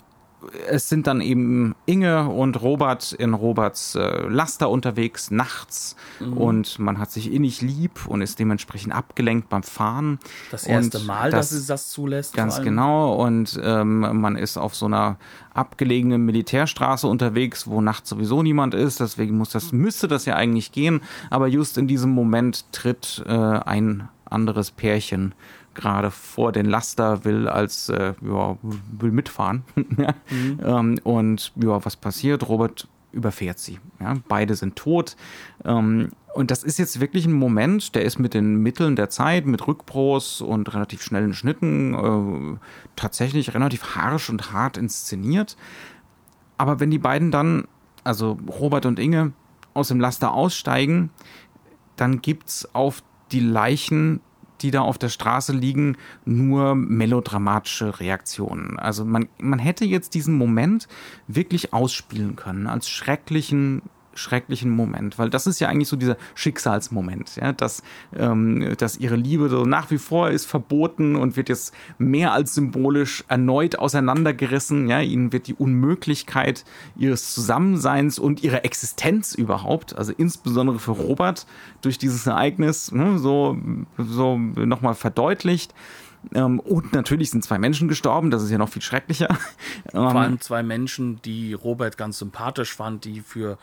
es 0.69 0.89
sind 0.89 1.07
dann 1.07 1.21
eben 1.21 1.75
Inge 1.87 2.29
und 2.29 2.61
Robert 2.63 3.13
in 3.13 3.35
Roberts 3.35 3.95
äh, 3.95 4.27
Laster 4.29 4.71
unterwegs, 4.71 5.31
nachts. 5.31 5.97
Mhm. 6.19 6.37
Und 6.37 6.79
man 6.79 6.99
hat 6.99 7.11
sich 7.11 7.33
innig 7.33 7.61
lieb 7.61 8.07
und 8.07 8.23
ist 8.23 8.39
dementsprechend 8.39 8.95
abgelenkt 8.95 9.49
beim 9.49 9.63
Fahren. 9.63 10.19
Das 10.51 10.67
erste 10.67 10.99
und 10.99 11.07
Mal, 11.07 11.31
das, 11.31 11.51
dass 11.51 11.61
sie 11.61 11.67
das 11.67 11.91
zulässt. 11.91 12.35
Ganz 12.35 12.63
genau. 12.63 13.15
Und 13.15 13.61
ähm, 13.63 14.21
man 14.21 14.37
ist 14.37 14.57
auf 14.57 14.75
so 14.75 14.87
einer 14.87 15.17
abgelegenen 15.53 16.25
Militärstraße 16.25 17.07
unterwegs, 17.07 17.67
wo 17.67 17.81
nachts 17.81 18.09
sowieso 18.09 18.43
niemand 18.43 18.75
ist. 18.75 19.01
Deswegen 19.01 19.37
muss 19.37 19.51
das, 19.51 19.73
müsste 19.73 20.09
das 20.09 20.25
ja 20.25 20.37
eigentlich 20.37 20.73
gehen. 20.73 21.01
Aber 21.29 21.49
just 21.49 21.79
in 21.79 21.87
diesem 21.87 22.11
Moment 22.11 22.71
tritt 22.73 23.23
äh, 23.27 23.33
ein 23.33 24.09
anderes 24.25 24.71
Pärchen 24.71 25.35
gerade 25.81 26.11
vor 26.11 26.53
den 26.53 26.67
Laster, 26.67 27.25
will 27.25 27.49
als 27.49 27.89
äh, 27.89 28.15
ja, 28.23 28.57
will 28.63 29.11
mitfahren. 29.11 29.65
mhm. 29.75 30.61
ähm, 30.63 30.99
und 31.03 31.53
ja, 31.57 31.85
was 31.85 31.97
passiert? 31.97 32.49
Robert 32.49 32.89
überfährt 33.13 33.59
sie. 33.59 33.79
Ja? 33.99 34.17
Beide 34.29 34.55
sind 34.55 34.77
tot. 34.77 35.17
Ähm, 35.65 36.11
und 36.33 36.51
das 36.51 36.63
ist 36.63 36.79
jetzt 36.79 37.01
wirklich 37.01 37.27
ein 37.27 37.33
Moment, 37.33 37.95
der 37.95 38.05
ist 38.05 38.19
mit 38.19 38.35
den 38.35 38.57
Mitteln 38.57 38.95
der 38.95 39.11
Zeit, 39.11 39.47
mit 39.47 39.67
Rückpros 39.67 40.41
und 40.41 40.73
relativ 40.73 41.03
schnellen 41.03 41.35
Schnitten 41.35 41.95
äh, 41.95 42.59
tatsächlich 42.95 43.55
relativ 43.55 43.97
harsch 43.97 44.31
und 44.31 44.53
hart 44.53 44.77
inszeniert. 44.77 45.57
Aber 46.57 46.79
wenn 46.79 46.91
die 46.91 46.99
beiden 46.99 47.31
dann, 47.31 47.65
also 48.05 48.39
Robert 48.49 48.87
und 48.87 48.99
Inge, 48.99 49.33
aus 49.75 49.89
dem 49.89 49.99
Laster 49.99 50.33
aussteigen, 50.33 51.11
dann 51.97 52.21
gibt 52.23 52.49
es 52.49 52.75
auf 52.75 53.03
die 53.33 53.41
Leichen 53.41 54.21
die 54.63 54.71
da 54.71 54.81
auf 54.83 54.99
der 54.99 55.09
Straße 55.09 55.53
liegen, 55.53 55.97
nur 56.25 56.75
melodramatische 56.75 58.01
Reaktionen. 58.01 58.79
Also 58.79 59.05
man, 59.05 59.29
man 59.39 59.59
hätte 59.59 59.85
jetzt 59.85 60.15
diesen 60.15 60.37
Moment 60.37 60.89
wirklich 61.27 61.73
ausspielen 61.73 62.37
können 62.37 62.67
als 62.67 62.89
schrecklichen 62.89 63.83
schrecklichen 64.21 64.71
Moment, 64.71 65.19
weil 65.19 65.31
das 65.31 65.47
ist 65.47 65.61
ja 65.61 65.69
eigentlich 65.69 65.89
so 65.89 65.97
dieser 65.97 66.17
Schicksalsmoment, 66.35 67.37
ja, 67.37 67.53
dass, 67.53 67.83
ähm, 68.17 68.75
dass 68.79 68.97
ihre 68.97 69.17
Liebe 69.17 69.49
so 69.49 69.65
nach 69.65 69.91
wie 69.91 69.99
vor 69.99 70.31
ist 70.31 70.47
verboten 70.47 71.17
und 71.17 71.37
wird 71.37 71.49
jetzt 71.49 71.75
mehr 71.99 72.33
als 72.33 72.55
symbolisch 72.55 73.25
erneut 73.29 73.79
auseinandergerissen, 73.79 74.89
ja, 74.89 75.01
ihnen 75.01 75.33
wird 75.33 75.47
die 75.47 75.55
Unmöglichkeit 75.55 76.65
ihres 76.97 77.35
Zusammenseins 77.35 78.19
und 78.19 78.43
ihrer 78.43 78.65
Existenz 78.65 79.35
überhaupt, 79.35 79.97
also 79.97 80.13
insbesondere 80.17 80.79
für 80.79 80.93
Robert 80.93 81.47
durch 81.81 81.99
dieses 81.99 82.27
Ereignis, 82.27 82.93
ne, 82.93 83.19
so, 83.19 83.57
so 83.97 84.39
nochmal 84.39 84.95
verdeutlicht. 84.95 85.75
Ähm, 86.35 86.61
und 86.61 86.93
natürlich 86.93 87.31
sind 87.31 87.43
zwei 87.43 87.59
Menschen 87.59 87.89
gestorben, 87.89 88.31
das 88.31 88.43
ist 88.43 88.51
ja 88.51 88.59
noch 88.59 88.69
viel 88.69 88.83
schrecklicher. 88.83 89.29
Vor 89.93 90.15
allem 90.15 90.33
ähm, 90.35 90.41
zwei 90.41 90.63
Menschen, 90.63 91.21
die 91.23 91.55
Robert 91.55 91.97
ganz 91.97 92.19
sympathisch 92.19 92.75
fand, 92.75 93.05
die 93.05 93.21
für 93.21 93.59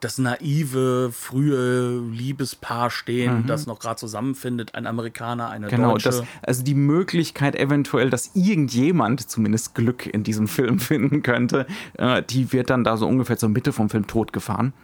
das 0.00 0.18
naive, 0.18 1.10
frühe 1.12 2.00
Liebespaar 2.00 2.90
stehen, 2.90 3.42
mhm. 3.42 3.46
das 3.46 3.66
noch 3.66 3.78
gerade 3.78 3.96
zusammenfindet, 3.96 4.74
ein 4.74 4.86
Amerikaner, 4.86 5.48
eine 5.50 5.68
genau, 5.68 5.92
Deutsche. 5.92 6.10
Genau, 6.10 6.26
also 6.42 6.62
die 6.62 6.74
Möglichkeit 6.74 7.56
eventuell, 7.56 8.10
dass 8.10 8.32
irgendjemand 8.34 9.28
zumindest 9.28 9.74
Glück 9.74 10.06
in 10.06 10.22
diesem 10.22 10.48
Film 10.52 10.78
finden 10.78 11.22
könnte, 11.22 11.66
äh, 11.94 12.22
die 12.22 12.52
wird 12.52 12.70
dann 12.70 12.84
da 12.84 12.96
so 12.96 13.06
ungefähr 13.08 13.38
zur 13.38 13.48
Mitte 13.48 13.72
vom 13.72 13.88
Film 13.88 14.06
totgefahren. 14.06 14.74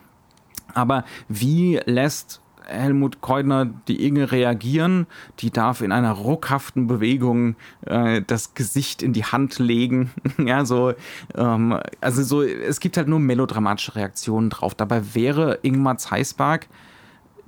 Aber 0.75 1.05
wie 1.29 1.81
lässt 1.85 2.41
Helmut 2.69 3.21
Keudner 3.21 3.67
die 3.89 4.07
Inge 4.07 4.31
reagieren. 4.31 5.07
Die 5.41 5.51
darf 5.51 5.81
in 5.81 5.93
einer 5.93 6.13
ruckhaften 6.13 6.87
Bewegung 6.87 7.57
äh, 7.87 8.23
das 8.27 8.55
Gesicht 8.55 9.03
in 9.03 9.13
die 9.13 9.25
Hand 9.25 9.59
legen. 9.59 10.11
ja, 10.39 10.65
so, 10.65 10.93
ähm, 11.35 11.79
also 12.01 12.23
so, 12.23 12.43
es 12.43 12.81
gibt 12.81 12.97
halt 12.97 13.09
nur 13.09 13.21
melodramatische 13.21 13.97
Reaktionen 13.97 14.51
drauf. 14.51 14.75
Dabei 14.75 15.15
wäre 15.15 15.59
Ingmar 15.63 15.99
Zeisberg 15.99 16.69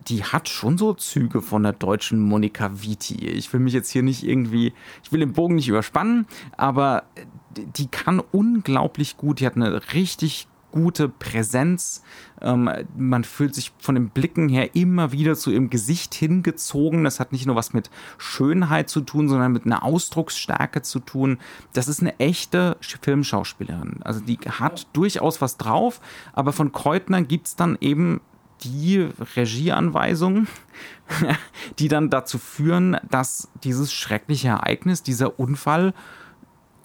die 0.08 0.24
hat 0.24 0.48
schon 0.48 0.78
so 0.78 0.94
Züge 0.94 1.42
von 1.42 1.62
der 1.62 1.72
deutschen 1.72 2.20
Monika 2.20 2.70
Vitti. 2.82 3.26
Ich 3.28 3.52
will 3.52 3.60
mich 3.60 3.74
jetzt 3.74 3.90
hier 3.90 4.02
nicht 4.02 4.24
irgendwie, 4.24 4.72
ich 5.02 5.12
will 5.12 5.20
den 5.20 5.32
Bogen 5.32 5.56
nicht 5.56 5.68
überspannen, 5.68 6.26
aber 6.56 7.04
die 7.56 7.86
kann 7.86 8.20
unglaublich 8.32 9.16
gut, 9.16 9.40
die 9.40 9.46
hat 9.46 9.56
eine 9.56 9.92
richtig 9.92 10.48
gute 10.70 11.08
Präsenz. 11.08 12.02
Ähm, 12.40 12.70
man 12.96 13.24
fühlt 13.24 13.54
sich 13.54 13.72
von 13.78 13.94
den 13.94 14.10
Blicken 14.10 14.48
her 14.48 14.74
immer 14.74 15.12
wieder 15.12 15.34
zu 15.36 15.50
ihrem 15.50 15.70
Gesicht 15.70 16.14
hingezogen. 16.14 17.04
Das 17.04 17.20
hat 17.20 17.32
nicht 17.32 17.46
nur 17.46 17.56
was 17.56 17.72
mit 17.72 17.90
Schönheit 18.18 18.88
zu 18.88 19.00
tun, 19.00 19.28
sondern 19.28 19.52
mit 19.52 19.66
einer 19.66 19.84
Ausdrucksstärke 19.84 20.82
zu 20.82 21.00
tun. 21.00 21.38
Das 21.72 21.88
ist 21.88 22.00
eine 22.00 22.18
echte 22.18 22.76
Filmschauspielerin. 22.80 24.00
Also 24.02 24.20
die 24.20 24.38
hat 24.38 24.86
durchaus 24.92 25.40
was 25.40 25.56
drauf, 25.56 26.00
aber 26.32 26.52
von 26.52 26.72
Kreutner 26.72 27.22
gibt 27.22 27.48
es 27.48 27.56
dann 27.56 27.76
eben 27.80 28.20
die 28.62 29.08
Regieanweisungen, 29.36 30.48
die 31.78 31.88
dann 31.88 32.10
dazu 32.10 32.38
führen, 32.38 32.96
dass 33.10 33.48
dieses 33.64 33.92
schreckliche 33.92 34.48
Ereignis, 34.48 35.02
dieser 35.02 35.38
Unfall 35.38 35.94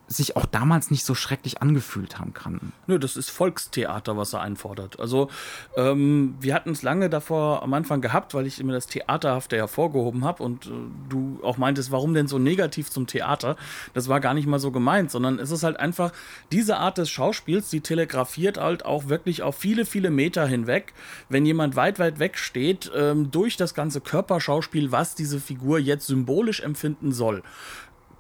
sich 0.08 0.36
auch 0.36 0.46
damals 0.46 0.92
nicht 0.92 1.04
so 1.04 1.16
schrecklich 1.16 1.62
angefühlt 1.62 2.20
haben 2.20 2.34
kann. 2.34 2.74
Nö, 2.88 3.00
das 3.00 3.18
ist 3.18 3.30
Volkstheater, 3.32 4.18
was 4.18 4.34
er 4.34 4.42
einfordert. 4.42 5.00
Also 5.00 5.30
ähm, 5.76 6.36
wir 6.40 6.54
hatten 6.54 6.72
es 6.72 6.84
lange 6.84 7.10
davor 7.10 7.64
am 7.64 7.74
Anfang 7.74 8.02
gehabt, 8.02 8.34
weil 8.34 8.46
ich 8.46 8.60
immer 8.60 8.74
das 8.74 8.88
Theaterhafte 8.88 9.58
hervorgehoben 9.58 10.24
habe 10.24 10.44
und 10.44 10.68
äh, 10.68 10.70
du 11.10 11.40
auch 11.44 11.58
meintest, 11.58 11.92
warum 11.92 12.14
denn 12.14 12.28
so 12.28 12.38
negativ 12.38 12.92
zum 12.92 13.08
Theater? 13.08 13.56
Das 13.94 14.08
war 14.08 14.20
gar 14.20 14.34
nicht 14.34 14.48
mal 14.48 14.60
so 14.60 14.72
gemeint, 14.72 15.10
sondern 15.10 15.40
es 15.40 15.50
ist 15.50 15.64
halt 15.64 15.80
einfach 15.80 16.12
diese 16.52 16.78
Art 16.78 16.98
des 16.98 17.10
Schauspiels, 17.10 17.70
die 17.70 17.82
telegrafiert 17.82 18.58
halt 18.58 18.86
auch 18.86 19.08
wirklich 19.08 19.42
auf 19.42 19.56
viele, 19.56 19.86
viele 19.86 20.12
Meter 20.12 20.46
hinweg, 20.46 20.94
wenn 21.30 21.46
jemand 21.46 21.76
weit, 21.76 21.98
weit 21.98 22.20
weg 22.20 22.38
steht, 22.38 22.92
ähm, 22.96 23.32
durch 23.32 23.58
das 23.58 23.74
ganze 23.74 24.02
Körperschauspiel, 24.02 24.92
was 24.92 25.16
diese 25.16 25.40
Figur 25.40 25.80
jetzt 25.80 26.08
symbolisch 26.08 26.60
empfinden 26.62 27.12
soll. 27.12 27.42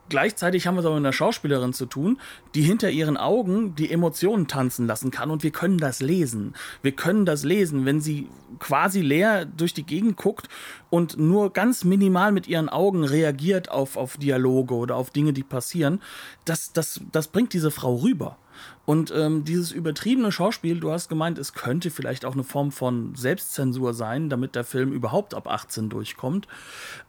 Gleichzeitig 0.07 0.67
haben 0.67 0.75
wir 0.75 0.81
es 0.81 0.85
aber 0.85 0.95
mit 0.95 1.03
einer 1.03 1.13
Schauspielerin 1.13 1.73
zu 1.73 1.87
tun, 1.87 2.19
die 2.53 2.61
hinter 2.61 2.91
ihren 2.91 3.17
Augen 3.17 3.73
die 3.75 3.91
Emotionen 3.91 4.47
tanzen 4.47 4.85
lassen 4.85 5.09
kann 5.09 5.31
und 5.31 5.41
wir 5.41 5.51
können 5.51 5.79
das 5.79 5.99
lesen. 5.99 6.53
Wir 6.83 6.91
können 6.91 7.25
das 7.25 7.43
lesen, 7.43 7.85
wenn 7.85 8.01
sie 8.01 8.29
quasi 8.59 9.01
leer 9.01 9.45
durch 9.45 9.73
die 9.73 9.85
Gegend 9.85 10.15
guckt 10.15 10.47
und 10.91 11.17
nur 11.17 11.51
ganz 11.53 11.83
minimal 11.83 12.31
mit 12.31 12.47
ihren 12.47 12.69
Augen 12.69 13.03
reagiert 13.03 13.71
auf, 13.71 13.97
auf 13.97 14.17
Dialoge 14.17 14.75
oder 14.75 14.95
auf 14.95 15.09
Dinge, 15.09 15.33
die 15.33 15.43
passieren. 15.43 16.01
Das, 16.45 16.71
das, 16.71 17.01
das 17.11 17.27
bringt 17.27 17.53
diese 17.53 17.71
Frau 17.71 17.95
rüber. 17.95 18.37
Und 18.85 19.11
ähm, 19.15 19.43
dieses 19.43 19.71
übertriebene 19.71 20.31
Schauspiel, 20.31 20.79
du 20.79 20.91
hast 20.91 21.09
gemeint, 21.09 21.39
es 21.39 21.53
könnte 21.53 21.89
vielleicht 21.89 22.23
auch 22.23 22.33
eine 22.33 22.43
Form 22.43 22.71
von 22.71 23.15
Selbstzensur 23.15 23.93
sein, 23.93 24.29
damit 24.29 24.55
der 24.55 24.63
Film 24.63 24.91
überhaupt 24.91 25.33
ab 25.33 25.47
18 25.47 25.89
durchkommt. 25.89 26.47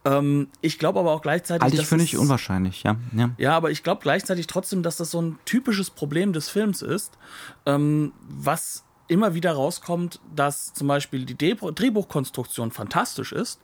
Ähm, 0.05 0.49
ich 0.63 0.79
glaube 0.79 1.01
aber 1.01 1.13
auch 1.13 1.23
gleichzeitig. 1.23 1.63
Halte 1.63 1.77
ich 1.77 1.87
für 1.87 1.97
nicht 1.97 2.17
unwahrscheinlich, 2.17 2.83
ja. 2.83 2.97
Ja, 3.15 3.31
ja 3.37 3.57
aber 3.57 3.71
ich 3.71 3.83
glaube 3.83 4.01
gleichzeitig 4.03 4.47
trotzdem, 4.47 4.83
dass 4.83 4.97
das 4.97 5.11
so 5.11 5.21
ein 5.21 5.39
typisches 5.45 5.91
Problem 5.91 6.33
des 6.33 6.49
Films 6.49 6.81
ist, 6.83 7.19
ähm, 7.67 8.13
was 8.29 8.85
immer 9.09 9.35
wieder 9.35 9.53
rauskommt, 9.53 10.21
dass 10.35 10.73
zum 10.73 10.89
Beispiel 10.89 11.25
die 11.25 11.37
Drehbuchkonstruktion 11.37 12.71
fantastisch 12.71 13.33
ist, 13.33 13.61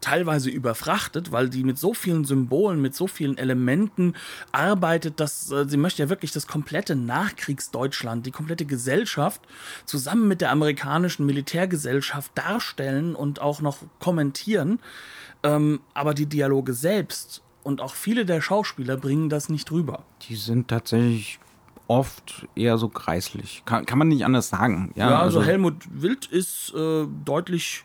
teilweise 0.00 0.50
überfrachtet, 0.50 1.32
weil 1.32 1.48
die 1.48 1.64
mit 1.64 1.78
so 1.78 1.94
vielen 1.94 2.24
Symbolen, 2.24 2.80
mit 2.80 2.94
so 2.94 3.06
vielen 3.06 3.36
Elementen 3.38 4.14
arbeitet, 4.52 5.20
dass 5.20 5.50
äh, 5.50 5.66
sie 5.68 5.76
möchte 5.76 6.02
ja 6.02 6.08
wirklich 6.08 6.32
das 6.32 6.46
komplette 6.46 6.94
Nachkriegsdeutschland, 6.94 8.26
die 8.26 8.30
komplette 8.30 8.66
Gesellschaft 8.66 9.40
zusammen 9.84 10.28
mit 10.28 10.40
der 10.40 10.50
amerikanischen 10.50 11.26
Militärgesellschaft 11.26 12.32
darstellen 12.34 13.14
und 13.14 13.40
auch 13.40 13.60
noch 13.60 13.78
kommentieren. 13.98 14.78
Ähm, 15.42 15.80
aber 15.92 16.14
die 16.14 16.26
Dialoge 16.26 16.72
selbst 16.72 17.42
und 17.64 17.80
auch 17.80 17.94
viele 17.94 18.26
der 18.26 18.40
Schauspieler 18.40 18.96
bringen 18.96 19.28
das 19.28 19.48
nicht 19.48 19.72
rüber. 19.72 20.04
Die 20.28 20.36
sind 20.36 20.68
tatsächlich 20.68 21.40
oft 21.86 22.46
eher 22.54 22.78
so 22.78 22.88
kreislich. 22.88 23.62
Kann, 23.64 23.86
kann 23.86 23.98
man 23.98 24.08
nicht 24.08 24.24
anders 24.24 24.48
sagen. 24.48 24.92
Ja, 24.94 25.10
ja 25.10 25.18
also, 25.20 25.38
also, 25.38 25.50
Helmut 25.50 25.76
Wild 25.90 26.26
ist 26.26 26.72
äh, 26.74 27.06
deutlich 27.24 27.84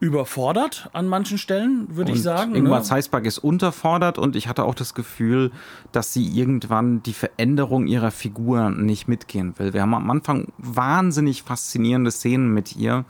überfordert 0.00 0.90
an 0.92 1.06
manchen 1.06 1.38
Stellen, 1.38 1.96
würde 1.96 2.12
ich 2.12 2.22
sagen. 2.22 2.54
Ingmar 2.54 2.80
ne? 2.80 2.84
Zeisberg 2.84 3.24
ist 3.24 3.38
unterfordert 3.38 4.18
und 4.18 4.36
ich 4.36 4.48
hatte 4.48 4.64
auch 4.64 4.74
das 4.74 4.92
Gefühl, 4.92 5.50
dass 5.92 6.12
sie 6.12 6.26
irgendwann 6.26 7.02
die 7.02 7.14
Veränderung 7.14 7.86
ihrer 7.86 8.10
Figur 8.10 8.70
nicht 8.70 9.08
mitgehen 9.08 9.58
will. 9.58 9.72
Wir 9.72 9.82
haben 9.82 9.94
am 9.94 10.10
Anfang 10.10 10.48
wahnsinnig 10.58 11.42
faszinierende 11.42 12.10
Szenen 12.10 12.52
mit 12.52 12.76
ihr, 12.76 13.04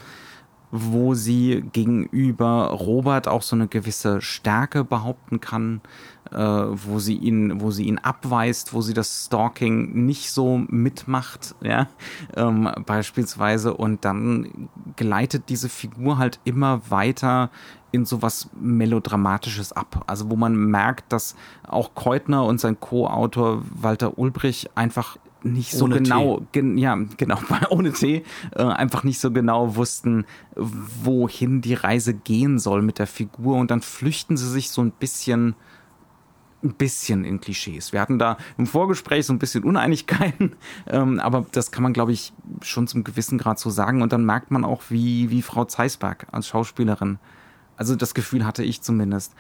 wo 0.76 1.14
sie 1.14 1.62
gegenüber 1.72 2.70
Robert 2.70 3.28
auch 3.28 3.42
so 3.42 3.54
eine 3.54 3.68
gewisse 3.68 4.20
Stärke 4.20 4.82
behaupten 4.82 5.40
kann, 5.40 5.80
äh, 6.32 6.36
wo 6.36 6.98
sie 6.98 7.14
ihn, 7.14 7.60
wo 7.60 7.70
sie 7.70 7.84
ihn 7.84 7.98
abweist, 7.98 8.74
wo 8.74 8.80
sie 8.80 8.92
das 8.92 9.26
Stalking 9.26 10.04
nicht 10.04 10.32
so 10.32 10.58
mitmacht, 10.66 11.54
ja, 11.60 11.86
ähm, 12.36 12.68
beispielsweise. 12.86 13.74
Und 13.74 14.04
dann 14.04 14.68
gleitet 14.96 15.44
diese 15.48 15.68
Figur 15.68 16.18
halt 16.18 16.40
immer 16.42 16.90
weiter 16.90 17.50
in 17.92 18.04
so 18.04 18.20
was 18.20 18.50
Melodramatisches 18.60 19.72
ab. 19.72 20.02
Also 20.08 20.28
wo 20.28 20.34
man 20.34 20.56
merkt, 20.56 21.12
dass 21.12 21.36
auch 21.68 21.94
Keutner 21.94 22.44
und 22.44 22.58
sein 22.58 22.80
Co-Autor 22.80 23.62
Walter 23.70 24.18
Ulbrich 24.18 24.70
einfach 24.74 25.18
nicht 25.44 25.72
so 25.72 25.84
ohne 25.84 25.96
genau, 25.96 26.42
gen, 26.52 26.78
ja, 26.78 26.98
genau, 27.16 27.38
ohne 27.70 27.92
Tee, 27.92 28.24
äh, 28.52 28.62
einfach 28.62 29.04
nicht 29.04 29.20
so 29.20 29.30
genau 29.30 29.76
wussten, 29.76 30.24
wohin 30.56 31.60
die 31.60 31.74
Reise 31.74 32.14
gehen 32.14 32.58
soll 32.58 32.82
mit 32.82 32.98
der 32.98 33.06
Figur. 33.06 33.56
Und 33.56 33.70
dann 33.70 33.82
flüchten 33.82 34.36
sie 34.36 34.48
sich 34.48 34.70
so 34.70 34.82
ein 34.82 34.90
bisschen 34.90 35.54
ein 36.64 36.74
bisschen 36.74 37.24
in 37.24 37.40
Klischees. 37.40 37.92
Wir 37.92 38.00
hatten 38.00 38.18
da 38.18 38.38
im 38.56 38.66
Vorgespräch 38.66 39.26
so 39.26 39.34
ein 39.34 39.38
bisschen 39.38 39.64
Uneinigkeiten, 39.64 40.56
ähm, 40.86 41.20
aber 41.20 41.46
das 41.52 41.70
kann 41.70 41.82
man, 41.82 41.92
glaube 41.92 42.12
ich, 42.12 42.32
schon 42.62 42.86
zum 42.86 43.04
gewissen 43.04 43.38
Grad 43.38 43.58
so 43.58 43.68
sagen. 43.70 44.00
Und 44.00 44.12
dann 44.12 44.24
merkt 44.24 44.50
man 44.50 44.64
auch, 44.64 44.84
wie, 44.88 45.30
wie 45.30 45.42
Frau 45.42 45.66
Zeisberg 45.66 46.26
als 46.32 46.48
Schauspielerin, 46.48 47.18
also 47.76 47.96
das 47.96 48.14
Gefühl 48.14 48.46
hatte 48.46 48.64
ich 48.64 48.80
zumindest, 48.80 49.34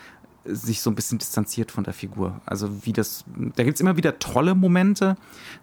sich 0.44 0.82
so 0.82 0.90
ein 0.90 0.94
bisschen 0.94 1.18
distanziert 1.18 1.70
von 1.70 1.84
der 1.84 1.94
Figur. 1.94 2.40
Also 2.44 2.84
wie 2.84 2.92
das, 2.92 3.24
da 3.56 3.64
gibt 3.64 3.76
es 3.76 3.80
immer 3.80 3.96
wieder 3.96 4.18
tolle 4.18 4.54
Momente, 4.54 5.16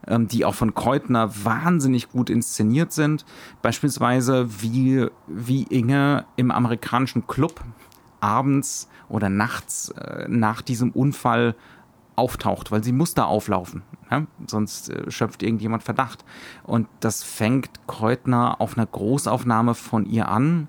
ähm, 0.08 0.28
die 0.28 0.46
auch 0.46 0.56
von 0.56 0.74
Keutner 0.74 1.32
wahnsinnig 1.44 2.10
gut 2.10 2.30
inszeniert 2.30 2.91
sind. 2.91 3.26
Beispielsweise 3.62 4.62
wie, 4.62 5.08
wie 5.28 5.63
Inge 5.63 6.26
im 6.36 6.52
amerikanischen 6.52 7.28
Club 7.28 7.63
abends 8.20 8.88
oder 9.10 9.30
nachts 9.30 9.89
äh, 9.89 10.26
nach 10.28 10.62
diesem 10.62 10.91
Unfall 10.91 11.56
auftaucht, 12.15 12.72
weil 12.72 12.84
sie 12.84 12.91
muss 12.91 13.13
da 13.13 13.26
auflaufen. 13.26 13.84
Ja? 14.10 14.26
Sonst 14.48 14.89
äh, 14.89 15.10
schöpft 15.10 15.44
irgendjemand 15.44 15.84
Verdacht. 15.84 16.26
Und 16.63 16.88
das 17.00 17.24
fängt 17.24 17.70
Kreutner 17.88 18.60
auf 18.60 18.78
einer 18.78 18.86
Großaufnahme 18.86 19.76
von 19.76 20.06
ihr 20.06 20.28
an 20.28 20.67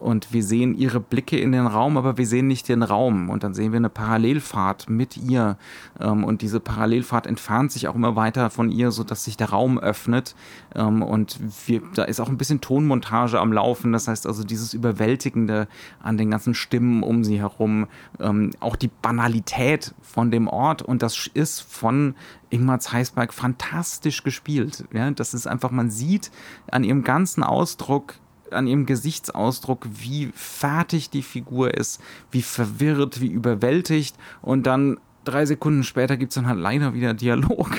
und 0.00 0.32
wir 0.32 0.42
sehen 0.42 0.74
ihre 0.74 0.98
Blicke 0.98 1.38
in 1.38 1.52
den 1.52 1.66
Raum, 1.66 1.98
aber 1.98 2.16
wir 2.16 2.26
sehen 2.26 2.46
nicht 2.46 2.68
den 2.68 2.82
Raum. 2.82 3.28
Und 3.28 3.44
dann 3.44 3.52
sehen 3.52 3.72
wir 3.72 3.76
eine 3.76 3.90
Parallelfahrt 3.90 4.88
mit 4.88 5.18
ihr. 5.18 5.58
Ähm, 6.00 6.24
und 6.24 6.40
diese 6.40 6.58
Parallelfahrt 6.58 7.26
entfernt 7.26 7.70
sich 7.70 7.86
auch 7.86 7.94
immer 7.94 8.16
weiter 8.16 8.48
von 8.48 8.70
ihr, 8.70 8.90
sodass 8.90 9.24
sich 9.24 9.36
der 9.36 9.50
Raum 9.50 9.78
öffnet. 9.78 10.34
Ähm, 10.74 11.02
und 11.02 11.38
wir, 11.66 11.82
da 11.94 12.04
ist 12.04 12.18
auch 12.18 12.30
ein 12.30 12.38
bisschen 12.38 12.62
Tonmontage 12.62 13.38
am 13.38 13.52
Laufen. 13.52 13.92
Das 13.92 14.08
heißt 14.08 14.26
also 14.26 14.42
dieses 14.42 14.72
Überwältigende 14.72 15.68
an 16.02 16.16
den 16.16 16.30
ganzen 16.30 16.54
Stimmen 16.54 17.02
um 17.02 17.22
sie 17.22 17.38
herum. 17.38 17.86
Ähm, 18.18 18.52
auch 18.60 18.76
die 18.76 18.90
Banalität 19.02 19.94
von 20.00 20.30
dem 20.30 20.48
Ort. 20.48 20.80
Und 20.80 21.02
das 21.02 21.28
ist 21.34 21.60
von 21.60 22.14
Ingmar 22.48 22.80
Zeisberg 22.80 23.34
fantastisch 23.34 24.24
gespielt. 24.24 24.84
Das 25.16 25.34
ist 25.34 25.46
einfach, 25.46 25.70
man 25.70 25.90
sieht 25.90 26.30
an 26.70 26.84
ihrem 26.84 27.04
ganzen 27.04 27.42
Ausdruck, 27.42 28.14
an 28.52 28.66
ihrem 28.66 28.86
Gesichtsausdruck, 28.86 29.86
wie 29.90 30.30
fertig 30.34 31.10
die 31.10 31.22
Figur 31.22 31.74
ist, 31.74 32.00
wie 32.30 32.42
verwirrt, 32.42 33.20
wie 33.20 33.28
überwältigt 33.28 34.16
und 34.42 34.66
dann 34.66 34.98
drei 35.24 35.46
Sekunden 35.46 35.84
später 35.84 36.16
gibt 36.16 36.30
es 36.30 36.34
dann 36.34 36.46
halt 36.46 36.58
leider 36.58 36.94
wieder 36.94 37.14
Dialog. 37.14 37.70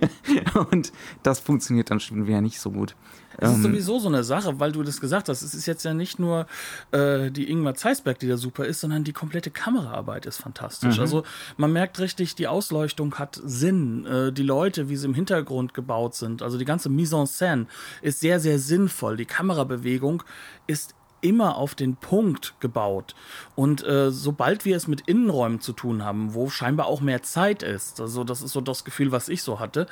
und 0.70 0.92
das 1.22 1.40
funktioniert 1.40 1.90
dann 1.90 2.00
schon 2.00 2.26
wieder 2.26 2.40
nicht 2.40 2.60
so 2.60 2.70
gut. 2.70 2.94
Es 3.38 3.50
ist 3.50 3.56
ähm, 3.56 3.62
sowieso 3.62 3.98
so 3.98 4.08
eine 4.08 4.24
Sache, 4.24 4.58
weil 4.60 4.72
du 4.72 4.82
das 4.82 5.00
gesagt 5.00 5.28
hast. 5.28 5.42
Es 5.42 5.54
ist 5.54 5.66
jetzt 5.66 5.84
ja 5.84 5.94
nicht 5.94 6.18
nur 6.18 6.46
äh, 6.92 7.30
die 7.30 7.50
Ingmar 7.50 7.74
Zeisberg, 7.74 8.18
die 8.18 8.28
da 8.28 8.36
super 8.36 8.64
ist, 8.66 8.80
sondern 8.80 9.04
die 9.04 9.12
komplette 9.12 9.50
Kameraarbeit 9.50 10.26
ist 10.26 10.38
fantastisch. 10.38 10.96
Mhm. 10.96 11.00
Also 11.02 11.22
man 11.56 11.72
merkt 11.72 11.98
richtig, 12.00 12.34
die 12.34 12.48
Ausleuchtung 12.48 13.14
hat 13.16 13.40
Sinn. 13.44 14.06
Äh, 14.06 14.32
die 14.32 14.42
Leute, 14.42 14.88
wie 14.88 14.96
sie 14.96 15.06
im 15.06 15.14
Hintergrund 15.14 15.74
gebaut 15.74 16.14
sind, 16.14 16.42
also 16.42 16.58
die 16.58 16.64
ganze 16.64 16.88
Mise 16.88 17.16
en 17.16 17.26
scène 17.26 17.66
ist 18.02 18.20
sehr, 18.20 18.40
sehr 18.40 18.58
sinnvoll. 18.58 19.16
Die 19.16 19.26
Kamerabewegung 19.26 20.22
ist 20.66 20.94
immer 21.26 21.56
auf 21.56 21.74
den 21.74 21.96
Punkt 21.96 22.54
gebaut. 22.60 23.16
Und 23.56 23.84
äh, 23.84 24.12
sobald 24.12 24.64
wir 24.64 24.76
es 24.76 24.86
mit 24.86 25.00
Innenräumen 25.02 25.60
zu 25.60 25.72
tun 25.72 26.04
haben, 26.04 26.34
wo 26.34 26.48
scheinbar 26.48 26.86
auch 26.86 27.00
mehr 27.00 27.24
Zeit 27.24 27.64
ist, 27.64 28.00
also 28.00 28.22
das 28.22 28.42
ist 28.42 28.52
so 28.52 28.60
das 28.60 28.84
Gefühl, 28.84 29.10
was 29.10 29.28
ich 29.28 29.42
so 29.42 29.58
hatte, 29.58 29.88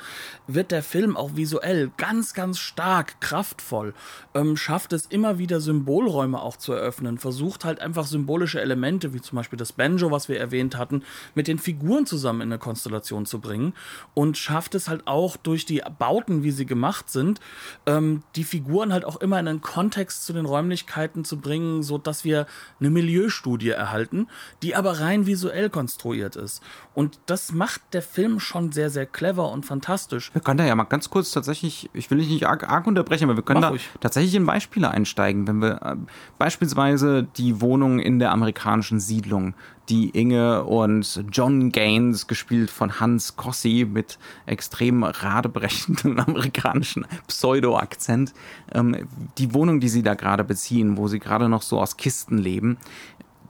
wird 0.47 0.71
der 0.71 0.81
Film 0.81 1.17
auch 1.17 1.35
visuell 1.35 1.91
ganz, 1.97 2.33
ganz 2.33 2.57
stark, 2.57 3.19
kraftvoll, 3.19 3.93
ähm, 4.33 4.55
schafft 4.55 4.93
es 4.93 5.07
immer 5.07 5.37
wieder 5.37 5.59
Symbolräume 5.59 6.41
auch 6.41 6.55
zu 6.55 6.71
eröffnen, 6.71 7.17
versucht 7.17 7.65
halt 7.65 7.81
einfach 7.81 8.05
symbolische 8.05 8.61
Elemente, 8.61 9.13
wie 9.13 9.19
zum 9.19 9.35
Beispiel 9.35 9.57
das 9.57 9.73
Banjo, 9.73 10.11
was 10.11 10.29
wir 10.29 10.39
erwähnt 10.39 10.77
hatten, 10.77 11.03
mit 11.33 11.49
den 11.49 11.59
Figuren 11.59 12.05
zusammen 12.05 12.39
in 12.41 12.47
eine 12.47 12.59
Konstellation 12.59 13.25
zu 13.25 13.41
bringen 13.41 13.73
und 14.13 14.37
schafft 14.37 14.73
es 14.73 14.87
halt 14.87 15.05
auch 15.05 15.35
durch 15.35 15.65
die 15.65 15.81
Bauten, 15.99 16.43
wie 16.43 16.51
sie 16.51 16.65
gemacht 16.65 17.09
sind, 17.09 17.41
ähm, 17.85 18.23
die 18.37 18.45
Figuren 18.45 18.93
halt 18.93 19.03
auch 19.03 19.17
immer 19.17 19.37
in 19.37 19.49
einen 19.49 19.61
Kontext 19.61 20.25
zu 20.25 20.31
den 20.31 20.45
Räumlichkeiten 20.45 21.24
zu 21.25 21.37
bringen, 21.39 21.83
so 21.83 21.97
dass 21.97 22.23
wir 22.23 22.45
eine 22.79 22.89
Milieustudie 22.89 23.69
erhalten, 23.69 24.27
die 24.63 24.75
aber 24.75 24.99
rein 24.99 25.25
visuell 25.25 25.69
konstruiert 25.69 26.35
ist. 26.35 26.61
Und 26.93 27.19
das 27.25 27.51
macht 27.51 27.81
der 27.93 28.01
Film 28.01 28.39
schon 28.39 28.71
sehr, 28.71 28.89
sehr 28.89 29.05
clever 29.05 29.51
und 29.51 29.65
fantastisch. 29.65 30.31
Wir 30.33 30.41
können 30.41 30.57
da 30.57 30.65
ja 30.65 30.75
mal 30.75 30.83
ganz 30.85 31.09
kurz 31.09 31.31
tatsächlich, 31.31 31.89
ich 31.93 32.09
will 32.11 32.19
dich 32.19 32.29
nicht 32.29 32.47
arg, 32.47 32.69
arg 32.69 32.87
unterbrechen, 32.87 33.25
aber 33.25 33.35
wir 33.37 33.43
können 33.43 33.59
Mach 33.59 33.67
da 33.67 33.71
ruhig. 33.71 33.89
tatsächlich 33.99 34.35
in 34.35 34.45
Beispiele 34.45 34.89
einsteigen. 34.89 35.47
Wenn 35.47 35.61
wir 35.61 35.81
äh, 35.81 35.95
beispielsweise 36.37 37.23
die 37.37 37.59
Wohnung 37.61 37.99
in 37.99 38.19
der 38.19 38.31
amerikanischen 38.31 38.99
Siedlung 38.99 39.55
die 39.89 40.09
Inge 40.09 40.63
und 40.63 41.25
John 41.31 41.71
Gaines, 41.71 42.27
gespielt 42.27 42.69
von 42.69 42.99
Hans 42.99 43.35
Kossi 43.35 43.87
mit 43.89 44.17
extrem 44.45 45.03
radebrechendem 45.03 46.19
amerikanischen 46.27 47.05
Pseudo-Akzent. 47.27 48.33
Ähm, 48.73 49.07
die 49.37 49.53
Wohnung, 49.53 49.79
die 49.79 49.89
sie 49.89 50.03
da 50.03 50.15
gerade 50.15 50.43
beziehen, 50.43 50.97
wo 50.97 51.07
sie 51.07 51.19
gerade 51.19 51.49
noch 51.49 51.61
so 51.61 51.79
aus 51.79 51.97
Kisten 51.97 52.37
leben, 52.37 52.77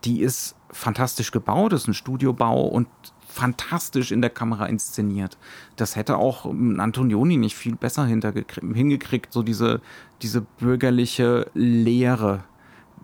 die 0.04 0.22
ist 0.22 0.56
fantastisch 0.72 1.32
gebaut, 1.32 1.74
ist 1.74 1.88
ein 1.88 1.94
Studiobau 1.94 2.64
und 2.68 2.88
fantastisch 3.28 4.12
in 4.12 4.22
der 4.22 4.30
Kamera 4.30 4.66
inszeniert. 4.68 5.38
Das 5.76 5.96
hätte 5.96 6.18
auch 6.18 6.46
Antonioni 6.46 7.38
nicht 7.38 7.56
viel 7.56 7.76
besser 7.76 8.06
hingekriegt, 8.06 9.34
so 9.34 9.44
diese, 9.44 9.82
diese 10.22 10.42
bürgerliche 10.42 11.50
Leere 11.54 12.44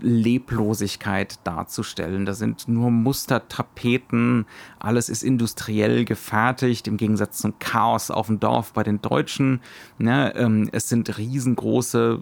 Leblosigkeit 0.01 1.39
darzustellen. 1.43 2.25
Da 2.25 2.33
sind 2.33 2.67
nur 2.67 2.91
Mustertapeten, 2.91 4.45
alles 4.79 5.09
ist 5.09 5.23
industriell 5.23 6.05
gefertigt, 6.05 6.87
im 6.87 6.97
Gegensatz 6.97 7.37
zum 7.37 7.59
Chaos 7.59 8.11
auf 8.11 8.27
dem 8.27 8.39
Dorf 8.39 8.73
bei 8.73 8.83
den 8.83 9.01
Deutschen. 9.01 9.61
Ne, 9.97 10.33
ähm, 10.35 10.69
es 10.71 10.89
sind 10.89 11.17
riesengroße, 11.17 12.19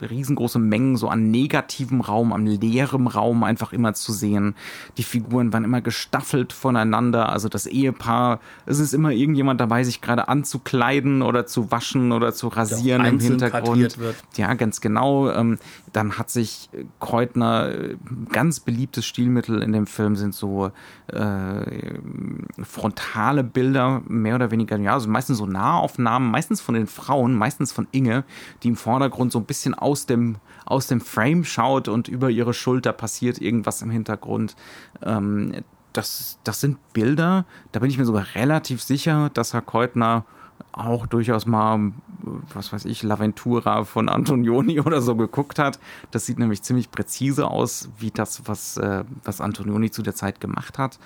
riesengroße 0.00 0.58
Mengen 0.58 0.96
so 0.96 1.08
an 1.08 1.30
negativem 1.30 2.00
Raum, 2.00 2.32
an 2.32 2.46
leerem 2.46 3.06
Raum 3.06 3.44
einfach 3.44 3.72
immer 3.72 3.94
zu 3.94 4.12
sehen. 4.12 4.54
Die 4.96 5.04
Figuren 5.04 5.52
waren 5.52 5.64
immer 5.64 5.80
gestaffelt 5.80 6.52
voneinander, 6.52 7.28
also 7.28 7.48
das 7.48 7.66
Ehepaar, 7.66 8.40
es 8.66 8.78
ist 8.78 8.94
immer 8.94 9.10
irgendjemand 9.10 9.60
dabei, 9.60 9.84
sich 9.84 10.00
gerade 10.00 10.28
anzukleiden 10.28 11.22
oder 11.22 11.46
zu 11.46 11.70
waschen 11.70 12.12
oder 12.12 12.32
zu 12.32 12.48
rasieren 12.48 13.04
im 13.04 13.20
Hintergrund. 13.20 13.98
Wird. 13.98 14.16
Ja, 14.36 14.54
ganz 14.54 14.80
genau. 14.80 15.30
Ähm, 15.30 15.58
dann 15.92 16.18
hat 16.18 16.30
sich 16.30 16.70
Keutner, 16.98 17.68
äh, 17.68 17.96
ganz 18.30 18.60
beliebtes 18.60 19.04
Stilmittel 19.04 19.62
in 19.62 19.72
dem 19.72 19.86
Film 19.86 20.16
sind 20.16 20.34
so 20.34 20.70
äh, 21.08 21.98
frontale 22.62 23.44
Bilder, 23.44 24.02
mehr 24.08 24.36
oder 24.36 24.50
weniger, 24.50 24.78
ja, 24.78 24.94
also 24.94 25.08
meistens 25.08 25.38
so 25.38 25.46
Nahaufnahmen, 25.46 26.30
meistens 26.30 26.60
von 26.60 26.74
den 26.74 26.86
Frauen, 26.86 27.34
meistens 27.34 27.72
von 27.72 27.86
Inge, 27.92 28.24
die 28.62 28.68
im 28.68 28.76
Vordergrund 28.76 29.32
so 29.32 29.38
ein 29.38 29.44
bisschen 29.44 29.74
aus 29.74 30.06
dem, 30.06 30.36
aus 30.64 30.86
dem 30.86 31.00
Frame 31.00 31.44
schaut 31.44 31.88
und 31.88 32.08
über 32.08 32.30
ihre 32.30 32.54
Schulter 32.54 32.92
passiert 32.92 33.40
irgendwas 33.40 33.82
im 33.82 33.90
Hintergrund. 33.90 34.56
Ähm, 35.02 35.62
das, 35.92 36.38
das 36.44 36.60
sind 36.60 36.78
Bilder, 36.94 37.44
da 37.72 37.80
bin 37.80 37.90
ich 37.90 37.98
mir 37.98 38.06
sogar 38.06 38.26
relativ 38.34 38.82
sicher, 38.82 39.30
dass 39.34 39.52
Herr 39.52 39.60
Keutner 39.60 40.24
auch 40.72 41.06
durchaus 41.06 41.46
mal, 41.46 41.92
was 42.52 42.72
weiß 42.72 42.86
ich, 42.86 43.02
Laventura 43.02 43.84
von 43.84 44.08
Antonioni 44.08 44.80
oder 44.80 45.02
so 45.02 45.16
geguckt 45.16 45.58
hat. 45.58 45.78
Das 46.10 46.26
sieht 46.26 46.38
nämlich 46.38 46.62
ziemlich 46.62 46.90
präzise 46.90 47.48
aus, 47.48 47.90
wie 47.98 48.10
das, 48.10 48.42
was, 48.46 48.78
äh, 48.78 49.04
was 49.24 49.40
Antonioni 49.40 49.90
zu 49.90 50.02
der 50.02 50.14
Zeit 50.14 50.40
gemacht 50.40 50.78
hat. 50.78 50.98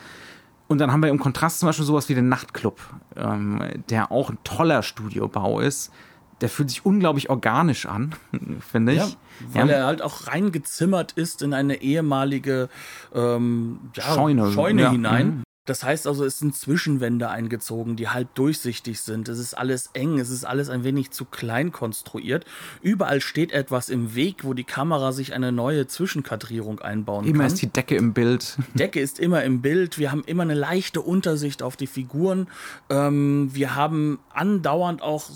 Und 0.69 0.79
dann 0.79 0.93
haben 0.93 1.03
wir 1.03 1.11
im 1.11 1.19
Kontrast 1.19 1.61
zum 1.61 1.69
Beispiel 1.69 1.85
sowas 1.85 2.09
wie 2.09 2.15
den 2.15 2.29
Nachtclub, 2.29 2.81
ähm, 3.17 3.63
der 3.89 4.11
auch 4.11 4.31
ein 4.31 4.39
toller 4.45 4.83
Studiobau 4.83 5.61
ist. 5.61 5.93
Der 6.41 6.49
fühlt 6.49 6.69
sich 6.69 6.85
unglaublich 6.85 7.31
organisch 7.31 7.87
an, 7.87 8.15
finde 8.61 8.93
ich. 8.93 8.99
Ja, 8.99 9.17
weil 9.53 9.69
ja. 9.69 9.77
er 9.77 9.87
halt 9.87 10.03
auch 10.03 10.27
reingezimmert 10.27 11.13
ist 11.13 11.43
in 11.43 11.55
eine 11.55 11.83
ehemalige 11.83 12.69
ähm, 13.15 13.79
ja, 13.95 14.03
Scheune, 14.03 14.53
Scheune 14.53 14.91
hinein. 14.91 15.46
Das 15.67 15.83
heißt 15.85 16.07
also, 16.07 16.25
es 16.25 16.39
sind 16.39 16.57
Zwischenwände 16.57 17.29
eingezogen, 17.29 17.97
die 17.97 18.09
halb 18.09 18.35
durchsichtig 18.35 19.01
sind. 19.01 19.29
Es 19.29 19.39
ist 19.39 19.55
alles 19.55 19.91
eng, 19.93 20.19
es 20.19 20.31
ist 20.31 20.45
alles 20.45 20.71
ein 20.71 20.85
wenig 20.85 21.11
zu 21.11 21.25
klein 21.25 21.73
konstruiert. 21.73 22.45
Überall 22.83 23.21
steht 23.21 23.53
etwas 23.53 23.89
im 23.89 24.15
Weg, 24.15 24.45
wo 24.45 24.55
die 24.55 24.65
Kamera 24.65 25.13
sich 25.13 25.35
eine 25.35 25.53
neue 25.53 25.87
Zwischenkadrierung 25.87 26.81
einbauen 26.81 27.25
immer 27.25 27.33
kann. 27.33 27.41
Immer 27.41 27.47
ist 27.47 27.61
die 27.61 27.67
Decke 27.67 27.97
im 27.97 28.15
Bild. 28.15 28.57
Decke 28.75 29.01
ist 29.01 29.19
immer 29.19 29.43
im 29.43 29.61
Bild. 29.61 29.99
Wir 29.99 30.13
haben 30.13 30.23
immer 30.25 30.45
eine 30.45 30.55
leichte 30.55 31.03
Untersicht 31.03 31.63
auf 31.63 31.77
die 31.77 31.89
Figuren. 31.89 32.47
Ähm, 32.89 33.51
wir 33.53 33.75
haben 33.75 34.21
andauernd 34.33 35.03
auch 35.03 35.31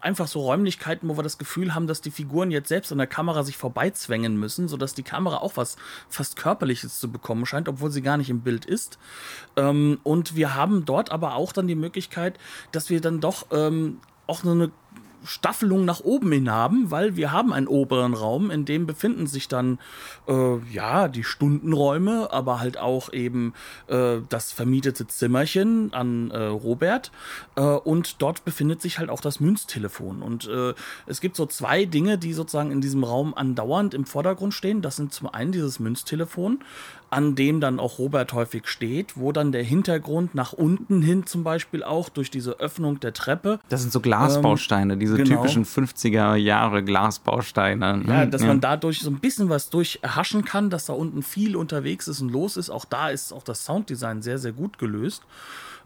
einfach 0.00 0.26
so 0.26 0.40
Räumlichkeiten, 0.40 1.08
wo 1.08 1.16
wir 1.16 1.22
das 1.22 1.38
Gefühl 1.38 1.74
haben, 1.74 1.86
dass 1.86 2.00
die 2.00 2.10
Figuren 2.10 2.50
jetzt 2.50 2.68
selbst 2.68 2.92
an 2.92 2.98
der 2.98 3.06
Kamera 3.06 3.42
sich 3.42 3.56
vorbeizwängen 3.56 4.36
müssen, 4.36 4.68
sodass 4.68 4.94
die 4.94 5.02
Kamera 5.02 5.38
auch 5.38 5.56
was 5.56 5.76
fast 6.08 6.36
Körperliches 6.36 6.98
zu 6.98 7.10
bekommen 7.10 7.46
scheint, 7.46 7.68
obwohl 7.68 7.90
sie 7.90 8.02
gar 8.02 8.16
nicht 8.16 8.30
im 8.30 8.40
Bild 8.40 8.64
ist. 8.64 8.98
Ähm, 9.56 9.98
und 10.02 10.36
wir 10.36 10.54
haben 10.54 10.84
dort 10.84 11.10
aber 11.10 11.34
auch 11.34 11.52
dann 11.52 11.66
die 11.66 11.74
Möglichkeit, 11.74 12.38
dass 12.72 12.90
wir 12.90 13.00
dann 13.00 13.20
doch 13.20 13.46
ähm, 13.50 14.00
auch 14.26 14.44
eine 14.44 14.70
Staffelung 15.26 15.84
nach 15.84 16.00
oben 16.00 16.32
hin 16.32 16.50
haben, 16.50 16.90
weil 16.90 17.16
wir 17.16 17.32
haben 17.32 17.52
einen 17.52 17.68
oberen 17.68 18.14
Raum, 18.14 18.50
in 18.50 18.64
dem 18.64 18.86
befinden 18.86 19.26
sich 19.26 19.48
dann 19.48 19.78
äh, 20.28 20.56
ja 20.72 21.08
die 21.08 21.24
Stundenräume, 21.24 22.32
aber 22.32 22.60
halt 22.60 22.78
auch 22.78 23.12
eben 23.12 23.52
äh, 23.88 24.18
das 24.28 24.52
vermietete 24.52 25.06
Zimmerchen 25.06 25.92
an 25.92 26.30
äh, 26.30 26.44
Robert 26.44 27.10
äh, 27.56 27.60
und 27.60 28.22
dort 28.22 28.44
befindet 28.44 28.80
sich 28.80 28.98
halt 28.98 29.10
auch 29.10 29.20
das 29.20 29.40
Münztelefon 29.40 30.22
und 30.22 30.48
äh, 30.48 30.74
es 31.06 31.20
gibt 31.20 31.36
so 31.36 31.46
zwei 31.46 31.84
Dinge, 31.84 32.18
die 32.18 32.32
sozusagen 32.32 32.70
in 32.70 32.80
diesem 32.80 33.04
Raum 33.04 33.34
andauernd 33.34 33.94
im 33.94 34.06
Vordergrund 34.06 34.54
stehen. 34.54 34.82
Das 34.82 34.96
sind 34.96 35.12
zum 35.12 35.28
einen 35.28 35.52
dieses 35.52 35.80
Münztelefon, 35.80 36.60
an 37.16 37.34
dem 37.34 37.62
dann 37.62 37.80
auch 37.80 37.98
Robert 37.98 38.34
häufig 38.34 38.68
steht, 38.68 39.16
wo 39.16 39.32
dann 39.32 39.50
der 39.50 39.62
Hintergrund 39.62 40.34
nach 40.34 40.52
unten 40.52 41.00
hin 41.00 41.24
zum 41.24 41.44
Beispiel 41.44 41.82
auch 41.82 42.10
durch 42.10 42.30
diese 42.30 42.60
Öffnung 42.60 43.00
der 43.00 43.14
Treppe. 43.14 43.58
Das 43.70 43.80
sind 43.80 43.90
so 43.90 44.00
Glasbausteine, 44.00 44.92
ähm, 44.92 45.00
diese 45.00 45.16
genau. 45.16 45.36
typischen 45.36 45.64
50er 45.64 46.34
Jahre 46.34 46.84
Glasbausteine. 46.84 48.02
Ja, 48.06 48.22
hm, 48.22 48.30
dass 48.30 48.42
ja. 48.42 48.48
man 48.48 48.60
dadurch 48.60 49.00
so 49.00 49.08
ein 49.08 49.18
bisschen 49.18 49.48
was 49.48 49.70
durchhaschen 49.70 50.44
kann, 50.44 50.68
dass 50.68 50.84
da 50.84 50.92
unten 50.92 51.22
viel 51.22 51.56
unterwegs 51.56 52.06
ist 52.06 52.20
und 52.20 52.28
los 52.28 52.58
ist. 52.58 52.68
Auch 52.68 52.84
da 52.84 53.08
ist 53.08 53.32
auch 53.32 53.42
das 53.42 53.64
Sounddesign 53.64 54.20
sehr, 54.20 54.36
sehr 54.36 54.52
gut 54.52 54.78
gelöst. 54.78 55.22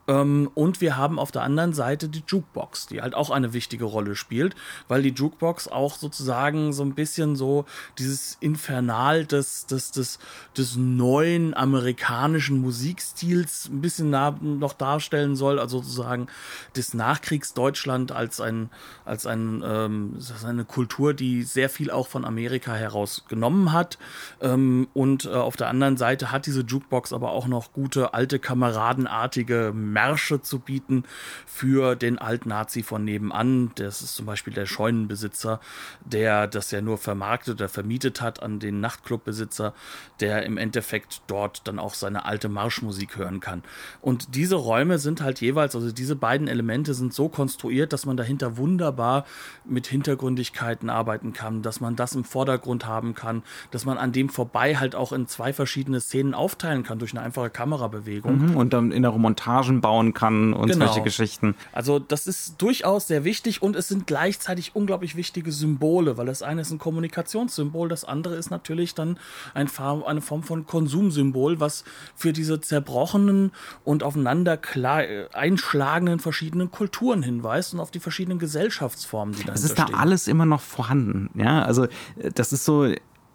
Ähm, 0.08 0.50
und 0.54 0.80
wir 0.80 0.96
haben 0.96 1.18
auf 1.18 1.30
der 1.30 1.42
anderen 1.42 1.72
Seite 1.72 2.08
die 2.08 2.22
Jukebox, 2.26 2.86
die 2.86 3.02
halt 3.02 3.14
auch 3.14 3.30
eine 3.30 3.52
wichtige 3.52 3.84
Rolle 3.84 4.16
spielt, 4.16 4.54
weil 4.88 5.02
die 5.02 5.10
Jukebox 5.10 5.68
auch 5.68 5.96
sozusagen 5.96 6.72
so 6.72 6.82
ein 6.82 6.94
bisschen 6.94 7.36
so 7.36 7.64
dieses 7.98 8.36
Infernal 8.40 9.26
des, 9.26 9.66
des, 9.66 9.90
des, 9.90 10.18
des 10.56 10.76
neuen 10.76 11.54
amerikanischen 11.54 12.60
Musikstils 12.60 13.68
ein 13.68 13.80
bisschen 13.80 14.10
noch 14.10 14.72
darstellen 14.72 15.36
soll, 15.36 15.58
also 15.58 15.78
sozusagen 15.78 16.28
des 16.76 16.94
Nachkriegsdeutschland 16.94 18.12
als 18.12 18.40
ein, 18.40 18.70
als 19.04 19.26
ein, 19.26 19.62
ähm, 19.64 20.18
eine 20.44 20.64
Kultur, 20.64 21.14
die 21.14 21.42
sehr 21.42 21.68
viel 21.68 21.90
auch 21.90 22.08
von 22.08 22.24
Amerika 22.24 22.74
heraus 22.74 23.24
genommen 23.28 23.72
hat. 23.72 23.98
Ähm, 24.40 24.88
und 24.94 25.26
äh, 25.26 25.30
auf 25.30 25.56
der 25.56 25.68
anderen 25.68 25.96
Seite 25.96 26.32
hat 26.32 26.46
diese 26.46 26.62
Jukebox 26.62 27.12
aber 27.12 27.30
auch 27.30 27.46
noch 27.46 27.72
gute 27.72 28.14
alte 28.14 28.38
kameradenartige 28.38 29.72
Märsche 29.92 30.40
zu 30.40 30.58
bieten 30.58 31.04
für 31.46 31.96
den 31.96 32.18
Alt-Nazi 32.18 32.82
von 32.82 33.04
nebenan. 33.04 33.72
Das 33.74 34.02
ist 34.02 34.14
zum 34.14 34.26
Beispiel 34.26 34.52
der 34.52 34.66
Scheunenbesitzer, 34.66 35.60
der 36.04 36.46
das 36.46 36.70
ja 36.70 36.80
nur 36.80 36.98
vermarktet 36.98 37.54
oder 37.54 37.68
vermietet 37.68 38.20
hat 38.20 38.42
an 38.42 38.58
den 38.58 38.80
Nachtclubbesitzer, 38.80 39.74
der 40.20 40.44
im 40.44 40.56
Endeffekt 40.56 41.22
dort 41.26 41.66
dann 41.66 41.78
auch 41.78 41.94
seine 41.94 42.24
alte 42.24 42.48
Marschmusik 42.48 43.16
hören 43.16 43.40
kann. 43.40 43.62
Und 44.00 44.34
diese 44.34 44.56
Räume 44.56 44.98
sind 44.98 45.20
halt 45.20 45.40
jeweils, 45.40 45.74
also 45.74 45.92
diese 45.92 46.16
beiden 46.16 46.48
Elemente 46.48 46.94
sind 46.94 47.12
so 47.14 47.28
konstruiert, 47.28 47.92
dass 47.92 48.06
man 48.06 48.16
dahinter 48.16 48.56
wunderbar 48.56 49.24
mit 49.64 49.86
Hintergründigkeiten 49.86 50.90
arbeiten 50.90 51.32
kann, 51.32 51.62
dass 51.62 51.80
man 51.80 51.96
das 51.96 52.14
im 52.14 52.24
Vordergrund 52.24 52.86
haben 52.86 53.14
kann, 53.14 53.42
dass 53.70 53.84
man 53.84 53.98
an 53.98 54.12
dem 54.12 54.28
vorbei 54.28 54.76
halt 54.76 54.94
auch 54.94 55.12
in 55.12 55.26
zwei 55.26 55.52
verschiedene 55.52 56.00
Szenen 56.00 56.34
aufteilen 56.34 56.82
kann 56.82 56.98
durch 56.98 57.12
eine 57.12 57.22
einfache 57.22 57.50
Kamerabewegung. 57.50 58.50
Mhm, 58.50 58.56
und 58.56 58.72
dann 58.72 58.92
in 58.92 59.02
der 59.02 59.12
Montagen 59.12 59.79
bauen 59.80 60.14
kann 60.14 60.52
und 60.52 60.70
genau. 60.70 60.86
solche 60.86 61.02
Geschichten. 61.02 61.54
Also 61.72 61.98
das 61.98 62.26
ist 62.26 62.60
durchaus 62.60 63.06
sehr 63.06 63.24
wichtig 63.24 63.62
und 63.62 63.76
es 63.76 63.88
sind 63.88 64.06
gleichzeitig 64.06 64.74
unglaublich 64.74 65.16
wichtige 65.16 65.52
Symbole, 65.52 66.16
weil 66.16 66.26
das 66.26 66.42
eine 66.42 66.62
ist 66.62 66.70
ein 66.70 66.78
Kommunikationssymbol, 66.78 67.88
das 67.88 68.04
andere 68.04 68.36
ist 68.36 68.50
natürlich 68.50 68.94
dann 68.94 69.18
ein, 69.54 69.68
eine 70.06 70.20
Form 70.20 70.42
von 70.42 70.66
Konsumsymbol, 70.66 71.60
was 71.60 71.84
für 72.14 72.32
diese 72.32 72.60
zerbrochenen 72.60 73.52
und 73.84 74.02
aufeinander 74.02 74.56
klar, 74.56 75.02
einschlagenden 75.32 76.20
verschiedenen 76.20 76.70
Kulturen 76.70 77.22
hinweist 77.22 77.74
und 77.74 77.80
auf 77.80 77.90
die 77.90 78.00
verschiedenen 78.00 78.38
Gesellschaftsformen, 78.38 79.34
die 79.34 79.44
da 79.44 79.56
sind. 79.56 79.64
Es 79.64 79.70
ist 79.70 79.78
da 79.78 79.86
alles 79.96 80.28
immer 80.28 80.46
noch 80.46 80.60
vorhanden. 80.60 81.30
Ja, 81.34 81.62
also 81.62 81.84
äh, 81.84 82.30
das 82.34 82.52
ist 82.52 82.64
so 82.64 82.92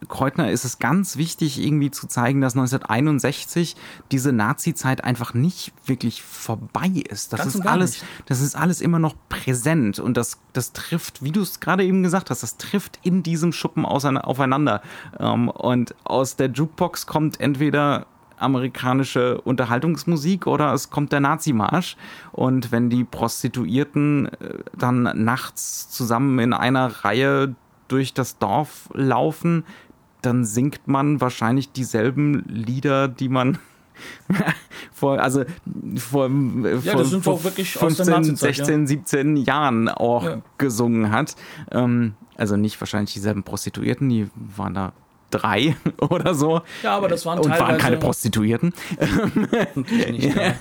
Kreutner 0.07 0.51
ist 0.51 0.65
es 0.65 0.79
ganz 0.79 1.17
wichtig, 1.17 1.59
irgendwie 1.59 1.89
zu 1.89 2.07
zeigen, 2.07 2.41
dass 2.41 2.53
1961 2.53 3.75
diese 4.11 4.31
Nazi-Zeit 4.31 5.03
einfach 5.03 5.33
nicht 5.33 5.73
wirklich 5.85 6.21
vorbei 6.21 6.91
ist. 7.09 7.33
Das 7.33 7.39
Ganz 7.41 7.55
ist 7.55 7.65
alles, 7.65 7.91
nicht. 7.91 8.05
das 8.27 8.41
ist 8.41 8.55
alles 8.55 8.81
immer 8.81 8.99
noch 8.99 9.15
präsent 9.29 9.99
und 9.99 10.17
das, 10.17 10.39
das 10.53 10.73
trifft, 10.73 11.23
wie 11.23 11.31
du 11.31 11.41
es 11.41 11.59
gerade 11.59 11.83
eben 11.83 12.03
gesagt 12.03 12.29
hast, 12.29 12.43
das 12.43 12.57
trifft 12.57 12.99
in 13.03 13.23
diesem 13.23 13.51
Schuppen 13.51 13.85
aufeinander. 13.85 14.81
Ähm, 15.19 15.49
und 15.49 15.95
aus 16.03 16.35
der 16.35 16.49
Jukebox 16.49 17.07
kommt 17.07 17.39
entweder 17.39 18.05
amerikanische 18.37 19.39
Unterhaltungsmusik 19.41 20.47
oder 20.47 20.73
es 20.73 20.89
kommt 20.89 21.11
der 21.11 21.19
Nazimarsch. 21.19 21.95
Und 22.31 22.71
wenn 22.71 22.89
die 22.89 23.03
Prostituierten 23.03 24.27
äh, 24.27 24.59
dann 24.77 25.03
nachts 25.23 25.89
zusammen 25.89 26.39
in 26.39 26.53
einer 26.53 26.87
Reihe 27.05 27.55
durch 27.87 28.13
das 28.13 28.37
Dorf 28.39 28.89
laufen, 28.93 29.63
dann 30.25 30.45
singt 30.45 30.87
man 30.87 31.21
wahrscheinlich 31.21 31.71
dieselben 31.71 32.43
Lieder, 32.47 33.07
die 33.07 33.29
man 33.29 33.57
vor, 34.91 35.19
also 35.19 35.43
vor, 35.97 36.29
Ja, 36.83 36.91
vor, 36.97 37.05
vor 37.05 37.21
doch 37.35 37.43
wirklich 37.43 37.75
aus 37.81 37.95
der 37.95 38.05
15, 38.05 38.13
Nazizeit, 38.13 38.55
16, 38.55 38.87
17 38.87 39.37
Jahren 39.37 39.87
auch 39.89 40.23
Ja. 40.25 40.41
gesungen 40.57 41.11
hat. 41.11 41.35
Ähm, 41.71 42.15
also 42.35 42.57
nicht 42.57 42.79
wahrscheinlich 42.81 43.13
dieselben 43.13 43.43
Prostituierten, 43.43 44.09
die 44.09 44.27
waren 44.57 44.73
da 44.73 44.91
drei 45.31 45.75
oder 46.01 46.33
so. 46.35 46.61
Ja, 46.83 46.97
aber 46.97 47.07
das 47.07 47.25
waren 47.25 47.39
und 47.39 47.49
waren 47.49 47.77
keine 47.77 47.97
Prostituierten. 47.97 48.73
Nicht. 49.75 50.35
ja. 50.35 50.53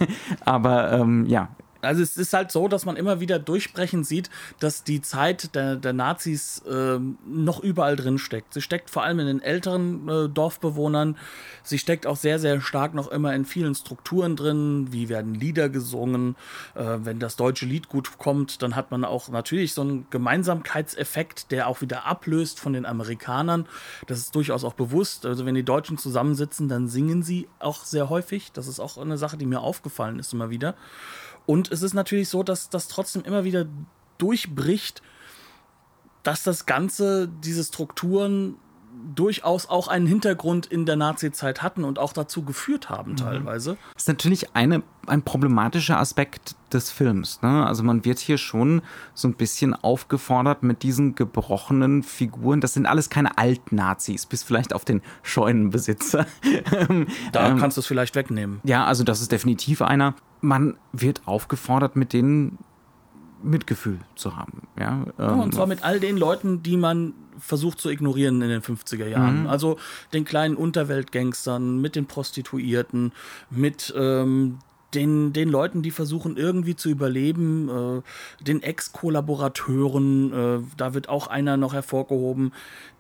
Aber 0.45 0.93
ähm, 0.93 1.27
ja, 1.27 1.49
Also 1.85 2.03
es 2.03 2.17
ist 2.17 2.33
halt 2.33 2.51
so, 2.51 2.69
dass 2.69 2.85
man 2.85 2.97
immer 2.97 3.21
wieder 3.21 3.39
durchbrechen 3.39 4.05
sieht, 4.05 4.31
dass 4.61 4.85
die 4.85 5.03
Zeit 5.03 5.55
der, 5.55 5.77
der 5.77 5.93
Nazis 5.93 6.63
ähm, 6.69 7.19
noch 7.27 7.61
überall 7.61 7.97
drin 7.97 8.19
steckt. 8.19 8.55
Sie 8.55 8.63
steckt 8.63 8.91
vor 8.91 9.03
allem 9.03 9.21
in 9.21 9.27
den 9.27 9.43
älteren 9.43 10.09
äh, 10.09 10.29
Dorfbewohnern. 10.29 11.17
Sie 11.63 11.79
steckt 11.79 12.07
auch 12.07 12.17
sehr, 12.17 12.39
sehr 12.39 12.61
stark 12.61 12.95
noch 12.95 13.09
immer 13.09 13.35
in 13.35 13.45
vielen 13.45 13.75
Strukturen 13.75 14.37
drin. 14.37 14.89
Wie 14.91 15.09
werden 15.09 15.35
Lieder 15.35 15.69
gesungen? 15.69 16.37
Äh, 16.75 16.85
wenn 17.03 17.19
das 17.19 17.37
deutsche 17.37 17.67
Lied 17.67 17.89
gut 17.89 18.19
kommt, 18.19 18.63
dann 18.63 18.77
hat 18.77 18.91
man 18.91 19.05
auch 19.05 19.29
natürlich 19.29 19.75
so 19.75 19.83
einen 19.83 20.07
Gemeinsamkeitseffekt, 20.11 21.51
der 21.51 21.69
auch 21.69 21.81
wieder 21.81 22.07
ablöst 22.07 22.61
von 22.61 22.73
den 22.73 22.87
Amerikanern. 22.87 23.67
Das 24.07 24.19
ist 24.19 24.35
durchaus 24.35 24.65
auch 24.65 24.75
bewusst. 24.75 25.27
Also 25.27 25.47
wenn 25.47 25.55
die 25.55 25.65
Deutschen 25.65 25.99
zusammensitzen, 25.99 26.69
dann 26.69 26.89
singen 26.89 27.23
sie 27.23 27.49
auch 27.59 27.85
sehr 27.85 28.09
häufig. 28.09 28.53
Das 28.53 28.67
ist 28.67 28.81
auch 28.81 28.99
eine 28.99 29.19
Sache, 29.19 29.37
die 29.37 29.47
mir 29.47 29.61
aufgefallen 29.61 30.19
ist 30.19 30.33
immer 30.33 30.51
wieder. 30.51 30.75
Und 31.47 31.71
es 31.71 31.83
ist 31.83 31.95
natürlich 31.95 32.29
so, 32.29 32.43
dass 32.43 32.71
das 32.71 32.89
trotzdem 32.89 33.23
immer 33.23 33.45
wieder 33.45 33.67
durchbricht, 34.19 35.03
dass 36.23 36.43
das 36.43 36.67
Ganze, 36.67 37.29
diese 37.29 37.65
Strukturen 37.65 38.57
durchaus 39.15 39.69
auch 39.69 39.89
einen 39.89 40.07
Hintergrund 40.07 40.67
in 40.67 40.87
der 40.87 40.97
Nazi-Zeit 40.97 41.63
hatten 41.63 41.85
und 41.85 41.99
auch 41.99 42.13
dazu 42.13 42.43
geführt 42.43 42.91
haben 42.91 43.17
teilweise. 43.17 43.77
ist 43.97 44.09
natürlich 44.09 44.55
eine, 44.55 44.83
ein 45.07 45.23
problematischer 45.23 45.99
Aspekt 45.99 46.55
des 46.73 46.91
Films. 46.91 47.43
Ne? 47.43 47.67
Also 47.67 47.83
man 47.83 48.05
wird 48.05 48.19
hier 48.19 48.39
schon 48.39 48.83
so 49.13 49.29
ein 49.29 49.35
bisschen 49.35 49.75
aufgefordert 49.75 50.63
mit 50.63 50.83
diesen 50.83 51.15
gebrochenen 51.15 52.03
Figuren. 52.03 52.61
Das 52.61 52.75
sind 52.75 52.87
alles 52.87 53.11
keine 53.11 53.37
Alt-Nazis, 53.37 54.27
bis 54.27 54.43
vielleicht 54.43 54.73
auf 54.73 54.85
den 54.85 55.03
Scheunenbesitzer. 55.23 56.27
Da 57.33 57.55
kannst 57.55 57.77
du 57.77 57.81
es 57.81 57.87
vielleicht 57.87 58.15
wegnehmen. 58.15 58.61
ja, 58.65 58.85
also 58.85 59.05
das 59.05 59.21
ist 59.21 59.33
definitiv 59.33 59.83
einer. 59.83 60.15
Man 60.45 60.77
wird 60.93 61.23
aufgefordert, 61.27 61.97
mit 61.97 62.13
denen 62.13 62.59
Mitgefühl 63.43 63.99
zu 64.15 64.37
haben. 64.37 64.69
Ja, 64.79 65.05
Ja, 65.19 65.33
ähm, 65.33 65.41
und 65.41 65.55
zwar 65.55 65.67
mit 65.67 65.85
all 65.85 66.01
den 66.01 66.17
Leuten, 66.17 66.63
die 66.63 66.77
man 66.77 67.15
versucht 67.39 67.81
zu 67.81 67.91
ignorieren 67.91 68.41
in 68.43 68.49
den 68.49 68.63
50er 68.63 69.07
Jahren. 69.07 69.47
Also 69.47 69.77
den 70.13 70.25
kleinen 70.25 70.57
Unterweltgangstern, 70.57 71.81
mit 71.81 71.97
den 71.97 72.07
Prostituierten, 72.07 73.13
mit 73.51 73.93
ähm, 73.97 74.59
den, 74.95 75.33
den 75.33 75.49
Leuten, 75.49 75.83
die 75.83 75.91
versuchen 75.91 76.37
irgendwie 76.37 76.77
zu 76.77 76.89
überleben, 76.89 77.69
äh, 77.69 78.45
den 78.45 78.63
Ex-Kollaborateuren, 78.63 80.33
äh, 80.33 80.59
da 80.77 80.95
wird 80.95 81.09
auch 81.09 81.27
einer 81.27 81.57
noch 81.57 81.75
hervorgehoben, 81.75 82.53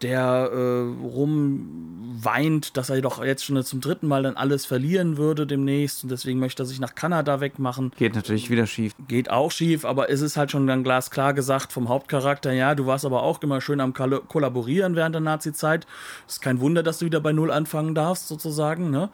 der 0.02 0.50
äh, 0.52 1.06
rumweint, 1.06 2.76
dass 2.76 2.90
er 2.90 3.00
doch 3.00 3.24
jetzt 3.24 3.44
schon 3.44 3.62
zum 3.62 3.80
dritten 3.80 4.06
Mal 4.08 4.22
dann 4.22 4.36
alles 4.36 4.66
verlieren 4.66 5.16
würde 5.16 5.46
demnächst 5.46 6.02
und 6.04 6.10
deswegen 6.10 6.38
möchte 6.38 6.62
er 6.62 6.66
sich 6.66 6.80
nach 6.80 6.94
Kanada 6.94 7.40
wegmachen 7.40 7.92
geht 7.96 8.14
natürlich 8.14 8.50
wieder 8.50 8.66
schief. 8.66 8.92
geht 9.08 9.30
auch 9.30 9.50
schief, 9.50 9.84
aber 9.84 10.10
es 10.10 10.20
ist 10.20 10.36
halt 10.36 10.50
schon 10.50 10.66
dann 10.66 10.84
glasklar 10.84 11.34
gesagt 11.34 11.72
vom 11.72 11.88
Hauptcharakter, 11.88 12.52
ja, 12.52 12.74
du 12.74 12.86
warst 12.86 13.04
aber 13.04 13.22
auch 13.22 13.42
immer 13.42 13.60
schön 13.60 13.80
am 13.80 13.92
Koll- 13.92 14.22
Kollaborieren 14.28 14.96
während 14.96 15.14
der 15.14 15.20
Nazi-Zeit. 15.20 15.86
Ist 16.26 16.42
kein 16.42 16.60
Wunder, 16.60 16.82
dass 16.82 16.98
du 16.98 17.06
wieder 17.06 17.20
bei 17.20 17.32
Null 17.32 17.50
anfangen 17.50 17.94
darfst, 17.94 18.28
sozusagen, 18.28 18.90
ne? 18.90 19.10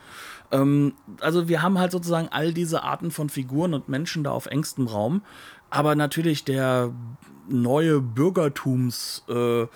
Ähm, 0.53 0.95
also 1.21 1.49
wir 1.49 1.63
haben 1.63 1.79
halt 1.79 1.93
sozusagen 1.93 2.29
all 2.31 2.53
diese 2.53 2.83
Arten 2.83 3.11
von 3.11 3.29
Figuren 3.29 3.75
und 3.75 3.89
Menschen 3.89 4.25
da 4.25 4.31
auf 4.31 4.47
engstem 4.47 4.87
Raum. 4.87 5.23
Aber 5.71 5.95
natürlich 5.95 6.45
der 6.45 6.93
neue 7.49 8.01
Bürgertums 8.01 9.25
äh, 9.29 9.67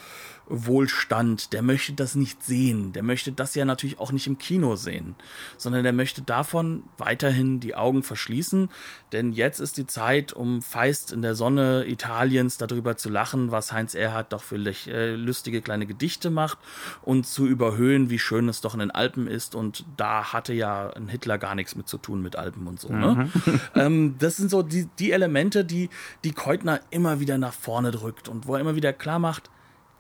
Wohlstand, 0.47 1.53
der 1.53 1.63
möchte 1.63 1.95
das 1.95 2.15
nicht 2.15 2.43
sehen. 2.43 2.93
Der 2.93 3.03
möchte 3.03 3.33
das 3.33 3.55
ja 3.55 3.65
natürlich 3.65 3.99
auch 3.99 4.13
nicht 4.13 4.27
im 4.27 4.39
Kino 4.39 4.77
sehen, 4.77 5.15
sondern 5.57 5.85
der 5.85 5.93
möchte 5.93 6.23
davon 6.23 6.83
weiterhin 6.99 7.61
die 7.61 7.75
Augen 7.75 8.03
verschließen. 8.03 8.69
Denn 9.13 9.33
jetzt 9.33 9.61
ist 9.61 9.79
die 9.79 9.87
Zeit, 9.87 10.33
um 10.33 10.61
feist 10.61 11.13
in 11.13 11.23
der 11.23 11.35
Sonne 11.35 11.87
Italiens 11.87 12.59
darüber 12.59 12.97
zu 12.97 13.09
lachen, 13.09 13.51
was 13.51 13.73
Heinz 13.73 13.95
Erhardt 13.95 14.33
doch 14.33 14.43
für 14.43 14.57
äh, 14.57 15.15
lustige 15.15 15.63
kleine 15.63 15.87
Gedichte 15.87 16.31
macht 16.31 16.59
und 17.03 17.27
zu 17.27 17.47
überhöhen, 17.47 18.11
wie 18.11 18.19
schön 18.19 18.49
es 18.49 18.61
doch 18.61 18.75
in 18.75 18.81
den 18.81 18.91
Alpen 18.91 19.27
ist. 19.27 19.55
Und 19.55 19.85
da 19.97 20.33
hatte 20.33 20.53
ja 20.53 20.91
ein 20.91 21.09
Hitler 21.09 21.39
gar 21.39 21.55
nichts 21.55 21.75
mit 21.75 21.89
zu 21.89 21.97
tun 21.97 22.23
mit 22.23 22.37
Alpen 22.37 22.67
und 22.67 22.81
so. 22.81 22.93
Ne? 22.93 23.31
ähm, 23.75 24.17
das 24.19 24.37
sind 24.37 24.51
so 24.51 24.63
die, 24.63 24.89
die 24.99 25.13
Elemente, 25.13 25.65
die, 25.65 25.89
die 26.23 26.33
Keutner 26.33 26.81
immer 26.91 27.21
wieder 27.21 27.39
nach 27.39 27.55
vorne 27.55 27.91
drückt 27.91 28.29
und 28.29 28.47
wo 28.47 28.55
er 28.55 28.61
immer 28.61 28.77
wieder 28.77 28.93
klar 28.93 29.19
macht, 29.19 29.51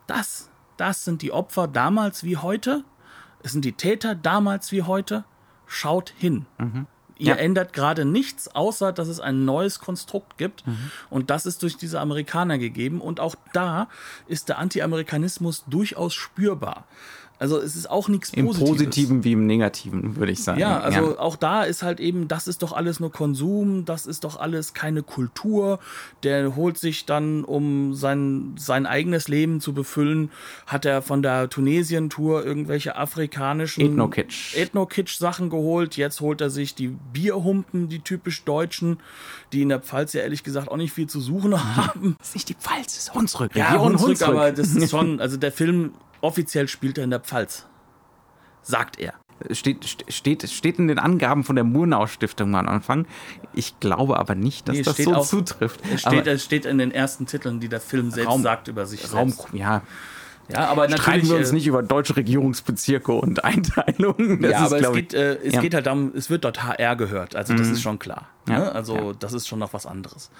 das, 0.06 0.50
das 0.76 1.04
sind 1.04 1.22
die 1.22 1.32
Opfer 1.32 1.68
damals 1.68 2.24
wie 2.24 2.36
heute. 2.36 2.84
Es 3.42 3.52
sind 3.52 3.64
die 3.64 3.72
Täter 3.72 4.14
damals 4.14 4.72
wie 4.72 4.82
heute. 4.82 5.24
Schaut 5.66 6.12
hin. 6.16 6.46
Ihr 7.16 7.34
Ja. 7.34 7.34
ändert 7.36 7.72
gerade 7.72 8.04
nichts, 8.04 8.48
außer 8.48 8.92
dass 8.92 9.08
es 9.08 9.20
ein 9.20 9.44
neues 9.44 9.78
Konstrukt 9.78 10.36
gibt. 10.36 10.64
Und 11.10 11.30
das 11.30 11.46
ist 11.46 11.62
durch 11.62 11.76
diese 11.76 12.00
Amerikaner 12.00 12.58
gegeben. 12.58 13.00
Und 13.00 13.20
auch 13.20 13.34
da 13.52 13.88
ist 14.26 14.48
der 14.48 14.58
Anti-Amerikanismus 14.58 15.64
durchaus 15.66 16.12
spürbar. 16.14 16.84
Also 17.44 17.58
es 17.58 17.76
ist 17.76 17.90
auch 17.90 18.08
nichts 18.08 18.30
Im 18.30 18.46
Positives. 18.46 18.70
Positiven 18.70 19.22
wie 19.22 19.32
im 19.32 19.46
Negativen, 19.46 20.16
würde 20.16 20.32
ich 20.32 20.42
sagen. 20.42 20.58
Ja, 20.58 20.80
also 20.80 21.18
auch 21.18 21.36
da 21.36 21.64
ist 21.64 21.82
halt 21.82 22.00
eben, 22.00 22.26
das 22.26 22.48
ist 22.48 22.62
doch 22.62 22.72
alles 22.72 23.00
nur 23.00 23.12
Konsum, 23.12 23.84
das 23.84 24.06
ist 24.06 24.24
doch 24.24 24.40
alles 24.40 24.72
keine 24.72 25.02
Kultur. 25.02 25.78
Der 26.22 26.56
holt 26.56 26.78
sich 26.78 27.04
dann, 27.04 27.44
um 27.44 27.92
sein, 27.92 28.54
sein 28.56 28.86
eigenes 28.86 29.28
Leben 29.28 29.60
zu 29.60 29.74
befüllen, 29.74 30.30
hat 30.66 30.86
er 30.86 31.02
von 31.02 31.20
der 31.20 31.50
Tunesien-Tour 31.50 32.46
irgendwelche 32.46 32.96
afrikanischen 32.96 33.82
Ethno-Kitsch. 33.82 34.56
Ethno-Kitsch-Sachen 34.56 35.50
geholt. 35.50 35.98
Jetzt 35.98 36.22
holt 36.22 36.40
er 36.40 36.48
sich 36.48 36.74
die 36.74 36.96
Bierhumpen, 37.12 37.90
die 37.90 37.98
typisch 37.98 38.44
Deutschen, 38.44 39.00
die 39.52 39.60
in 39.60 39.68
der 39.68 39.80
Pfalz 39.80 40.14
ja 40.14 40.22
ehrlich 40.22 40.44
gesagt 40.44 40.70
auch 40.70 40.78
nicht 40.78 40.94
viel 40.94 41.08
zu 41.10 41.20
suchen 41.20 41.54
haben. 41.76 42.16
Das 42.18 42.28
ist 42.28 42.34
nicht 42.36 42.48
die 42.48 42.54
Pfalz, 42.54 42.94
das 42.94 42.98
ist 43.00 43.14
Hunsrück. 43.14 43.54
Ja, 43.54 43.78
Hunsrück. 43.78 44.22
aber 44.22 44.50
das 44.50 44.74
ist 44.74 44.90
schon, 44.90 45.20
also 45.20 45.36
der 45.36 45.52
Film 45.52 45.92
offiziell 46.24 46.66
spielt 46.68 46.98
er 46.98 47.04
in 47.04 47.10
der 47.10 47.20
Pfalz. 47.20 47.66
Sagt 48.62 48.98
er. 48.98 49.12
steht, 49.50 49.84
steht, 50.08 50.48
steht 50.48 50.78
in 50.78 50.88
den 50.88 50.98
Angaben 50.98 51.44
von 51.44 51.54
der 51.56 51.64
Murnau 51.64 52.06
Stiftung 52.06 52.50
mal 52.50 52.60
am 52.60 52.68
Anfang. 52.68 53.06
Ich 53.52 53.78
glaube 53.78 54.18
aber 54.18 54.34
nicht, 54.34 54.68
dass 54.68 54.76
Nee, 54.76 54.82
das 54.82 54.96
so 54.96 55.14
auch- 55.14 55.26
zutrifft. 55.26 55.80
Es 55.92 56.00
steht, 56.00 56.26
es 56.26 56.42
steht 56.44 56.64
in 56.64 56.78
den 56.78 56.90
ersten 56.90 57.26
Titeln, 57.26 57.60
die 57.60 57.68
der 57.68 57.80
Film 57.80 58.10
selbst 58.10 58.30
Raum- 58.30 58.42
sagt 58.42 58.68
über 58.68 58.86
sich 58.86 59.12
Raum, 59.12 59.30
selbst. 59.30 59.52
ja, 59.54 59.82
Ja, 60.48 60.66
aber 60.68 60.84
streiten 60.88 61.02
natürlich. 61.02 61.28
wir 61.30 61.36
uns 61.36 61.50
äh, 61.50 61.54
nicht 61.54 61.66
über 61.66 61.82
deutsche 61.82 62.16
Regierungsbezirke 62.16 63.12
und 63.12 63.44
Einteilungen. 63.44 64.40
Das 64.40 64.50
ja, 64.50 64.58
ist, 64.60 64.66
aber 64.66 64.76
es, 64.76 64.82
glaub 64.82 64.94
geht, 64.94 65.14
äh, 65.14 65.34
es 65.36 65.52
ja. 65.52 65.58
Mhm. 65.58 65.62
geht 65.62 65.74
halt 65.74 65.86
darum, 65.86 66.12
es 66.14 66.30
wird 66.30 66.44
dort 66.44 66.62
HR 66.64 66.96
gehört. 66.96 67.34
Also 67.36 67.54
das 67.54 67.68
ist 67.68 67.82
schon 67.82 67.98
klar. 67.98 68.28
Ja, 68.48 68.58
Ne? 68.60 68.72
Also 68.72 68.96
ja. 68.96 69.12
das 69.18 69.32
ist 69.34 69.46
schon 69.48 69.58
noch 69.58 69.72
was 69.74 69.84
anderes. 69.84 70.30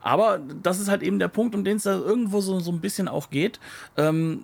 Aber 0.00 0.38
das 0.62 0.80
ist 0.80 0.88
halt 0.88 1.02
eben 1.02 1.18
der 1.18 1.28
Punkt, 1.28 1.54
um 1.54 1.64
den 1.64 1.76
es 1.78 1.82
da 1.82 1.94
irgendwo 1.96 2.40
so, 2.40 2.60
so 2.60 2.70
ein 2.70 2.80
bisschen 2.80 3.08
auch 3.08 3.28
geht. 3.30 3.58
Ähm, 3.96 4.40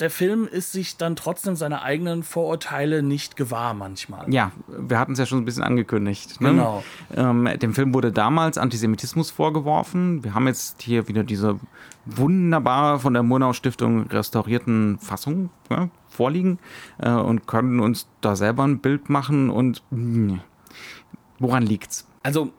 der 0.00 0.10
Film 0.10 0.48
ist 0.48 0.72
sich 0.72 0.96
dann 0.96 1.14
trotzdem 1.14 1.56
seiner 1.56 1.82
eigenen 1.82 2.22
Vorurteile 2.22 3.02
nicht 3.02 3.36
gewahr 3.36 3.74
manchmal. 3.74 4.32
Ja, 4.32 4.52
wir 4.66 4.98
hatten 4.98 5.12
es 5.12 5.18
ja 5.18 5.26
schon 5.26 5.38
ein 5.38 5.44
bisschen 5.44 5.62
angekündigt. 5.62 6.40
Ne? 6.40 6.50
Genau. 6.50 6.82
Ähm, 7.14 7.48
dem 7.60 7.74
Film 7.74 7.92
wurde 7.92 8.10
damals 8.10 8.58
Antisemitismus 8.58 9.30
vorgeworfen. 9.30 10.24
Wir 10.24 10.34
haben 10.34 10.46
jetzt 10.46 10.82
hier 10.82 11.08
wieder 11.08 11.22
diese 11.22 11.60
wunderbar 12.06 12.98
von 12.98 13.12
der 13.12 13.22
Murnau 13.22 13.52
Stiftung 13.52 14.06
restaurierten 14.06 14.98
Fassung 14.98 15.50
ja, 15.70 15.90
vorliegen 16.08 16.58
äh, 16.98 17.10
und 17.10 17.46
können 17.46 17.80
uns 17.80 18.08
da 18.20 18.36
selber 18.36 18.64
ein 18.64 18.78
Bild 18.78 19.10
machen. 19.10 19.50
Und 19.50 19.82
mh, 19.90 20.40
woran 21.38 21.62
liegt's? 21.62 22.06
Also, 22.22 22.52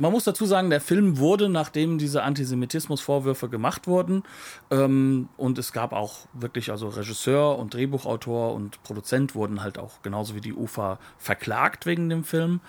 man 0.00 0.12
muss 0.12 0.24
dazu 0.24 0.46
sagen, 0.46 0.70
der 0.70 0.80
Film 0.80 1.18
wurde, 1.18 1.50
nachdem 1.50 1.98
diese 1.98 2.22
Antisemitismusvorwürfe 2.22 3.50
gemacht 3.50 3.86
wurden, 3.86 4.22
ähm, 4.70 5.28
und 5.36 5.58
es 5.58 5.72
gab 5.72 5.92
auch 5.92 6.26
wirklich, 6.32 6.70
also 6.70 6.88
Regisseur 6.88 7.58
und 7.58 7.74
Drehbuchautor 7.74 8.54
und 8.54 8.82
Produzent 8.82 9.34
wurden 9.34 9.62
halt 9.62 9.78
auch 9.78 10.00
genauso 10.02 10.34
wie 10.34 10.40
die 10.40 10.54
UFA 10.54 10.98
verklagt 11.18 11.84
wegen 11.84 12.08
dem 12.08 12.24
Film 12.24 12.60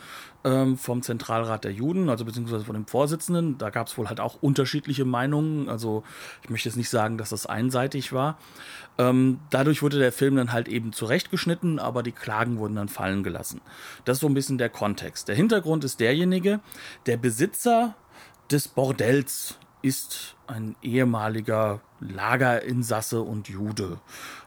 ähm, 0.43 0.77
vom 0.77 1.01
Zentralrat 1.01 1.63
der 1.63 1.71
Juden, 1.71 2.09
also 2.09 2.25
beziehungsweise 2.25 2.65
von 2.65 2.73
dem 2.75 2.87
Vorsitzenden. 2.87 3.57
Da 3.57 3.69
gab 3.69 3.87
es 3.87 3.97
wohl 3.97 4.09
halt 4.09 4.19
auch 4.19 4.37
unterschiedliche 4.41 5.05
Meinungen. 5.05 5.69
Also 5.69 6.03
ich 6.43 6.49
möchte 6.49 6.69
jetzt 6.69 6.75
nicht 6.75 6.89
sagen, 6.89 7.17
dass 7.17 7.29
das 7.29 7.45
einseitig 7.45 8.13
war. 8.13 8.37
Ähm, 8.97 9.39
dadurch 9.49 9.81
wurde 9.81 9.99
der 9.99 10.11
Film 10.11 10.35
dann 10.35 10.51
halt 10.51 10.67
eben 10.67 10.93
zurechtgeschnitten, 10.93 11.79
aber 11.79 12.03
die 12.03 12.11
Klagen 12.11 12.57
wurden 12.57 12.75
dann 12.75 12.89
fallen 12.89 13.23
gelassen. 13.23 13.61
Das 14.05 14.17
ist 14.17 14.21
so 14.21 14.27
ein 14.27 14.33
bisschen 14.33 14.57
der 14.57 14.69
Kontext. 14.69 15.27
Der 15.27 15.35
Hintergrund 15.35 15.83
ist 15.83 15.99
derjenige, 15.99 16.59
der 17.05 17.17
Besitzer 17.17 17.95
des 18.49 18.67
Bordells 18.67 19.57
ist 19.81 20.35
ein 20.47 20.75
ehemaliger 20.81 21.81
Lagerinsasse 21.99 23.21
und 23.21 23.47
Jude. 23.47 23.99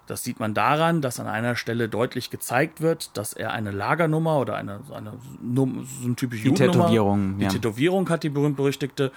Das 0.06 0.22
sieht 0.22 0.40
man 0.40 0.54
daran, 0.54 1.00
dass 1.00 1.18
an 1.18 1.26
einer 1.26 1.56
Stelle 1.56 1.88
deutlich 1.88 2.30
gezeigt 2.30 2.80
wird, 2.80 3.16
dass 3.16 3.32
er 3.32 3.52
eine 3.52 3.70
Lagernummer 3.70 4.38
oder 4.38 4.56
eine, 4.56 4.80
eine 4.94 5.12
so 5.54 5.68
eine 6.04 6.14
typische 6.16 6.44
die 6.44 6.54
Tätowierung, 6.54 7.38
die 7.38 7.44
ja. 7.44 7.50
Tätowierung 7.50 8.08
hat 8.10 8.22
die 8.22 8.28
berühmt-berüchtigte. 8.28 9.12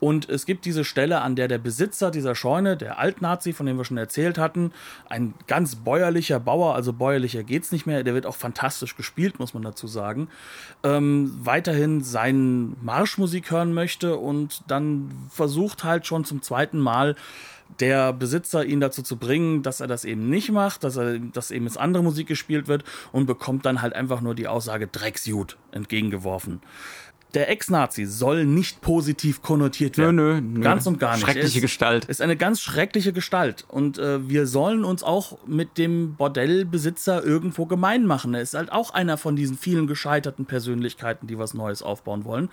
Und 0.00 0.28
es 0.28 0.46
gibt 0.46 0.64
diese 0.64 0.84
Stelle, 0.84 1.20
an 1.20 1.36
der 1.36 1.48
der 1.48 1.58
Besitzer 1.58 2.10
dieser 2.10 2.34
Scheune, 2.34 2.76
der 2.76 2.98
Altnazi, 2.98 3.52
von 3.52 3.66
dem 3.66 3.76
wir 3.76 3.84
schon 3.84 3.98
erzählt 3.98 4.38
hatten, 4.38 4.72
ein 5.08 5.34
ganz 5.46 5.76
bäuerlicher 5.76 6.40
Bauer, 6.40 6.74
also 6.74 6.92
bäuerlicher 6.92 7.44
geht's 7.44 7.70
nicht 7.70 7.86
mehr, 7.86 8.02
der 8.02 8.14
wird 8.14 8.26
auch 8.26 8.34
fantastisch 8.34 8.96
gespielt, 8.96 9.38
muss 9.38 9.54
man 9.54 9.62
dazu 9.62 9.86
sagen, 9.86 10.28
ähm, 10.82 11.32
weiterhin 11.42 12.02
seinen 12.02 12.76
Marschmusik 12.82 13.50
hören 13.50 13.72
möchte 13.72 14.16
und 14.16 14.62
dann 14.66 15.10
versucht 15.28 15.84
halt 15.84 16.06
schon 16.06 16.24
zum 16.24 16.42
zweiten 16.42 16.80
Mal 16.80 17.14
der 17.80 18.12
Besitzer 18.12 18.64
ihn 18.64 18.80
dazu 18.80 19.02
zu 19.02 19.16
bringen, 19.16 19.62
dass 19.62 19.80
er 19.80 19.86
das 19.86 20.04
eben 20.04 20.28
nicht 20.28 20.50
macht, 20.50 20.84
dass 20.84 20.96
er, 20.96 21.18
dass 21.18 21.50
eben 21.50 21.66
jetzt 21.66 21.78
andere 21.78 22.02
Musik 22.02 22.26
gespielt 22.26 22.68
wird 22.68 22.84
und 23.12 23.26
bekommt 23.26 23.66
dann 23.66 23.82
halt 23.82 23.94
einfach 23.94 24.20
nur 24.20 24.34
die 24.34 24.48
Aussage 24.48 24.86
Drecksjud 24.86 25.56
entgegengeworfen. 25.70 26.60
Der 27.34 27.48
Ex-Nazi 27.48 28.04
soll 28.04 28.44
nicht 28.44 28.82
positiv 28.82 29.40
konnotiert 29.40 29.96
werden. 29.96 30.16
Nö, 30.16 30.34
nö, 30.34 30.40
nö. 30.40 30.60
Ganz 30.60 30.86
und 30.86 30.98
gar 30.98 31.14
nicht. 31.14 31.24
Schreckliche 31.24 31.58
ist, 31.58 31.62
Gestalt. 31.62 32.04
Ist 32.04 32.20
eine 32.20 32.36
ganz 32.36 32.60
schreckliche 32.60 33.14
Gestalt. 33.14 33.64
Und 33.68 33.98
äh, 33.98 34.28
wir 34.28 34.46
sollen 34.46 34.84
uns 34.84 35.02
auch 35.02 35.38
mit 35.46 35.78
dem 35.78 36.14
Bordellbesitzer 36.16 37.24
irgendwo 37.24 37.64
gemein 37.64 38.04
machen. 38.04 38.34
Er 38.34 38.42
ist 38.42 38.52
halt 38.52 38.70
auch 38.70 38.90
einer 38.90 39.16
von 39.16 39.34
diesen 39.34 39.56
vielen 39.56 39.86
gescheiterten 39.86 40.44
Persönlichkeiten, 40.44 41.26
die 41.26 41.38
was 41.38 41.54
Neues 41.54 41.82
aufbauen 41.82 42.26
wollen. 42.26 42.50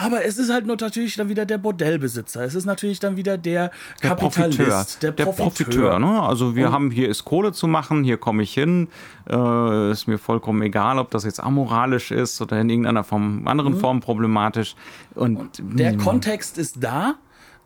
Aber 0.00 0.24
es 0.24 0.38
ist 0.38 0.52
halt 0.52 0.66
nur 0.66 0.76
natürlich 0.80 1.16
dann 1.16 1.28
wieder 1.28 1.44
der 1.44 1.58
Bordellbesitzer. 1.58 2.42
Es 2.44 2.54
ist 2.54 2.66
natürlich 2.66 3.00
dann 3.00 3.16
wieder 3.16 3.36
der, 3.36 3.70
der 4.02 4.10
Kapitalist, 4.10 4.58
Profiteur. 4.58 4.86
der 5.02 5.12
Der 5.12 5.24
Profiteur. 5.24 5.46
Profiteur 5.46 5.98
ne? 5.98 6.22
Also 6.22 6.54
wir 6.54 6.66
Und- 6.68 6.72
haben 6.72 6.90
hier 6.90 7.08
ist 7.08 7.24
Kohle 7.24 7.52
zu 7.52 7.66
machen, 7.66 8.04
hier 8.04 8.16
komme 8.16 8.42
ich 8.44 8.54
hin. 8.54 8.88
Äh, 9.28 9.90
ist 9.90 10.06
mir 10.06 10.18
vollkommen 10.18 10.62
egal, 10.62 10.98
ob 10.98 11.10
das 11.10 11.24
jetzt 11.24 11.40
amoralisch 11.42 12.10
ist 12.12 12.40
oder 12.40 12.60
in 12.60 12.70
irgendeiner 12.70 13.02
Form, 13.04 13.46
anderen 13.48 13.74
Mhm. 13.74 13.80
Form 13.80 14.00
problematisch. 14.00 14.76
Und, 15.14 15.50
Der 15.58 15.94
mh, 15.94 16.02
Kontext 16.04 16.58
ist 16.58 16.76
da. 16.82 17.14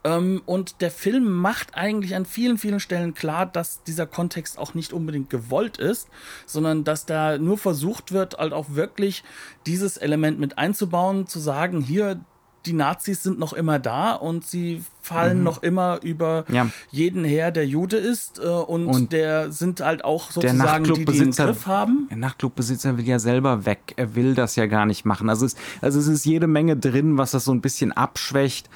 Ähm, 0.04 0.42
und 0.46 0.80
der 0.80 0.90
Film 0.90 1.30
macht 1.30 1.74
eigentlich 1.74 2.14
an 2.14 2.26
vielen, 2.26 2.58
vielen 2.58 2.80
Stellen 2.80 3.14
klar, 3.14 3.46
dass 3.46 3.82
dieser 3.84 4.06
Kontext 4.06 4.58
auch 4.58 4.74
nicht 4.74 4.92
unbedingt 4.92 5.30
gewollt 5.30 5.78
ist, 5.78 6.08
sondern 6.46 6.84
dass 6.84 7.06
da 7.06 7.38
nur 7.38 7.58
versucht 7.58 8.12
wird, 8.12 8.38
halt 8.38 8.52
auch 8.52 8.70
wirklich 8.70 9.22
dieses 9.66 9.96
Element 9.96 10.40
mit 10.40 10.58
einzubauen, 10.58 11.26
zu 11.26 11.38
sagen, 11.38 11.80
hier, 11.80 12.20
die 12.66 12.72
Nazis 12.72 13.22
sind 13.22 13.38
noch 13.38 13.52
immer 13.52 13.78
da 13.78 14.12
und 14.12 14.46
sie 14.46 14.82
fallen 15.00 15.42
noch 15.42 15.62
immer 15.62 15.98
über 16.02 16.44
Mhm. 16.48 16.54
Ja. 16.54 16.66
jeden 16.90 17.24
her, 17.24 17.50
der 17.50 17.66
Jude 17.66 17.96
ist 17.96 18.38
äh, 18.38 18.42
und, 18.46 18.86
Und 18.86 19.12
der 19.12 19.50
sind 19.50 19.80
halt 19.80 20.04
auch 20.04 20.30
sozusagen 20.30 20.84
die, 20.84 21.04
die 21.04 21.18
den 21.18 21.30
Griff 21.32 21.66
haben. 21.66 22.06
der 22.10 22.18
Nachtclubbesitzer 22.18 22.96
will 22.96 23.06
ja 23.06 23.18
selber 23.18 23.66
weg. 23.66 23.94
Er 23.96 24.14
will 24.14 24.34
das 24.34 24.54
ja 24.56 24.66
gar 24.66 24.86
nicht 24.86 25.04
machen. 25.04 25.28
Also 25.28 25.44
es, 25.46 25.56
also 25.80 25.98
es 25.98 26.06
ist 26.06 26.24
jede 26.24 26.46
Menge 26.46 26.76
drin, 26.76 27.18
was 27.18 27.32
das 27.32 27.44
so 27.44 27.52
ein 27.52 27.60
bisschen 27.60 27.90
abschwächt. 27.92 28.70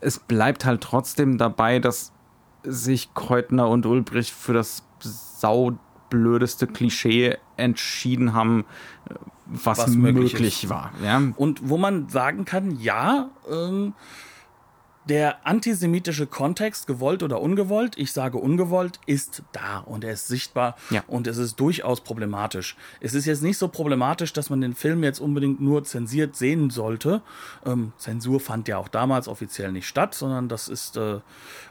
Es 0.00 0.18
bleibt 0.20 0.64
halt 0.64 0.80
trotzdem 0.82 1.36
dabei, 1.38 1.78
dass 1.80 2.12
sich 2.64 3.12
Kreutner 3.14 3.68
und 3.68 3.84
Ulbricht 3.86 4.30
für 4.30 4.52
das 4.52 4.84
saublödeste 5.00 6.66
Klischee 6.66 7.36
entschieden 7.56 8.34
haben, 8.34 8.64
was, 9.46 9.78
Was 9.78 9.94
möglich 9.94 10.32
möglich, 10.34 10.68
war. 10.68 10.92
Ja? 11.02 11.22
Und 11.36 11.68
wo 11.68 11.76
man 11.76 12.08
sagen 12.08 12.44
kann, 12.44 12.78
ja, 12.80 13.30
ähm, 13.50 13.94
der 15.08 15.46
antisemitische 15.46 16.26
Kontext, 16.28 16.86
gewollt 16.86 17.24
oder 17.24 17.40
ungewollt, 17.40 17.98
ich 17.98 18.12
sage 18.12 18.38
ungewollt, 18.38 19.00
ist 19.06 19.42
da 19.50 19.78
und 19.78 20.04
er 20.04 20.12
ist 20.12 20.28
sichtbar 20.28 20.76
Ja. 20.90 21.02
und 21.08 21.26
es 21.26 21.38
ist 21.38 21.58
durchaus 21.58 22.02
problematisch. 22.02 22.76
Es 23.00 23.14
ist 23.14 23.26
jetzt 23.26 23.42
nicht 23.42 23.58
so 23.58 23.66
problematisch, 23.66 24.32
dass 24.32 24.48
man 24.48 24.60
den 24.60 24.74
Film 24.74 25.02
jetzt 25.02 25.18
unbedingt 25.18 25.60
nur 25.60 25.82
zensiert 25.82 26.36
sehen 26.36 26.70
sollte. 26.70 27.20
Ähm, 27.66 27.92
Zensur 27.98 28.38
fand 28.38 28.68
ja 28.68 28.78
auch 28.78 28.86
damals 28.88 29.26
offiziell 29.26 29.72
nicht 29.72 29.88
statt, 29.88 30.14
sondern 30.14 30.48
das 30.48 30.68
ist 30.68 30.96
äh, 30.96 31.18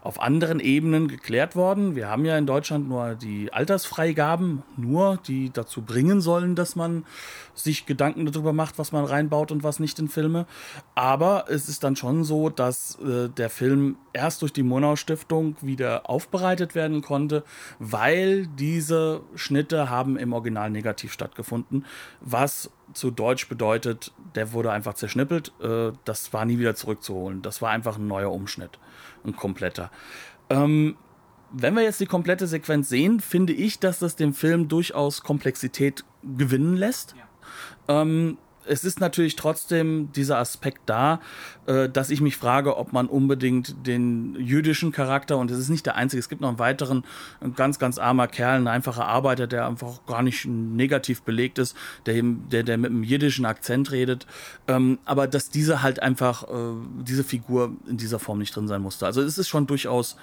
auf 0.01 0.19
anderen 0.21 0.59
Ebenen 0.59 1.07
geklärt 1.07 1.55
worden. 1.55 1.95
Wir 1.95 2.09
haben 2.09 2.25
ja 2.25 2.37
in 2.37 2.45
Deutschland 2.45 2.89
nur 2.89 3.15
die 3.15 3.53
Altersfreigaben, 3.53 4.63
nur 4.75 5.19
die 5.25 5.51
dazu 5.51 5.83
bringen 5.83 6.19
sollen, 6.19 6.55
dass 6.55 6.75
man 6.75 7.05
sich 7.53 7.85
Gedanken 7.85 8.25
darüber 8.25 8.53
macht, 8.53 8.77
was 8.77 8.91
man 8.91 9.05
reinbaut 9.05 9.51
und 9.51 9.63
was 9.63 9.79
nicht 9.79 9.99
in 9.99 10.07
Filme. 10.07 10.45
Aber 10.95 11.45
es 11.49 11.69
ist 11.69 11.83
dann 11.83 11.95
schon 11.95 12.23
so, 12.23 12.49
dass 12.49 12.97
äh, 12.99 13.29
der 13.29 13.49
Film 13.49 13.97
erst 14.13 14.41
durch 14.41 14.53
die 14.53 14.63
Monau-Stiftung 14.63 15.55
wieder 15.61 16.09
aufbereitet 16.09 16.75
werden 16.75 17.01
konnte, 17.01 17.43
weil 17.79 18.47
diese 18.47 19.21
Schnitte 19.35 19.89
haben 19.89 20.17
im 20.17 20.33
Original 20.33 20.69
negativ 20.69 21.13
stattgefunden, 21.13 21.85
was 22.19 22.71
zu 22.93 23.11
Deutsch 23.11 23.47
bedeutet, 23.47 24.11
der 24.35 24.51
wurde 24.53 24.71
einfach 24.71 24.93
zerschnippelt. 24.93 25.53
Äh, 25.61 25.91
das 26.05 26.33
war 26.33 26.45
nie 26.45 26.59
wieder 26.59 26.75
zurückzuholen. 26.75 27.41
Das 27.41 27.61
war 27.61 27.71
einfach 27.71 27.97
ein 27.97 28.07
neuer 28.07 28.31
Umschnitt, 28.31 28.79
ein 29.23 29.35
kompletter. 29.35 29.91
Ähm, 30.49 30.97
wenn 31.53 31.75
wir 31.75 31.83
jetzt 31.83 31.99
die 31.99 32.05
komplette 32.05 32.47
Sequenz 32.47 32.89
sehen, 32.89 33.19
finde 33.19 33.53
ich, 33.53 33.79
dass 33.79 33.99
das 33.99 34.15
dem 34.15 34.33
Film 34.33 34.67
durchaus 34.67 35.21
Komplexität 35.21 36.03
gewinnen 36.23 36.75
lässt. 36.75 37.15
Ähm, 37.87 38.37
es 38.65 38.83
ist 38.83 38.99
natürlich 38.99 39.35
trotzdem 39.35 40.11
dieser 40.13 40.37
Aspekt 40.37 40.81
da, 40.85 41.19
äh, 41.65 41.89
dass 41.89 42.09
ich 42.09 42.21
mich 42.21 42.37
frage, 42.37 42.77
ob 42.77 42.93
man 42.93 43.07
unbedingt 43.07 43.87
den 43.87 44.35
jüdischen 44.35 44.91
Charakter, 44.91 45.37
und 45.37 45.51
es 45.51 45.57
ist 45.57 45.69
nicht 45.69 45.85
der 45.85 45.95
einzige, 45.95 46.19
es 46.19 46.29
gibt 46.29 46.41
noch 46.41 46.49
einen 46.49 46.59
weiteren, 46.59 47.03
ein 47.41 47.55
ganz, 47.55 47.79
ganz 47.79 47.97
armer 47.97 48.27
Kerl, 48.27 48.59
ein 48.59 48.67
einfacher 48.67 49.05
Arbeiter, 49.05 49.47
der 49.47 49.67
einfach 49.67 50.05
gar 50.05 50.21
nicht 50.21 50.45
negativ 50.45 51.23
belegt 51.23 51.57
ist, 51.59 51.75
der, 52.05 52.21
der, 52.21 52.63
der 52.63 52.77
mit 52.77 52.91
einem 52.91 53.03
jiddischen 53.03 53.45
Akzent 53.45 53.91
redet, 53.91 54.27
ähm, 54.67 54.99
aber 55.05 55.27
dass 55.27 55.49
diese 55.49 55.81
halt 55.81 56.01
einfach, 56.01 56.43
äh, 56.43 56.73
diese 57.03 57.23
Figur 57.23 57.75
in 57.87 57.97
dieser 57.97 58.19
Form 58.19 58.39
nicht 58.39 58.55
drin 58.55 58.67
sein 58.67 58.81
musste. 58.81 59.05
Also 59.05 59.21
es 59.21 59.37
ist 59.37 59.49
schon 59.49 59.67
durchaus, 59.67 60.17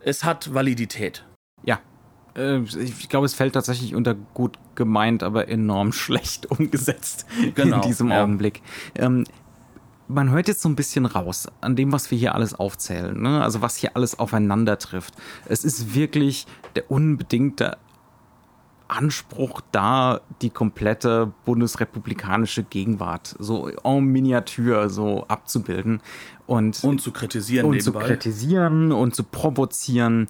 es 0.00 0.24
hat 0.24 0.54
Validität. 0.54 1.24
Ja. 1.64 1.80
Äh, 2.36 2.58
Ich 2.58 3.08
glaube, 3.08 3.26
es 3.26 3.34
fällt 3.34 3.54
tatsächlich 3.54 3.94
unter 3.94 4.14
gut 4.14 4.58
gemeint, 4.74 5.22
aber 5.22 5.48
enorm 5.48 5.92
schlecht 6.04 6.46
umgesetzt 6.50 7.26
Genau, 7.54 7.76
in 7.76 7.82
diesem 7.82 8.10
ja. 8.10 8.22
Augenblick. 8.22 8.62
Ähm, 8.94 9.24
man 10.06 10.30
hört 10.30 10.48
jetzt 10.48 10.60
so 10.60 10.68
ein 10.68 10.76
bisschen 10.76 11.06
raus 11.06 11.46
an 11.62 11.76
dem, 11.76 11.90
was 11.92 12.10
wir 12.10 12.18
hier 12.18 12.34
alles 12.34 12.54
aufzählen, 12.54 13.18
ne? 13.20 13.42
also 13.42 13.62
was 13.62 13.76
hier 13.76 13.96
alles 13.96 14.18
aufeinander 14.18 14.78
trifft. 14.78 15.14
Es 15.46 15.64
ist 15.64 15.94
wirklich 15.94 16.46
der 16.76 16.90
unbedingte 16.90 17.78
Anspruch 18.86 19.62
da, 19.72 20.20
die 20.42 20.50
komplette 20.50 21.32
bundesrepublikanische 21.46 22.64
Gegenwart 22.64 23.34
so 23.38 23.68
en 23.82 24.04
Miniatur 24.04 24.90
so 24.90 25.24
abzubilden 25.26 26.02
und, 26.46 26.84
Und 26.84 27.00
zu 27.00 27.10
kritisieren 27.10 27.64
und 27.66 27.82
zu 27.82 27.90
nebenbei. 27.90 28.08
kritisieren 28.08 28.92
und 28.92 29.14
zu 29.14 29.24
provozieren. 29.24 30.28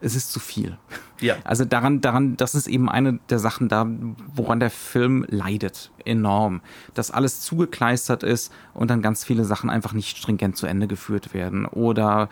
Es 0.00 0.14
ist 0.14 0.32
zu 0.32 0.40
viel. 0.40 0.76
Ja. 1.20 1.36
Also 1.44 1.64
daran, 1.64 2.00
daran, 2.00 2.36
das 2.36 2.54
ist 2.54 2.66
eben 2.66 2.88
eine 2.88 3.18
der 3.30 3.38
Sachen 3.38 3.68
da, 3.68 3.86
woran 4.34 4.60
der 4.60 4.70
Film 4.70 5.24
leidet, 5.28 5.90
enorm. 6.04 6.60
Dass 6.94 7.10
alles 7.10 7.40
zugekleistert 7.40 8.22
ist 8.22 8.52
und 8.74 8.90
dann 8.90 9.00
ganz 9.00 9.24
viele 9.24 9.44
Sachen 9.44 9.70
einfach 9.70 9.92
nicht 9.92 10.18
stringent 10.18 10.56
zu 10.56 10.66
Ende 10.66 10.86
geführt 10.86 11.32
werden 11.32 11.64
oder 11.64 12.28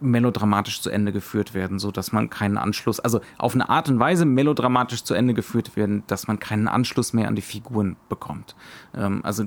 melodramatisch 0.00 0.80
zu 0.80 0.90
Ende 0.90 1.12
geführt 1.12 1.54
werden, 1.54 1.78
so 1.78 1.90
dass 1.90 2.12
man 2.12 2.30
keinen 2.30 2.58
Anschluss, 2.58 3.00
also 3.00 3.20
auf 3.38 3.54
eine 3.54 3.68
Art 3.68 3.88
und 3.88 3.98
Weise 3.98 4.24
melodramatisch 4.24 5.04
zu 5.04 5.14
Ende 5.14 5.34
geführt 5.34 5.76
werden, 5.76 6.04
dass 6.06 6.26
man 6.26 6.38
keinen 6.38 6.68
Anschluss 6.68 7.12
mehr 7.12 7.28
an 7.28 7.36
die 7.36 7.42
Figuren 7.42 7.96
bekommt. 8.08 8.54
Ähm, 8.94 9.20
also 9.24 9.44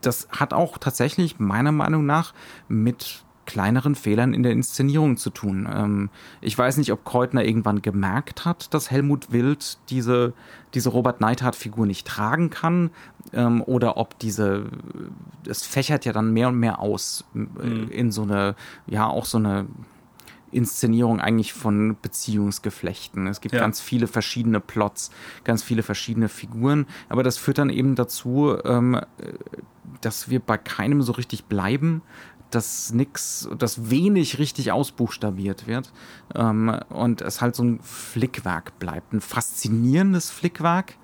das 0.00 0.28
hat 0.30 0.54
auch 0.54 0.78
tatsächlich 0.78 1.38
meiner 1.38 1.72
Meinung 1.72 2.06
nach 2.06 2.32
mit 2.68 3.24
kleineren 3.46 3.94
Fehlern 3.94 4.34
in 4.34 4.42
der 4.42 4.52
Inszenierung 4.52 5.16
zu 5.16 5.30
tun. 5.30 5.68
Ähm, 5.72 6.10
ich 6.40 6.56
weiß 6.56 6.76
nicht, 6.76 6.92
ob 6.92 7.04
Kreutner 7.04 7.44
irgendwann 7.44 7.82
gemerkt 7.82 8.44
hat, 8.44 8.72
dass 8.74 8.90
Helmut 8.90 9.32
Wild 9.32 9.78
diese, 9.88 10.34
diese 10.74 10.90
Robert 10.90 11.20
Neidhardt-Figur 11.20 11.86
nicht 11.86 12.06
tragen 12.06 12.50
kann 12.50 12.90
ähm, 13.32 13.62
oder 13.62 13.96
ob 13.96 14.18
diese, 14.18 14.66
es 15.46 15.64
fächert 15.64 16.04
ja 16.04 16.12
dann 16.12 16.32
mehr 16.32 16.48
und 16.48 16.56
mehr 16.56 16.78
aus 16.80 17.24
äh, 17.34 17.38
mhm. 17.38 17.88
in 17.90 18.12
so 18.12 18.22
eine, 18.22 18.54
ja, 18.86 19.06
auch 19.06 19.24
so 19.24 19.38
eine 19.38 19.66
Inszenierung 20.52 21.20
eigentlich 21.20 21.52
von 21.52 21.96
Beziehungsgeflechten. 22.00 23.26
Es 23.26 23.40
gibt 23.40 23.54
ja. 23.54 23.60
ganz 23.60 23.80
viele 23.80 24.06
verschiedene 24.06 24.60
Plots, 24.60 25.10
ganz 25.44 25.62
viele 25.62 25.82
verschiedene 25.82 26.28
Figuren, 26.28 26.86
aber 27.08 27.22
das 27.22 27.36
führt 27.36 27.58
dann 27.58 27.70
eben 27.70 27.94
dazu, 27.94 28.56
ähm, 28.64 29.00
dass 30.00 30.30
wir 30.30 30.40
bei 30.40 30.56
keinem 30.56 31.02
so 31.02 31.12
richtig 31.12 31.44
bleiben, 31.44 32.02
dass 32.50 32.92
nix, 32.92 33.48
dass 33.56 33.90
wenig 33.90 34.38
richtig 34.38 34.72
ausbuchstabiert 34.72 35.66
wird 35.66 35.92
ähm, 36.34 36.78
und 36.88 37.22
es 37.22 37.40
halt 37.40 37.56
so 37.56 37.64
ein 37.64 37.80
Flickwerk 37.82 38.78
bleibt, 38.78 39.12
ein 39.12 39.20
faszinierendes 39.20 40.30
Flickwerk, 40.30 40.94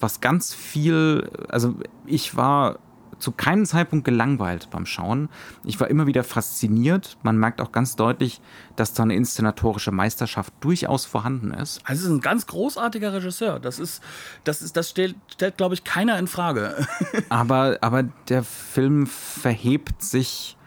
was 0.00 0.20
ganz 0.20 0.54
viel, 0.54 1.30
also 1.48 1.74
ich 2.06 2.36
war 2.36 2.78
zu 3.18 3.32
keinem 3.32 3.66
Zeitpunkt 3.66 4.04
gelangweilt 4.04 4.68
beim 4.70 4.86
Schauen. 4.86 5.28
Ich 5.64 5.80
war 5.80 5.88
immer 5.88 6.06
wieder 6.06 6.24
fasziniert. 6.24 7.18
Man 7.22 7.36
merkt 7.36 7.60
auch 7.60 7.72
ganz 7.72 7.96
deutlich, 7.96 8.40
dass 8.76 8.94
da 8.94 9.02
eine 9.02 9.14
inszenatorische 9.14 9.90
Meisterschaft 9.90 10.52
durchaus 10.60 11.04
vorhanden 11.04 11.52
ist. 11.52 11.80
Also 11.84 12.00
es 12.00 12.04
ist 12.06 12.10
ein 12.10 12.20
ganz 12.20 12.46
großartiger 12.46 13.12
Regisseur. 13.12 13.58
Das 13.58 13.78
ist, 13.78 14.02
das 14.44 14.62
ist, 14.62 14.76
das 14.76 14.90
stellt, 14.90 15.16
stellt 15.32 15.56
glaube 15.56 15.74
ich, 15.74 15.84
keiner 15.84 16.18
in 16.18 16.28
Frage. 16.28 16.86
aber, 17.28 17.78
aber 17.80 18.04
der 18.28 18.44
Film 18.44 19.06
verhebt 19.06 20.02
sich 20.02 20.57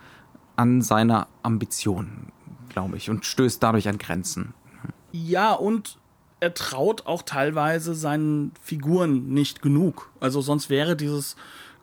an 0.56 0.82
seiner 0.82 1.28
Ambition, 1.44 2.32
glaube 2.70 2.98
ich, 2.98 3.10
und 3.10 3.26
stößt 3.26 3.62
dadurch 3.62 3.88
an 3.88 3.98
Grenzen. 3.98 4.54
Ja, 5.12 5.54
und 5.54 5.98
er 6.40 6.54
traut 6.54 7.06
auch 7.06 7.22
teilweise 7.22 7.94
seinen 7.94 8.52
Figuren 8.62 9.30
nicht 9.30 9.62
genug. 9.62 10.10
Also 10.20 10.42
sonst 10.42 10.70
wäre 10.70 10.96
dieses 10.96 11.36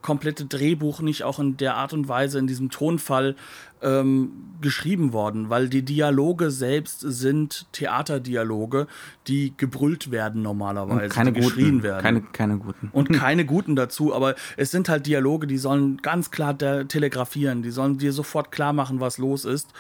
komplette 0.03 0.47
Drehbuch 0.47 1.01
nicht 1.01 1.25
auch 1.25 1.39
in 1.39 1.57
der 1.57 1.77
Art 1.77 1.93
und 1.93 2.09
Weise, 2.09 2.39
in 2.39 2.47
diesem 2.47 2.71
Tonfall 2.71 3.37
ähm, 3.83 4.33
geschrieben 4.61 5.13
worden, 5.13 5.51
weil 5.51 5.69
die 5.69 5.85
Dialoge 5.85 6.51
selbst 6.51 7.01
sind 7.01 7.67
Theaterdialoge, 7.73 8.87
die 9.27 9.55
gebrüllt 9.57 10.11
werden 10.11 10.43
normalerweise, 10.43 11.05
und 11.05 11.11
keine 11.11 11.33
die 11.33 11.41
guten, 11.41 11.55
geschrien 11.55 11.83
werden. 11.83 12.03
Keine, 12.03 12.23
keine 12.23 12.59
guten. 12.59 12.89
Und 12.93 13.13
keine 13.13 13.45
guten 13.45 13.77
dazu, 13.77 14.15
aber 14.15 14.35
es 14.57 14.71
sind 14.71 14.89
halt 14.89 15.07
Dialoge, 15.07 15.47
die 15.47 15.59
sollen 15.59 15.99
ganz 15.99 16.31
klar 16.31 16.57
telegrafieren, 16.59 17.63
die 17.63 17.71
sollen 17.71 17.99
dir 17.99 18.13
sofort 18.13 18.51
klar 18.51 18.73
machen, 18.73 19.01
was 19.01 19.19
los 19.19 19.45
ist, 19.45 19.73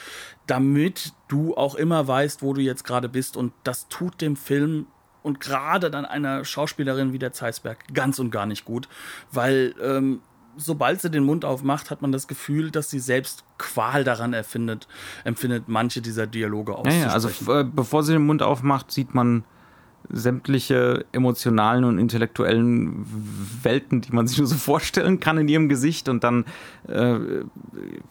damit 0.46 1.12
du 1.28 1.56
auch 1.56 1.74
immer 1.74 2.06
weißt, 2.06 2.42
wo 2.42 2.54
du 2.54 2.60
jetzt 2.60 2.84
gerade 2.84 3.08
bist 3.08 3.36
und 3.36 3.52
das 3.64 3.88
tut 3.88 4.20
dem 4.20 4.36
Film 4.36 4.86
und 5.28 5.40
gerade 5.40 5.90
dann 5.90 6.04
einer 6.04 6.44
Schauspielerin 6.44 7.12
wie 7.12 7.18
der 7.18 7.32
Zeisberg 7.32 7.78
ganz 7.92 8.18
und 8.18 8.30
gar 8.30 8.46
nicht 8.46 8.64
gut, 8.64 8.88
weil 9.30 9.74
ähm, 9.80 10.20
sobald 10.56 11.00
sie 11.00 11.10
den 11.10 11.24
Mund 11.24 11.44
aufmacht, 11.44 11.90
hat 11.90 12.02
man 12.02 12.10
das 12.10 12.26
Gefühl, 12.26 12.70
dass 12.70 12.90
sie 12.90 12.98
selbst 12.98 13.44
Qual 13.58 14.04
daran 14.04 14.32
erfindet, 14.32 14.88
empfindet, 15.24 15.64
manche 15.68 16.00
dieser 16.00 16.26
Dialoge 16.26 16.72
auszusprechen. 16.72 17.00
Ja, 17.00 17.08
ja 17.08 17.12
also 17.12 17.28
äh, 17.52 17.64
bevor 17.64 18.02
sie 18.02 18.14
den 18.14 18.26
Mund 18.26 18.42
aufmacht, 18.42 18.90
sieht 18.90 19.14
man 19.14 19.44
sämtliche 20.10 21.04
emotionalen 21.12 21.84
und 21.84 21.98
intellektuellen 21.98 23.04
Welten, 23.62 24.00
die 24.00 24.12
man 24.12 24.26
sich 24.26 24.38
nur 24.38 24.46
so 24.46 24.56
vorstellen 24.56 25.20
kann 25.20 25.38
in 25.38 25.48
ihrem 25.48 25.68
Gesicht 25.68 26.08
und 26.08 26.24
dann 26.24 26.46
äh, 26.88 27.18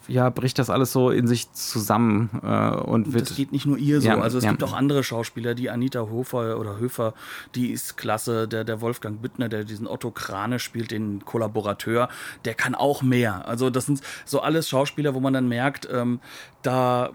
ja 0.06 0.30
bricht 0.30 0.58
das 0.58 0.70
alles 0.70 0.92
so 0.92 1.10
in 1.10 1.26
sich 1.26 1.52
zusammen 1.52 2.30
äh, 2.42 2.70
und 2.70 3.12
wird. 3.12 3.30
Das 3.30 3.36
geht 3.36 3.52
nicht 3.52 3.66
nur 3.66 3.78
ihr 3.78 4.00
so, 4.00 4.08
ja, 4.08 4.20
also 4.20 4.38
es 4.38 4.44
ja. 4.44 4.50
gibt 4.50 4.62
auch 4.62 4.74
andere 4.74 5.02
Schauspieler, 5.02 5.54
die 5.54 5.70
Anita 5.70 6.00
Hofer 6.00 6.58
oder 6.60 6.78
Höfer, 6.78 7.14
die 7.54 7.72
ist 7.72 7.96
klasse, 7.96 8.46
der, 8.46 8.64
der 8.64 8.80
Wolfgang 8.80 9.20
Büttner, 9.20 9.48
der 9.48 9.64
diesen 9.64 9.86
Otto 9.86 10.10
Krane 10.10 10.60
spielt, 10.60 10.92
den 10.92 11.24
Kollaborateur, 11.24 12.08
der 12.44 12.54
kann 12.54 12.74
auch 12.74 13.02
mehr. 13.02 13.48
Also 13.48 13.70
das 13.70 13.86
sind 13.86 14.00
so 14.24 14.40
alles 14.40 14.68
Schauspieler, 14.68 15.14
wo 15.14 15.20
man 15.20 15.32
dann 15.32 15.48
merkt, 15.48 15.88
ähm, 15.90 16.20
da 16.62 17.10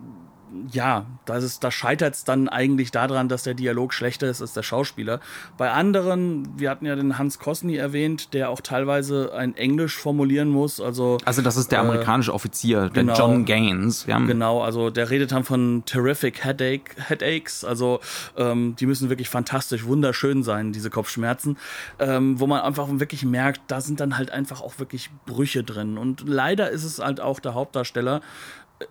ja, 0.72 1.06
das 1.26 1.43
ist, 1.43 1.64
da 1.64 1.72
scheitert 1.72 2.16
es 2.16 2.24
dann 2.24 2.47
eigentlich 2.47 2.91
daran, 2.91 3.30
dass 3.30 3.43
der 3.43 3.54
Dialog 3.54 3.93
schlechter 3.93 4.28
ist 4.28 4.41
als 4.41 4.54
der 4.54 4.64
Schauspieler. 4.64 5.20
Bei 5.58 5.72
anderen, 5.72 6.47
wir 6.60 6.70
hatten 6.70 6.86
ja 6.86 6.95
den 6.95 7.18
Hans 7.18 7.39
Kosny 7.39 7.76
erwähnt, 7.76 8.34
der 8.34 8.49
auch 8.49 8.62
teilweise 8.62 9.34
ein 9.34 9.56
Englisch 9.56 9.97
formulieren 9.97 10.49
muss. 10.49 10.80
Also, 10.80 11.18
also 11.26 11.41
das 11.41 11.58
ist 11.58 11.72
der 11.72 11.80
äh, 11.80 11.82
amerikanische 11.82 12.34
Offizier, 12.34 12.89
der 12.89 13.04
genau, 13.04 13.18
John 13.18 13.45
Gaines. 13.45 14.06
Ja. 14.06 14.20
Genau, 14.20 14.62
also 14.62 14.89
der 14.89 15.10
redet 15.10 15.32
dann 15.32 15.43
von 15.43 15.84
terrific 15.86 16.43
headache, 16.43 16.95
headaches. 16.97 17.64
Also 17.64 17.99
ähm, 18.38 18.76
die 18.80 18.86
müssen 18.86 19.10
wirklich 19.10 19.30
fantastisch, 19.30 19.86
wunderschön 19.86 20.43
sein, 20.43 20.72
diese 20.72 20.89
Kopfschmerzen. 20.89 21.58
Ähm, 21.99 22.39
wo 22.39 22.47
man 22.47 22.62
einfach 22.62 22.88
wirklich 22.91 23.24
merkt, 23.26 23.62
da 23.68 23.82
sind 23.82 23.99
dann 23.99 24.18
halt 24.18 24.32
einfach 24.32 24.62
auch 24.62 24.80
wirklich 24.80 25.10
Brüche 25.26 25.64
drin. 25.64 25.97
Und 25.97 26.28
leider 26.28 26.70
ist 26.70 26.84
es 26.84 26.99
halt 26.99 27.20
auch 27.20 27.39
der 27.39 27.54
Hauptdarsteller, 27.54 28.22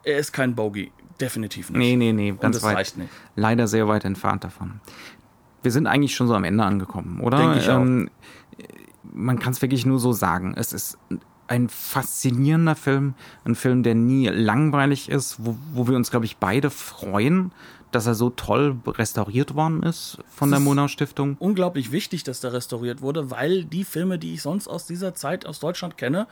er 0.05 0.19
ist 0.19 0.33
kein 0.33 0.55
Bogey. 0.55 0.93
Definitiv 1.21 1.71
nicht. 1.71 1.79
Nee, 1.79 1.97
nee, 1.97 2.13
nee, 2.13 2.35
ganz 2.39 2.63
weit. 2.63 2.95
Leider 3.37 3.69
sehr 3.69 3.89
weit 3.89 4.05
entfernt 4.05 4.45
davon. 4.45 4.81
Wir 5.63 5.71
sind 5.71 5.87
eigentlich 5.87 6.15
schon 6.15 6.27
so 6.27 6.35
am 6.35 6.45
Ende 6.45 6.65
angekommen, 6.65 7.21
oder? 7.21 7.39
Denke 7.39 7.59
ich 7.59 7.69
ähm, 7.69 8.11
man 9.13 9.39
kann 9.39 9.53
es 9.53 9.63
wirklich 9.63 9.87
nur 9.87 9.99
so 9.99 10.13
sagen. 10.13 10.55
Es 10.57 10.73
ist 10.73 10.99
ein 11.49 11.69
faszinierender 11.69 12.75
Film, 12.75 13.15
ein 13.45 13.55
Film, 13.55 13.83
der 13.83 13.95
nie 13.95 14.29
langweilig 14.29 15.09
ist, 15.09 15.37
wo, 15.39 15.57
wo 15.73 15.87
wir 15.87 15.97
uns, 15.97 16.11
glaube 16.11 16.25
ich, 16.25 16.39
beide 16.39 16.71
freuen, 16.71 17.53
dass 17.91 18.07
er 18.07 18.15
so 18.15 18.31
toll 18.31 18.77
restauriert 18.87 19.55
worden 19.55 19.83
ist 19.83 20.19
von 20.29 20.51
das 20.51 20.59
der 20.59 20.65
Monau 20.65 20.89
Stiftung. 20.89 21.37
Unglaublich 21.39 21.93
wichtig, 21.93 22.25
dass 22.25 22.41
der 22.41 22.55
restauriert 22.55 23.03
wurde, 23.03 23.31
weil 23.31 23.65
die 23.65 23.85
Filme, 23.85 24.19
die 24.19 24.35
ich 24.35 24.43
sonst 24.43 24.67
aus 24.67 24.87
dieser 24.87 25.15
Zeit 25.15 25.45
aus 25.45 25.61
Deutschland 25.61 25.99
kenne, 25.99 26.27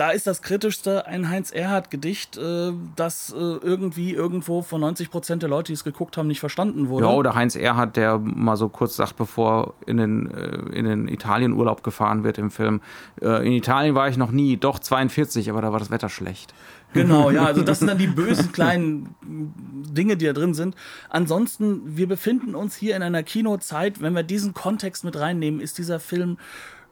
da 0.00 0.10
ist 0.10 0.26
das 0.26 0.40
kritischste 0.40 1.06
ein 1.06 1.28
Heinz-Erhardt-Gedicht, 1.28 2.38
äh, 2.38 2.72
das 2.96 3.32
äh, 3.32 3.36
irgendwie 3.36 4.14
irgendwo 4.14 4.62
von 4.62 4.80
90 4.80 5.10
Prozent 5.10 5.42
der 5.42 5.50
Leute, 5.50 5.66
die 5.68 5.74
es 5.74 5.84
geguckt 5.84 6.16
haben, 6.16 6.26
nicht 6.26 6.40
verstanden 6.40 6.88
wurde. 6.88 7.04
Ja, 7.04 7.12
oder 7.12 7.34
Heinz 7.34 7.54
Erhardt, 7.54 7.96
der 7.96 8.18
mal 8.18 8.56
so 8.56 8.70
kurz 8.70 8.96
sagt, 8.96 9.16
bevor 9.16 9.74
in 9.84 9.98
den, 9.98 10.30
äh, 10.30 10.76
in 10.76 10.86
den 10.86 11.06
Italien-Urlaub 11.06 11.82
gefahren 11.82 12.24
wird 12.24 12.38
im 12.38 12.50
Film. 12.50 12.80
Äh, 13.20 13.46
in 13.46 13.52
Italien 13.52 13.94
war 13.94 14.08
ich 14.08 14.16
noch 14.16 14.30
nie, 14.30 14.56
doch 14.56 14.78
42, 14.78 15.50
aber 15.50 15.60
da 15.60 15.70
war 15.70 15.78
das 15.78 15.90
Wetter 15.90 16.08
schlecht. 16.08 16.54
Genau, 16.92 17.30
ja, 17.30 17.44
also 17.44 17.62
das 17.62 17.78
sind 17.80 17.88
dann 17.88 17.98
die 17.98 18.06
bösen 18.06 18.52
kleinen 18.52 19.14
Dinge, 19.22 20.16
die 20.16 20.24
da 20.24 20.32
drin 20.32 20.54
sind. 20.54 20.76
Ansonsten, 21.08 21.96
wir 21.96 22.08
befinden 22.08 22.54
uns 22.54 22.74
hier 22.74 22.96
in 22.96 23.02
einer 23.02 23.22
Kinozeit, 23.22 24.00
wenn 24.00 24.14
wir 24.14 24.22
diesen 24.22 24.54
Kontext 24.54 25.04
mit 25.04 25.18
reinnehmen, 25.18 25.60
ist 25.60 25.78
dieser 25.78 26.00
Film 26.00 26.38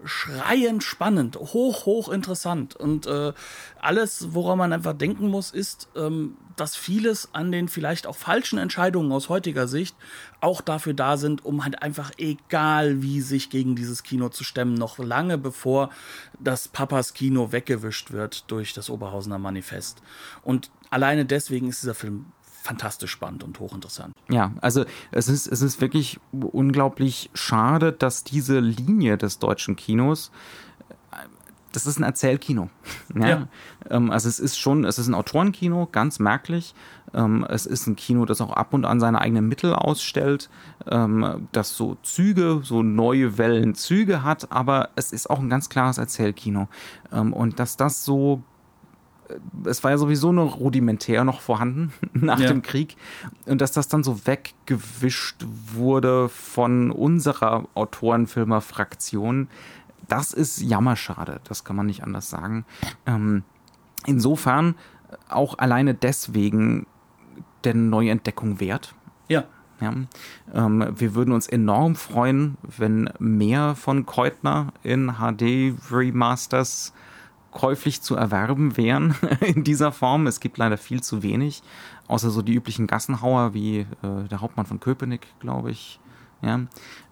schreiend 0.04 0.84
spannend, 0.84 1.36
hoch, 1.36 1.86
hoch 1.86 2.08
interessant. 2.08 2.76
Und 2.76 3.06
äh, 3.06 3.32
alles, 3.80 4.28
woran 4.30 4.58
man 4.58 4.72
einfach 4.72 4.92
denken 4.92 5.28
muss, 5.28 5.50
ist, 5.50 5.88
ähm, 5.96 6.36
dass 6.56 6.76
vieles 6.76 7.30
an 7.34 7.52
den 7.52 7.68
vielleicht 7.68 8.06
auch 8.06 8.16
falschen 8.16 8.58
Entscheidungen 8.58 9.12
aus 9.12 9.28
heutiger 9.28 9.68
Sicht 9.68 9.96
auch 10.40 10.60
dafür 10.60 10.94
da 10.94 11.16
sind, 11.16 11.44
um 11.44 11.64
halt 11.64 11.82
einfach 11.82 12.12
egal 12.18 13.02
wie 13.02 13.20
sich 13.20 13.50
gegen 13.50 13.76
dieses 13.76 14.02
Kino 14.02 14.28
zu 14.28 14.44
stemmen, 14.44 14.74
noch 14.74 14.98
lange 14.98 15.38
bevor 15.38 15.90
das 16.38 16.68
Papas 16.68 17.14
Kino 17.14 17.52
weggewischt 17.52 18.12
wird 18.12 18.50
durch 18.50 18.72
das 18.74 18.90
Oberhausener 18.90 19.38
Manifest. 19.38 20.02
Und 20.42 20.70
alleine 20.90 21.24
deswegen 21.24 21.68
ist 21.68 21.82
dieser 21.82 21.94
Film 21.94 22.26
fantastisch 22.68 23.10
spannend 23.10 23.44
und 23.44 23.58
hochinteressant. 23.58 24.14
Ja, 24.28 24.52
also 24.60 24.84
es 25.10 25.28
ist, 25.28 25.46
es 25.46 25.62
ist 25.62 25.80
wirklich 25.80 26.20
unglaublich 26.32 27.30
schade, 27.32 27.92
dass 27.92 28.24
diese 28.24 28.60
Linie 28.60 29.16
des 29.16 29.38
deutschen 29.38 29.74
Kinos 29.74 30.30
das 31.72 31.86
ist 31.86 31.98
ein 31.98 32.02
Erzählkino. 32.02 32.70
Ja? 33.14 33.28
ja. 33.28 33.48
Ähm, 33.90 34.10
also 34.10 34.28
es 34.28 34.40
ist 34.40 34.58
schon, 34.58 34.84
es 34.84 34.98
ist 34.98 35.06
ein 35.06 35.14
Autorenkino, 35.14 35.86
ganz 35.92 36.18
merklich. 36.18 36.74
Ähm, 37.14 37.46
es 37.48 37.66
ist 37.66 37.86
ein 37.86 37.94
Kino, 37.94 38.24
das 38.24 38.40
auch 38.40 38.52
ab 38.52 38.72
und 38.72 38.84
an 38.84 39.00
seine 39.00 39.20
eigenen 39.20 39.48
Mittel 39.48 39.74
ausstellt, 39.74 40.48
ähm, 40.86 41.46
das 41.52 41.76
so 41.76 41.96
Züge, 42.02 42.60
so 42.62 42.82
neue 42.82 43.38
Wellen 43.38 43.74
Züge 43.74 44.22
hat, 44.22 44.50
aber 44.50 44.90
es 44.96 45.12
ist 45.12 45.28
auch 45.28 45.38
ein 45.40 45.50
ganz 45.50 45.68
klares 45.68 45.98
Erzählkino. 45.98 46.68
Und 47.10 47.58
dass 47.58 47.76
das 47.76 48.04
so 48.04 48.42
es 49.64 49.84
war 49.84 49.90
ja 49.90 49.98
sowieso 49.98 50.32
nur 50.32 50.46
rudimentär 50.50 51.24
noch 51.24 51.40
vorhanden 51.40 51.92
nach 52.12 52.40
ja. 52.40 52.48
dem 52.48 52.62
Krieg 52.62 52.96
und 53.46 53.60
dass 53.60 53.72
das 53.72 53.88
dann 53.88 54.02
so 54.02 54.26
weggewischt 54.26 55.44
wurde 55.72 56.28
von 56.28 56.90
unserer 56.90 57.66
Autorenfilmer-Fraktion, 57.74 59.48
das 60.08 60.32
ist 60.32 60.60
jammerschade, 60.60 61.40
das 61.44 61.64
kann 61.64 61.76
man 61.76 61.86
nicht 61.86 62.02
anders 62.02 62.30
sagen. 62.30 62.64
Ähm, 63.06 63.42
insofern 64.06 64.74
auch 65.28 65.58
alleine 65.58 65.94
deswegen 65.94 66.86
der 67.64 67.74
Neuentdeckung 67.74 68.60
wert. 68.60 68.94
Ja. 69.28 69.44
Ja, 69.80 69.94
ähm, 70.54 70.92
wir 70.96 71.14
würden 71.14 71.32
uns 71.32 71.46
enorm 71.46 71.94
freuen, 71.94 72.56
wenn 72.62 73.10
mehr 73.20 73.76
von 73.76 74.06
Keutner 74.06 74.72
in 74.82 75.18
HD 75.18 75.72
Remasters 75.92 76.92
käuflich 77.50 78.02
zu 78.02 78.14
erwerben 78.14 78.76
wären 78.76 79.14
in 79.40 79.64
dieser 79.64 79.92
Form. 79.92 80.26
Es 80.26 80.40
gibt 80.40 80.58
leider 80.58 80.76
viel 80.76 81.02
zu 81.02 81.22
wenig, 81.22 81.62
außer 82.06 82.30
so 82.30 82.42
die 82.42 82.54
üblichen 82.54 82.86
Gassenhauer 82.86 83.54
wie 83.54 83.80
äh, 83.80 84.28
der 84.30 84.40
Hauptmann 84.40 84.66
von 84.66 84.80
Köpenick, 84.80 85.26
glaube 85.40 85.70
ich. 85.70 86.00
Ja. 86.42 86.60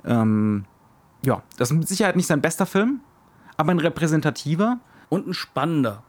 Ähm, 0.04 0.64
ja, 1.22 1.42
das 1.56 1.70
ist 1.70 1.76
mit 1.76 1.88
Sicherheit 1.88 2.16
nicht 2.16 2.26
sein 2.26 2.40
bester 2.40 2.66
Film, 2.66 3.00
aber 3.56 3.72
ein 3.72 3.80
repräsentativer. 3.80 4.78
Und 5.08 5.28
ein 5.28 5.34
spannender. 5.34 6.02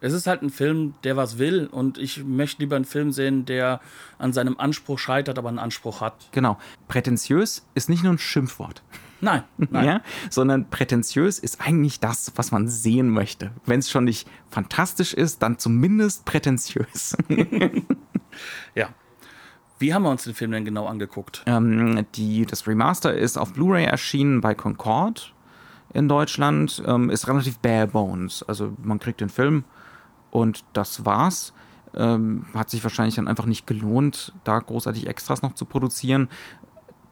Es 0.00 0.12
ist 0.12 0.26
halt 0.26 0.42
ein 0.42 0.50
Film, 0.50 0.94
der 1.02 1.16
was 1.16 1.38
will 1.38 1.66
und 1.66 1.98
ich 1.98 2.24
möchte 2.24 2.62
lieber 2.62 2.76
einen 2.76 2.84
Film 2.84 3.10
sehen, 3.10 3.44
der 3.46 3.80
an 4.18 4.32
seinem 4.32 4.58
Anspruch 4.58 4.98
scheitert, 4.98 5.38
aber 5.38 5.48
einen 5.48 5.58
Anspruch 5.58 6.00
hat. 6.00 6.28
Genau. 6.32 6.58
Prätentiös 6.86 7.66
ist 7.74 7.88
nicht 7.88 8.04
nur 8.04 8.12
ein 8.12 8.18
Schimpfwort. 8.18 8.82
Nein, 9.20 9.42
nein. 9.56 9.84
Ja, 9.84 10.00
sondern 10.30 10.70
prätentiös 10.70 11.38
ist 11.38 11.60
eigentlich 11.60 12.00
das, 12.00 12.32
was 12.36 12.52
man 12.52 12.68
sehen 12.68 13.10
möchte. 13.10 13.50
Wenn 13.66 13.80
es 13.80 13.90
schon 13.90 14.04
nicht 14.04 14.28
fantastisch 14.50 15.12
ist, 15.12 15.42
dann 15.42 15.58
zumindest 15.58 16.24
prätentiös. 16.24 17.16
ja. 18.74 18.88
Wie 19.80 19.94
haben 19.94 20.02
wir 20.02 20.10
uns 20.10 20.24
den 20.24 20.34
Film 20.34 20.50
denn 20.50 20.64
genau 20.64 20.86
angeguckt? 20.86 21.42
Ähm, 21.46 22.04
die, 22.14 22.46
das 22.46 22.66
Remaster 22.66 23.14
ist 23.14 23.38
auf 23.38 23.52
Blu-ray 23.52 23.84
erschienen 23.84 24.40
bei 24.40 24.54
Concord 24.54 25.34
in 25.92 26.08
Deutschland. 26.08 26.82
Ähm, 26.86 27.10
ist 27.10 27.28
relativ 27.28 27.58
bare 27.58 27.86
bones. 27.86 28.42
Also 28.42 28.72
man 28.82 28.98
kriegt 28.98 29.20
den 29.20 29.28
Film 29.28 29.64
und 30.30 30.64
das 30.72 31.04
war's. 31.04 31.52
Ähm, 31.94 32.46
hat 32.54 32.70
sich 32.70 32.82
wahrscheinlich 32.82 33.14
dann 33.14 33.28
einfach 33.28 33.46
nicht 33.46 33.66
gelohnt, 33.66 34.32
da 34.44 34.58
großartig 34.58 35.06
Extras 35.06 35.42
noch 35.42 35.54
zu 35.54 35.64
produzieren. 35.64 36.28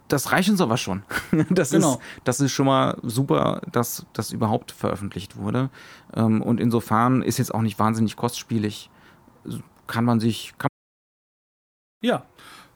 Das 0.08 0.32
reicht 0.32 0.48
uns 0.50 0.60
aber 0.60 0.76
schon. 0.76 1.02
Das, 1.50 1.70
genau. 1.70 1.94
ist, 1.94 2.00
das 2.24 2.40
ist 2.40 2.52
schon 2.52 2.66
mal 2.66 2.98
super, 3.02 3.60
dass 3.72 4.06
das 4.12 4.30
überhaupt 4.30 4.72
veröffentlicht 4.72 5.36
wurde. 5.36 5.70
Ähm, 6.14 6.42
und 6.42 6.60
insofern 6.60 7.22
ist 7.22 7.38
jetzt 7.38 7.54
auch 7.54 7.62
nicht 7.62 7.78
wahnsinnig 7.78 8.16
kostspielig. 8.16 8.90
Kann 9.86 10.04
man 10.04 10.20
sich. 10.20 10.54
Kann 10.58 10.68
ja, 12.02 12.24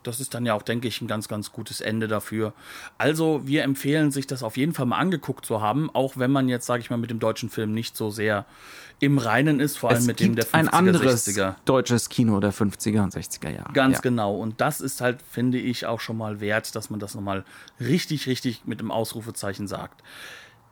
das 0.03 0.21
ist 0.21 0.35
dann 0.35 0.47
ja 0.47 0.55
auch, 0.55 0.63
denke 0.63 0.89
ich, 0.89 1.01
ein 1.01 1.09
ganz, 1.09 1.29
ganz 1.29 1.53
gutes 1.53 1.81
Ende 1.81 2.09
dafür. 2.09 2.53
Also, 2.99 3.43
wir 3.45 3.65
empfehlen, 3.65 4.11
sich 4.11 4.27
das 4.27 4.43
auf 4.43 4.57
jeden 4.57 4.73
Fall 4.73 4.87
mal 4.87 4.99
angeguckt 4.99 5.45
zu 5.45 5.61
haben, 5.61 5.91
auch 5.93 6.17
wenn 6.17 6.31
man 6.31 6.49
jetzt, 6.49 6.67
sage 6.67 6.81
ich 6.81 6.91
mal, 6.91 6.97
mit 6.97 7.11
dem 7.11 7.19
deutschen 7.19 7.51
Film 7.51 7.73
nicht 7.73 7.97
so 7.97 8.11
sehr 8.11 8.47
im 9.01 9.19
Reinen 9.19 9.61
ist, 9.61 9.79
vor 9.79 9.91
allem 9.91 10.01
es 10.01 10.07
mit 10.07 10.21
dem 10.21 10.37
der 10.37 10.45
50er, 10.45 10.55
ein 10.55 10.69
anderes 10.69 11.27
60er. 11.27 11.55
deutsches 11.65 12.09
Kino 12.11 12.39
der 12.39 12.53
50er 12.53 13.03
und 13.03 13.15
60er 13.15 13.51
Jahre. 13.51 13.73
Ganz 13.73 13.97
ja. 13.97 14.01
genau. 14.03 14.37
Und 14.37 14.61
das 14.61 14.81
ist 14.81 15.01
halt, 15.01 15.23
finde 15.23 15.59
ich, 15.59 15.87
auch 15.87 16.01
schon 16.01 16.19
mal 16.19 16.41
wert, 16.41 16.75
dass 16.77 16.91
man 16.91 17.01
das 17.01 17.15
nochmal 17.15 17.45
richtig, 17.81 18.27
richtig 18.27 18.63
mit 18.67 18.81
dem 18.81 18.91
Ausrufezeichen 18.91 19.67
sagt. 19.67 20.03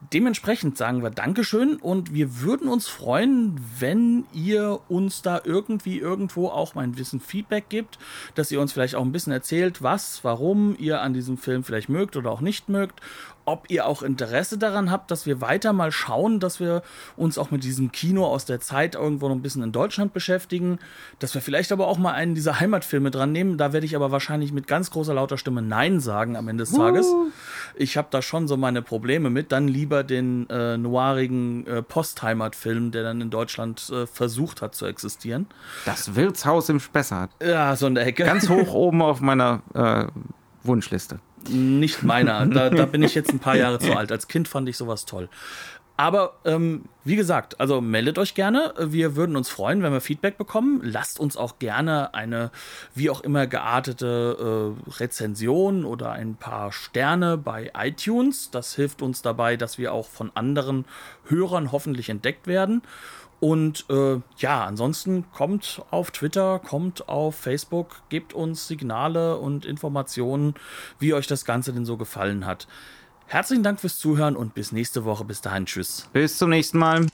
Dementsprechend 0.00 0.78
sagen 0.78 1.02
wir 1.02 1.10
Dankeschön 1.10 1.76
und 1.76 2.14
wir 2.14 2.40
würden 2.40 2.68
uns 2.68 2.86
freuen, 2.86 3.60
wenn 3.80 4.26
ihr 4.32 4.78
uns 4.88 5.22
da 5.22 5.40
irgendwie 5.42 5.98
irgendwo 5.98 6.48
auch 6.48 6.76
mal 6.76 6.82
ein 6.82 6.92
bisschen 6.92 7.18
Feedback 7.18 7.68
gibt, 7.68 7.98
dass 8.36 8.52
ihr 8.52 8.60
uns 8.60 8.72
vielleicht 8.72 8.94
auch 8.94 9.04
ein 9.04 9.10
bisschen 9.10 9.32
erzählt, 9.32 9.82
was, 9.82 10.22
warum 10.22 10.76
ihr 10.78 11.02
an 11.02 11.14
diesem 11.14 11.36
Film 11.36 11.64
vielleicht 11.64 11.88
mögt 11.88 12.16
oder 12.16 12.30
auch 12.30 12.40
nicht 12.40 12.68
mögt 12.68 13.00
ob 13.48 13.70
ihr 13.70 13.86
auch 13.86 14.02
Interesse 14.02 14.58
daran 14.58 14.90
habt, 14.90 15.10
dass 15.10 15.24
wir 15.24 15.40
weiter 15.40 15.72
mal 15.72 15.90
schauen, 15.90 16.38
dass 16.38 16.60
wir 16.60 16.82
uns 17.16 17.38
auch 17.38 17.50
mit 17.50 17.64
diesem 17.64 17.92
Kino 17.92 18.26
aus 18.26 18.44
der 18.44 18.60
Zeit 18.60 18.94
irgendwo 18.94 19.28
noch 19.28 19.34
ein 19.34 19.42
bisschen 19.42 19.62
in 19.62 19.72
Deutschland 19.72 20.12
beschäftigen, 20.12 20.78
dass 21.18 21.34
wir 21.34 21.40
vielleicht 21.40 21.72
aber 21.72 21.88
auch 21.88 21.96
mal 21.96 22.12
einen 22.12 22.34
dieser 22.34 22.60
Heimatfilme 22.60 23.10
dran 23.10 23.32
nehmen. 23.32 23.56
Da 23.56 23.72
werde 23.72 23.86
ich 23.86 23.96
aber 23.96 24.10
wahrscheinlich 24.10 24.52
mit 24.52 24.66
ganz 24.66 24.90
großer 24.90 25.14
lauter 25.14 25.38
Stimme 25.38 25.62
Nein 25.62 26.00
sagen 26.00 26.36
am 26.36 26.46
Ende 26.48 26.64
des 26.64 26.74
Tages. 26.74 27.06
Uh. 27.06 27.30
Ich 27.74 27.96
habe 27.96 28.08
da 28.10 28.20
schon 28.20 28.48
so 28.48 28.56
meine 28.56 28.82
Probleme 28.82 29.30
mit. 29.30 29.50
Dann 29.50 29.66
lieber 29.66 30.04
den 30.04 30.48
äh, 30.50 30.76
noirigen 30.76 31.66
äh, 31.66 31.82
Postheimatfilm, 31.82 32.90
der 32.90 33.02
dann 33.02 33.20
in 33.20 33.30
Deutschland 33.30 33.88
äh, 33.90 34.06
versucht 34.06 34.60
hat 34.60 34.74
zu 34.74 34.84
existieren. 34.84 35.46
Das 35.86 36.14
Wirtshaus 36.14 36.68
im 36.68 36.80
Spessart. 36.80 37.30
Ja, 37.42 37.74
so 37.76 37.86
in 37.86 37.94
der 37.94 38.06
Ecke. 38.06 38.24
Ganz 38.24 38.48
hoch 38.48 38.74
oben 38.74 39.00
auf 39.00 39.20
meiner 39.20 39.62
äh, 39.74 40.06
Wunschliste. 40.62 41.20
Nicht 41.48 42.02
meiner. 42.02 42.46
Da, 42.46 42.70
da 42.70 42.86
bin 42.86 43.02
ich 43.02 43.14
jetzt 43.14 43.30
ein 43.30 43.38
paar 43.38 43.56
Jahre 43.56 43.78
zu 43.78 43.96
alt. 43.96 44.12
Als 44.12 44.28
Kind 44.28 44.48
fand 44.48 44.68
ich 44.68 44.76
sowas 44.76 45.04
toll. 45.04 45.28
Aber 45.98 46.34
ähm, 46.44 46.84
wie 47.02 47.16
gesagt, 47.16 47.58
also 47.58 47.80
meldet 47.80 48.20
euch 48.20 48.34
gerne. 48.34 48.72
Wir 48.78 49.16
würden 49.16 49.34
uns 49.34 49.48
freuen, 49.48 49.82
wenn 49.82 49.92
wir 49.92 50.00
Feedback 50.00 50.38
bekommen. 50.38 50.80
Lasst 50.84 51.18
uns 51.18 51.36
auch 51.36 51.58
gerne 51.58 52.14
eine, 52.14 52.52
wie 52.94 53.10
auch 53.10 53.20
immer 53.22 53.48
geartete 53.48 54.76
äh, 54.86 54.90
Rezension 55.00 55.84
oder 55.84 56.12
ein 56.12 56.36
paar 56.36 56.70
Sterne 56.70 57.36
bei 57.36 57.72
iTunes. 57.76 58.52
Das 58.52 58.76
hilft 58.76 59.02
uns 59.02 59.22
dabei, 59.22 59.56
dass 59.56 59.76
wir 59.76 59.92
auch 59.92 60.06
von 60.06 60.30
anderen 60.36 60.84
Hörern 61.26 61.72
hoffentlich 61.72 62.10
entdeckt 62.10 62.46
werden. 62.46 62.82
Und 63.40 63.86
äh, 63.88 64.20
ja, 64.38 64.64
ansonsten 64.64 65.30
kommt 65.32 65.82
auf 65.90 66.10
Twitter, 66.10 66.58
kommt 66.58 67.08
auf 67.08 67.36
Facebook, 67.36 68.02
gebt 68.08 68.32
uns 68.32 68.66
Signale 68.66 69.36
und 69.36 69.64
Informationen, 69.64 70.54
wie 70.98 71.14
euch 71.14 71.26
das 71.26 71.44
Ganze 71.44 71.72
denn 71.72 71.84
so 71.84 71.96
gefallen 71.96 72.46
hat. 72.46 72.66
Herzlichen 73.26 73.62
Dank 73.62 73.80
fürs 73.80 73.98
Zuhören 73.98 74.36
und 74.36 74.54
bis 74.54 74.72
nächste 74.72 75.04
Woche. 75.04 75.24
Bis 75.24 75.40
dahin, 75.40 75.66
tschüss. 75.66 76.08
Bis 76.12 76.38
zum 76.38 76.50
nächsten 76.50 76.78
Mal. 76.78 77.06